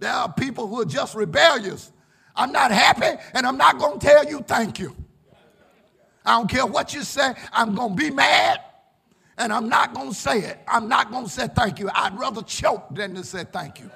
There 0.00 0.10
are 0.10 0.32
people 0.32 0.66
who 0.66 0.80
are 0.80 0.84
just 0.84 1.14
rebellious. 1.14 1.92
I'm 2.34 2.50
not 2.50 2.72
happy, 2.72 3.22
and 3.34 3.46
I'm 3.46 3.56
not 3.56 3.78
going 3.78 4.00
to 4.00 4.04
tell 4.04 4.28
you 4.28 4.40
thank 4.40 4.80
you. 4.80 4.96
I 6.26 6.36
don't 6.36 6.50
care 6.50 6.66
what 6.66 6.92
you 6.92 7.02
say, 7.02 7.34
I'm 7.52 7.76
going 7.76 7.90
to 7.90 7.96
be 7.96 8.10
mad, 8.10 8.58
and 9.38 9.52
I'm 9.52 9.68
not 9.68 9.94
going 9.94 10.08
to 10.08 10.14
say 10.14 10.40
it. 10.40 10.58
I'm 10.66 10.88
not 10.88 11.12
going 11.12 11.26
to 11.26 11.30
say 11.30 11.46
thank 11.54 11.78
you. 11.78 11.88
I'd 11.94 12.18
rather 12.18 12.42
choke 12.42 12.92
than 12.92 13.14
to 13.14 13.22
say 13.22 13.44
thank 13.44 13.78
you. 13.78 13.92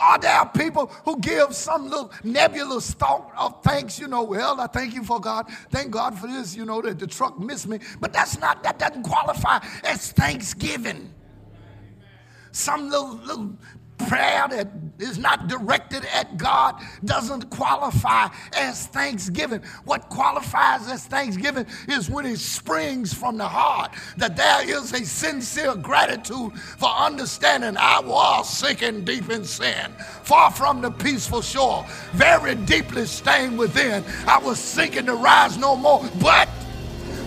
Are 0.00 0.18
there 0.18 0.46
people 0.56 0.86
who 1.04 1.20
give 1.20 1.54
some 1.54 1.90
little 1.90 2.10
nebulous 2.24 2.92
thought 2.92 3.30
of 3.36 3.62
thanks? 3.62 3.98
You 3.98 4.08
know, 4.08 4.22
well, 4.22 4.60
I 4.60 4.66
thank 4.66 4.94
you 4.94 5.04
for 5.04 5.20
God. 5.20 5.46
Thank 5.70 5.90
God 5.90 6.18
for 6.18 6.26
this, 6.26 6.56
you 6.56 6.64
know, 6.64 6.80
that 6.82 6.98
the 6.98 7.06
truck 7.06 7.38
missed 7.38 7.68
me. 7.68 7.80
But 8.00 8.12
that's 8.12 8.38
not, 8.38 8.62
that 8.62 8.78
doesn't 8.78 9.02
qualify 9.02 9.58
as 9.84 10.12
thanksgiving. 10.12 11.12
Some 12.52 12.90
little, 12.90 13.16
little 13.18 13.52
prayer 14.08 14.46
that 14.48 14.68
is 14.98 15.18
not 15.18 15.48
directed 15.48 16.04
at 16.14 16.36
God 16.36 16.80
doesn't 17.04 17.50
qualify 17.50 18.28
as 18.56 18.86
thanksgiving. 18.86 19.62
What 19.84 20.08
qualifies 20.08 20.88
as 20.88 21.06
thanksgiving 21.06 21.66
is 21.88 22.10
when 22.10 22.26
it 22.26 22.38
springs 22.38 23.12
from 23.12 23.36
the 23.36 23.48
heart, 23.48 23.92
that 24.16 24.36
there 24.36 24.68
is 24.68 24.92
a 24.92 25.04
sincere 25.04 25.74
gratitude 25.74 26.52
for 26.78 26.88
understanding 26.88 27.76
I 27.78 28.00
was 28.00 28.48
sinking 28.48 29.04
deep 29.04 29.30
in 29.30 29.44
sin, 29.44 29.92
far 30.22 30.50
from 30.50 30.80
the 30.80 30.90
peaceful 30.90 31.42
shore, 31.42 31.86
very 32.12 32.54
deeply 32.54 33.06
stained 33.06 33.58
within. 33.58 34.04
I 34.26 34.38
was 34.38 34.58
sinking 34.58 35.06
to 35.06 35.14
rise 35.14 35.56
no 35.56 35.76
more, 35.76 36.08
but 36.20 36.48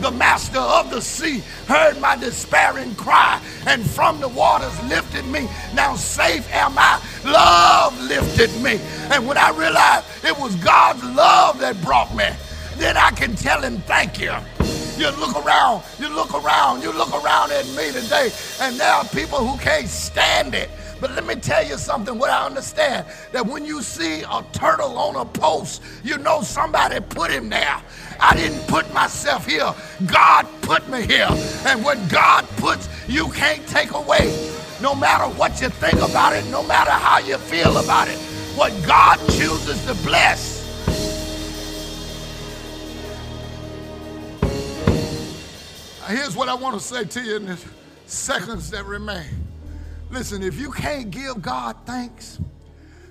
the 0.03 0.11
master 0.11 0.59
of 0.59 0.89
the 0.89 1.01
sea 1.01 1.41
heard 1.65 1.97
my 2.01 2.17
despairing 2.17 2.93
cry 2.95 3.41
and 3.65 3.81
from 3.81 4.19
the 4.19 4.27
waters 4.27 4.77
lifted 4.89 5.25
me. 5.27 5.47
Now 5.73 5.95
safe 5.95 6.45
am 6.53 6.73
I. 6.77 7.01
Love 7.23 7.97
lifted 8.01 8.51
me. 8.61 8.81
And 9.09 9.25
when 9.25 9.37
I 9.37 9.51
realized 9.51 10.05
it 10.25 10.37
was 10.37 10.55
God's 10.57 11.01
love 11.05 11.57
that 11.59 11.81
brought 11.81 12.13
me, 12.13 12.27
then 12.75 12.97
I 12.97 13.11
can 13.11 13.33
tell 13.37 13.61
him 13.61 13.77
thank 13.87 14.19
you. 14.19 14.33
You 14.97 15.09
look 15.11 15.37
around, 15.45 15.83
you 15.97 16.13
look 16.13 16.33
around, 16.33 16.83
you 16.83 16.91
look 16.91 17.13
around 17.23 17.53
at 17.53 17.65
me 17.67 17.93
today, 17.93 18.29
and 18.59 18.77
there 18.77 18.91
are 18.91 19.05
people 19.05 19.39
who 19.39 19.57
can't 19.57 19.87
stand 19.87 20.53
it. 20.53 20.69
But 21.03 21.15
let 21.15 21.25
me 21.25 21.35
tell 21.35 21.65
you 21.65 21.77
something, 21.77 22.17
what 22.17 22.29
I 22.29 22.45
understand 22.45 23.05
that 23.33 23.45
when 23.45 23.65
you 23.65 23.81
see 23.81 24.21
a 24.21 24.45
turtle 24.53 24.97
on 24.97 25.17
a 25.17 25.25
post, 25.25 25.81
you 26.01 26.17
know 26.17 26.41
somebody 26.41 27.01
put 27.01 27.29
him 27.29 27.49
there. 27.49 27.81
I 28.19 28.35
didn't 28.35 28.67
put 28.67 28.91
myself 28.93 29.45
here. 29.45 29.73
God 30.05 30.47
put 30.61 30.87
me 30.89 31.05
here. 31.05 31.29
And 31.65 31.83
what 31.83 31.97
God 32.09 32.45
puts, 32.57 32.89
you 33.07 33.29
can't 33.29 33.65
take 33.67 33.91
away. 33.93 34.51
No 34.81 34.95
matter 34.95 35.25
what 35.35 35.61
you 35.61 35.69
think 35.69 36.01
about 36.01 36.33
it, 36.33 36.45
no 36.51 36.63
matter 36.63 36.91
how 36.91 37.19
you 37.19 37.37
feel 37.37 37.77
about 37.77 38.07
it. 38.07 38.17
What 38.55 38.71
God 38.85 39.17
chooses 39.29 39.83
to 39.85 39.93
bless. 40.03 40.63
Here's 46.07 46.35
what 46.35 46.49
I 46.49 46.53
want 46.53 46.75
to 46.75 46.81
say 46.81 47.05
to 47.05 47.21
you 47.21 47.37
in 47.37 47.45
the 47.45 47.59
seconds 48.05 48.69
that 48.71 48.85
remain. 48.85 49.47
Listen, 50.11 50.43
if 50.43 50.59
you 50.59 50.71
can't 50.71 51.09
give 51.09 51.41
God 51.41 51.75
thanks 51.85 52.39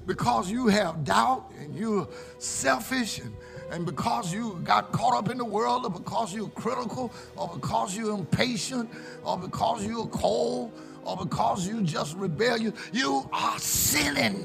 because 0.06 0.50
you 0.50 0.68
have 0.68 1.04
doubt 1.04 1.50
and 1.58 1.74
you're 1.74 2.08
selfish 2.38 3.18
and 3.18 3.34
and 3.72 3.86
because 3.86 4.32
you 4.32 4.60
got 4.64 4.92
caught 4.92 5.14
up 5.14 5.30
in 5.30 5.38
the 5.38 5.44
world, 5.44 5.84
or 5.84 5.90
because 5.90 6.34
you're 6.34 6.50
critical, 6.50 7.10
or 7.36 7.48
because 7.48 7.96
you're 7.96 8.14
impatient, 8.14 8.88
or 9.24 9.38
because 9.38 9.84
you're 9.84 10.06
cold, 10.08 10.70
or 11.04 11.16
because 11.16 11.66
you 11.66 11.82
just 11.82 12.14
rebellious, 12.16 12.74
you 12.92 13.28
are 13.32 13.58
sinning. 13.58 14.44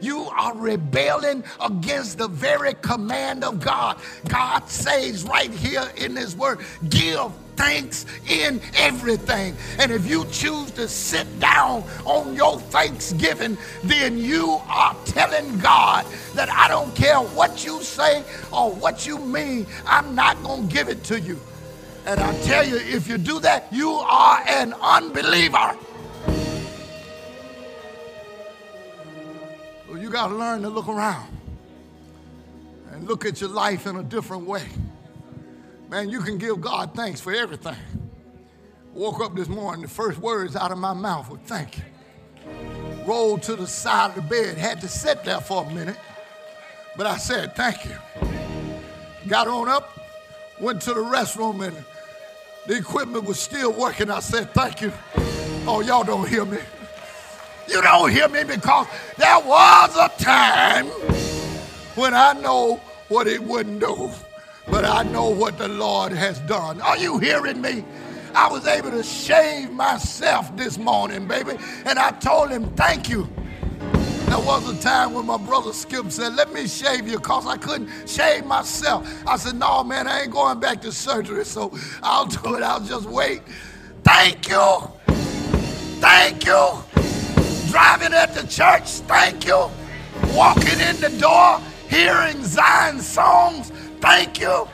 You 0.00 0.28
are 0.36 0.56
rebelling 0.56 1.44
against 1.60 2.18
the 2.18 2.28
very 2.28 2.74
command 2.74 3.44
of 3.44 3.60
God. 3.60 3.98
God 4.28 4.68
says 4.68 5.24
right 5.24 5.50
here 5.50 5.90
in 5.96 6.16
His 6.16 6.36
Word, 6.36 6.60
give 6.88 7.32
thanks 7.56 8.06
in 8.26 8.58
everything. 8.74 9.54
And 9.78 9.92
if 9.92 10.08
you 10.08 10.24
choose 10.32 10.70
to 10.72 10.88
sit 10.88 11.26
down 11.40 11.84
on 12.06 12.34
your 12.34 12.58
thanksgiving, 12.58 13.58
then 13.84 14.16
you 14.16 14.60
are 14.66 14.96
telling 15.04 15.58
God 15.58 16.06
that 16.34 16.48
I 16.50 16.68
don't 16.68 16.94
care 16.94 17.18
what 17.18 17.64
you 17.64 17.82
say 17.82 18.24
or 18.50 18.72
what 18.72 19.06
you 19.06 19.18
mean, 19.18 19.66
I'm 19.84 20.14
not 20.14 20.42
going 20.42 20.68
to 20.68 20.74
give 20.74 20.88
it 20.88 21.04
to 21.04 21.20
you. 21.20 21.38
And 22.06 22.18
I 22.18 22.34
tell 22.42 22.66
you, 22.66 22.76
if 22.76 23.06
you 23.06 23.18
do 23.18 23.40
that, 23.40 23.70
you 23.70 23.90
are 23.90 24.42
an 24.48 24.72
unbeliever. 24.80 25.76
You 30.10 30.14
got 30.14 30.26
to 30.26 30.34
learn 30.34 30.60
to 30.62 30.68
look 30.68 30.88
around 30.88 31.30
and 32.90 33.06
look 33.06 33.24
at 33.24 33.40
your 33.40 33.50
life 33.50 33.86
in 33.86 33.94
a 33.94 34.02
different 34.02 34.44
way. 34.44 34.66
Man, 35.88 36.10
you 36.10 36.20
can 36.20 36.36
give 36.36 36.60
God 36.60 36.96
thanks 36.96 37.20
for 37.20 37.32
everything. 37.32 37.76
Woke 38.92 39.20
up 39.20 39.36
this 39.36 39.46
morning, 39.46 39.82
the 39.82 39.88
first 39.88 40.18
words 40.18 40.56
out 40.56 40.72
of 40.72 40.78
my 40.78 40.94
mouth 40.94 41.30
were 41.30 41.38
thank 41.46 41.78
you. 41.78 41.84
Rolled 43.06 43.42
to 43.44 43.54
the 43.54 43.68
side 43.68 44.08
of 44.08 44.16
the 44.16 44.22
bed, 44.22 44.58
had 44.58 44.80
to 44.80 44.88
sit 44.88 45.22
there 45.22 45.40
for 45.40 45.64
a 45.64 45.70
minute, 45.72 45.96
but 46.96 47.06
I 47.06 47.16
said 47.16 47.54
thank 47.54 47.84
you. 47.84 47.96
Got 49.28 49.46
on 49.46 49.68
up, 49.68 49.96
went 50.60 50.82
to 50.82 50.92
the 50.92 51.04
restroom, 51.04 51.64
and 51.64 51.84
the 52.66 52.76
equipment 52.76 53.26
was 53.26 53.38
still 53.38 53.72
working. 53.72 54.10
I 54.10 54.18
said 54.18 54.52
thank 54.54 54.80
you. 54.80 54.92
Oh, 55.68 55.82
y'all 55.86 56.02
don't 56.02 56.28
hear 56.28 56.44
me. 56.44 56.58
You 57.70 57.80
don't 57.82 58.10
hear 58.10 58.28
me 58.28 58.44
because 58.44 58.86
there 59.16 59.38
was 59.38 59.96
a 59.96 60.08
time 60.22 60.86
when 61.94 62.14
I 62.14 62.32
know 62.32 62.80
what 63.08 63.26
it 63.26 63.42
wouldn't 63.42 63.80
do 63.80 64.10
but 64.70 64.84
I 64.84 65.02
know 65.02 65.28
what 65.28 65.58
the 65.58 65.68
Lord 65.68 66.12
has 66.12 66.38
done. 66.40 66.80
Are 66.80 66.96
you 66.96 67.18
hearing 67.18 67.60
me? 67.60 67.84
I 68.34 68.48
was 68.48 68.66
able 68.66 68.92
to 68.92 69.02
shave 69.02 69.70
myself 69.72 70.56
this 70.56 70.78
morning, 70.78 71.26
baby, 71.26 71.56
and 71.84 71.98
I 71.98 72.12
told 72.12 72.50
him, 72.50 72.70
Thank 72.76 73.08
you. 73.08 73.28
There 74.26 74.38
was 74.38 74.68
a 74.70 74.80
time 74.80 75.12
when 75.12 75.26
my 75.26 75.36
brother 75.36 75.72
Skip 75.72 76.12
said, 76.12 76.36
Let 76.36 76.52
me 76.52 76.68
shave 76.68 77.08
you 77.08 77.18
because 77.18 77.46
I 77.46 77.56
couldn't 77.56 78.08
shave 78.08 78.46
myself. 78.46 79.08
I 79.26 79.36
said, 79.36 79.56
No, 79.56 79.82
man, 79.82 80.06
I 80.06 80.22
ain't 80.22 80.30
going 80.30 80.60
back 80.60 80.80
to 80.82 80.92
surgery, 80.92 81.44
so 81.44 81.76
I'll 82.02 82.26
do 82.26 82.54
it. 82.54 82.62
I'll 82.62 82.80
just 82.80 83.06
wait. 83.06 83.42
Thank 84.04 84.48
you. 84.48 84.82
Thank 86.00 86.46
you. 86.46 86.89
Driving 87.70 88.12
at 88.12 88.34
the 88.34 88.46
church, 88.46 88.88
thank 89.06 89.46
you. 89.46 89.70
Walking 90.34 90.80
in 90.80 91.00
the 91.00 91.14
door, 91.18 91.60
hearing 91.88 92.42
Zion 92.44 93.00
songs, 93.00 93.72
Thank 94.00 94.40
you. 94.40 94.66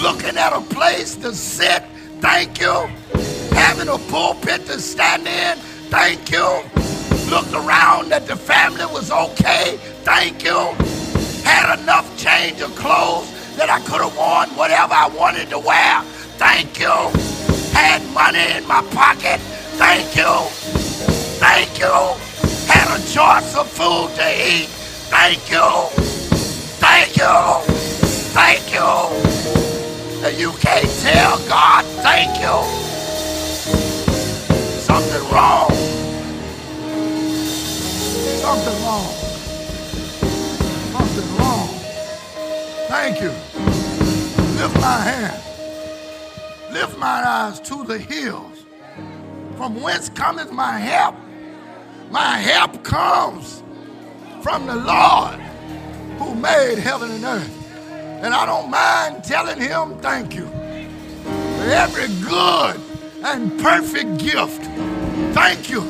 Looking 0.00 0.38
at 0.38 0.52
a 0.54 0.62
place 0.62 1.14
to 1.16 1.34
sit. 1.34 1.82
Thank 2.20 2.58
you. 2.58 2.88
Having 3.52 3.88
a 3.88 3.98
pulpit 4.10 4.64
to 4.66 4.80
stand 4.80 5.26
in. 5.28 5.58
Thank 5.90 6.30
you. 6.30 6.62
Looked 7.30 7.52
around 7.52 8.10
that 8.10 8.26
the 8.26 8.36
family 8.36 8.86
was 8.86 9.10
okay. 9.10 9.76
Thank 10.04 10.42
you. 10.42 10.58
Had 11.44 11.78
enough 11.78 12.16
change 12.16 12.60
of 12.62 12.74
clothes 12.76 13.30
that 13.56 13.68
I 13.68 13.80
could 13.80 14.00
have 14.00 14.16
worn 14.16 14.48
whatever 14.56 14.94
I 14.94 15.08
wanted 15.08 15.50
to 15.50 15.58
wear. 15.58 16.00
Thank 16.38 16.80
you. 16.80 16.94
Had 17.72 18.02
money 18.14 18.56
in 18.56 18.66
my 18.66 18.82
pocket. 18.92 19.38
Thank 19.76 20.16
you. 20.16 20.75
Thank 21.48 21.78
you. 21.78 21.96
Had 22.66 22.88
a 22.98 23.02
choice 23.06 23.54
of 23.56 23.68
food 23.68 24.10
to 24.16 24.28
eat. 24.28 24.68
Thank 25.08 25.48
you. 25.48 25.68
Thank 26.82 27.16
you. 27.16 27.36
Thank 28.34 28.74
you. 28.74 28.90
And 30.26 30.36
you 30.36 30.50
can't 30.58 30.90
tell 31.00 31.38
God 31.48 31.84
thank 32.02 32.40
you. 32.40 32.56
Something 34.90 35.24
wrong. 35.32 35.70
Something 38.42 38.78
wrong. 38.84 39.06
Something 40.92 41.36
wrong. 41.38 41.68
Thank 42.88 43.20
you. 43.22 43.30
Lift 44.60 44.74
my 44.80 44.98
hand. 45.10 45.42
Lift 46.72 46.98
my 46.98 47.22
eyes 47.24 47.60
to 47.60 47.84
the 47.84 47.98
hills. 47.98 48.64
From 49.56 49.80
whence 49.80 50.08
cometh 50.08 50.52
my 50.52 50.78
help? 50.78 51.14
My 52.10 52.38
help 52.38 52.84
comes 52.84 53.62
from 54.42 54.66
the 54.66 54.76
Lord 54.76 55.40
who 56.18 56.34
made 56.34 56.78
heaven 56.78 57.10
and 57.10 57.24
earth. 57.24 57.72
And 58.22 58.32
I 58.32 58.46
don't 58.46 58.70
mind 58.70 59.24
telling 59.24 59.60
him 59.60 59.98
thank 59.98 60.34
you 60.34 60.46
for 60.46 61.64
every 61.68 62.08
good 62.24 62.80
and 63.24 63.60
perfect 63.60 64.18
gift. 64.18 64.62
Thank 65.34 65.68
you 65.68 65.80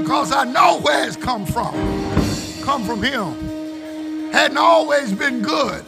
because 0.00 0.32
I 0.32 0.44
know 0.44 0.80
where 0.80 1.06
it's 1.06 1.16
come 1.16 1.46
from. 1.46 1.72
Come 2.62 2.84
from 2.84 3.02
him. 3.02 4.32
Hadn't 4.32 4.58
always 4.58 5.12
been 5.12 5.42
good, 5.42 5.84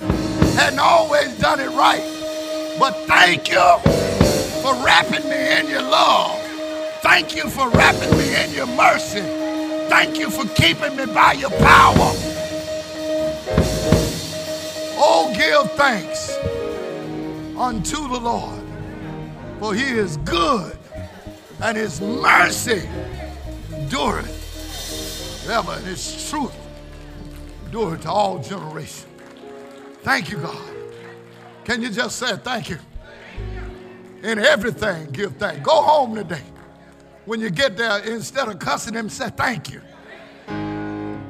hadn't 0.54 0.78
always 0.78 1.36
done 1.38 1.60
it 1.60 1.70
right. 1.70 2.04
But 2.78 2.94
thank 3.06 3.48
you 3.48 3.78
for 4.62 4.74
wrapping 4.84 5.28
me 5.28 5.60
in 5.60 5.68
your 5.68 5.82
love. 5.82 6.38
Thank 7.00 7.34
you 7.34 7.48
for 7.48 7.68
wrapping 7.70 8.16
me 8.18 8.36
in 8.44 8.52
your 8.52 8.66
mercy. 8.66 9.45
Thank 9.88 10.18
you 10.18 10.30
for 10.30 10.46
keeping 10.54 10.96
me 10.96 11.06
by 11.06 11.32
your 11.32 11.50
power. 11.50 12.12
Oh, 14.98 15.32
give 15.34 15.72
thanks 15.72 16.36
unto 17.56 18.08
the 18.08 18.20
Lord, 18.20 18.62
for 19.58 19.74
he 19.74 19.84
is 19.84 20.16
good, 20.18 20.78
and 21.60 21.76
his 21.76 22.00
mercy 22.00 22.88
endureth 23.72 25.46
ever, 25.48 25.72
and 25.72 25.86
his 25.86 26.28
truth 26.28 26.54
endureth 27.66 28.02
to 28.02 28.10
all 28.10 28.38
generations. 28.38 29.06
Thank 30.02 30.30
you, 30.30 30.38
God. 30.38 30.74
Can 31.64 31.82
you 31.82 31.90
just 31.90 32.16
say 32.16 32.36
thank 32.36 32.70
you? 32.70 32.78
In 34.22 34.38
everything, 34.38 35.10
give 35.10 35.36
thanks. 35.36 35.64
Go 35.64 35.82
home 35.82 36.14
today. 36.14 36.42
When 37.26 37.40
you 37.40 37.50
get 37.50 37.76
there, 37.76 37.98
instead 38.04 38.48
of 38.48 38.60
cussing 38.60 38.94
him, 38.94 39.08
say 39.08 39.28
thank 39.30 39.72
you. 39.72 39.80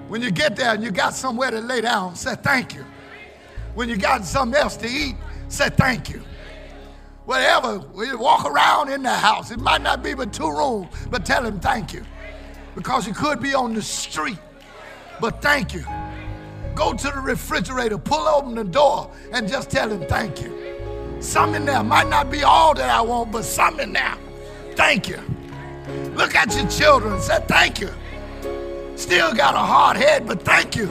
When 0.09 0.23
you 0.23 0.31
get 0.31 0.55
there 0.55 0.75
and 0.75 0.85
you 0.85 0.91
got 0.91 1.15
somewhere 1.15 1.51
to 1.51 1.61
lay 1.61 1.81
down, 1.81 2.15
say 2.15 2.35
thank 2.37 2.75
you. 2.75 2.85
When 3.75 3.89
you 3.89 3.97
got 3.97 4.25
something 4.25 4.61
else 4.61 4.77
to 4.77 4.89
eat, 4.89 5.17
say 5.49 5.71
thank 5.71 6.11
you. 6.11 6.23
Whatever, 7.25 7.83
you 7.97 8.19
walk 8.19 8.45
around 8.45 8.91
in 8.91 9.03
the 9.03 9.13
house, 9.13 9.51
it 9.51 9.59
might 9.59 9.81
not 9.81 10.03
be 10.03 10.15
but 10.15 10.33
two 10.33 10.49
rooms, 10.51 10.89
but 11.11 11.25
tell 11.25 11.45
him 11.45 11.59
thank 11.59 11.93
you. 11.93 12.05
Because 12.75 13.07
you 13.07 13.15
could 13.15 13.41
be 13.41 13.55
on 13.55 13.75
the 13.75 13.83
street, 13.83 14.39
but 15.19 15.41
thank 15.41 15.73
you. 15.73 15.85
Go 16.75 16.93
to 16.93 17.11
the 17.11 17.21
refrigerator, 17.21 17.97
pull 17.97 18.29
open 18.29 18.55
the 18.55 18.65
door, 18.65 19.11
and 19.33 19.49
just 19.49 19.71
tell 19.71 19.91
him 19.91 20.07
thank 20.07 20.43
you. 20.43 20.77
Something 21.21 21.63
in 21.63 21.67
there 21.67 21.83
might 21.83 22.09
not 22.09 22.31
be 22.31 22.45
all 22.45 22.75
that 22.75 22.91
I 22.91 23.01
want, 23.01 23.33
but 23.33 23.45
something 23.45 23.89
in 23.89 23.93
there. 23.95 24.15
Thank 24.75 25.09
you. 25.09 25.21
Look 26.15 26.35
at 26.35 26.55
your 26.57 26.69
children, 26.69 27.21
say 27.21 27.43
thank 27.47 27.81
you. 27.81 27.91
Still 28.97 29.35
got 29.35 29.55
a 29.55 29.59
hard 29.59 29.97
head, 29.97 30.27
but 30.27 30.43
thank 30.43 30.75
you. 30.75 30.87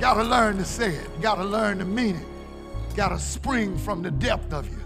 Got 0.00 0.14
to 0.14 0.24
learn 0.24 0.58
to 0.58 0.64
say 0.64 0.90
it. 0.90 1.20
Got 1.20 1.36
to 1.36 1.44
learn 1.44 1.78
to 1.78 1.84
mean 1.84 2.16
it. 2.16 2.96
Got 2.96 3.08
to 3.08 3.18
spring 3.18 3.76
from 3.78 4.02
the 4.02 4.10
depth 4.10 4.52
of 4.52 4.68
you. 4.68 4.80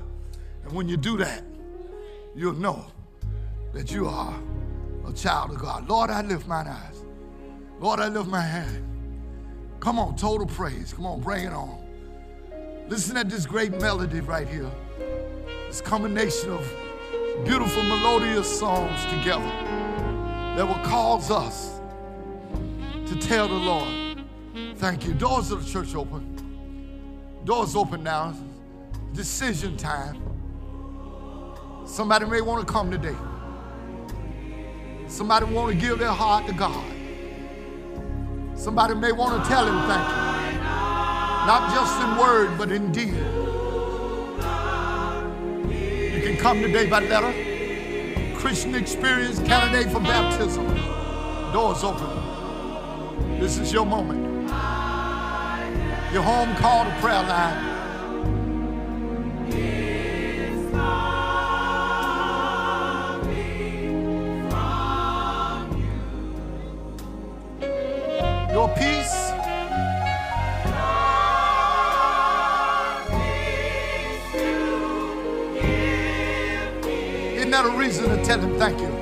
And 0.65 0.73
when 0.73 0.89
you 0.89 0.97
do 0.97 1.17
that, 1.19 1.43
you'll 2.35 2.55
know 2.55 2.85
that 3.73 3.91
you 3.91 4.07
are 4.07 4.39
a 5.07 5.13
child 5.13 5.51
of 5.51 5.59
God. 5.59 5.89
Lord, 5.89 6.11
I 6.11 6.23
lift 6.23 6.47
mine 6.47 6.69
eyes. 6.69 7.05
Lord, 7.81 8.01
I 8.01 8.09
lift 8.09 8.29
my 8.29 8.41
hand. 8.41 8.85
Come 9.81 9.99
on, 9.99 10.15
total 10.17 10.47
praise. 10.47 10.93
Come 10.93 11.07
on, 11.07 11.21
bring 11.21 11.45
it 11.45 11.53
on. 11.53 11.79
Listen 12.89 13.17
at 13.17 13.29
this 13.29 13.47
great 13.47 13.73
melody 13.81 14.21
right 14.21 14.47
here. 14.47 14.71
This 15.67 15.81
combination 15.81 16.51
of 16.51 16.73
beautiful 17.45 17.83
melodious 17.83 18.59
songs 18.59 19.05
together 19.07 19.51
that 20.57 20.67
will 20.67 20.85
cause 20.85 21.31
us 21.31 21.81
to 23.07 23.17
tell 23.17 23.49
the 23.49 23.55
Lord, 23.55 24.23
thank 24.77 25.05
you. 25.05 25.15
Doors 25.15 25.51
of 25.51 25.65
the 25.65 25.71
church 25.71 25.95
open. 25.95 26.29
Doors 27.45 27.75
open 27.75 28.03
now. 28.03 28.35
Decision 29.13 29.77
time. 29.77 30.23
Somebody 31.85 32.27
may 32.27 32.41
want 32.41 32.67
to 32.67 32.73
come 32.73 32.91
today. 32.91 33.17
Somebody 35.09 35.47
want 35.47 35.73
to 35.73 35.79
give 35.79 35.99
their 35.99 36.13
heart 36.13 36.47
to 36.47 36.53
God. 36.53 36.85
Somebody 38.55 38.95
may 38.95 39.13
want 39.13 39.43
to 39.43 39.49
tell 39.49 39.67
him 39.67 39.77
thank 39.89 40.09
you. 40.09 40.23
Not 41.47 41.75
just 41.75 42.01
in 42.01 42.17
word, 42.17 42.57
but 42.57 42.71
in 42.71 42.93
deed. 42.93 43.42
Come 46.43 46.61
today 46.61 46.87
by 46.87 46.99
letter. 46.99 47.33
Christian 48.35 48.75
experience 48.75 49.39
candidate 49.39 49.93
for 49.93 50.01
baptism. 50.01 50.67
Doors 51.53 51.85
open. 51.85 53.39
This 53.39 53.59
is 53.59 53.73
your 53.73 53.87
moment. 53.87 54.51
Your 56.13 56.25
home 56.25 56.53
call 56.57 56.85
to 56.85 56.91
prayer 57.01 57.23
line. 57.23 57.71
Your 68.53 68.69
peace. 68.75 68.92
That 77.63 77.77
a 77.77 77.79
reason 77.79 78.09
to 78.09 78.25
tell 78.25 78.41
him 78.41 78.59
thank 78.59 78.81
you? 78.81 79.02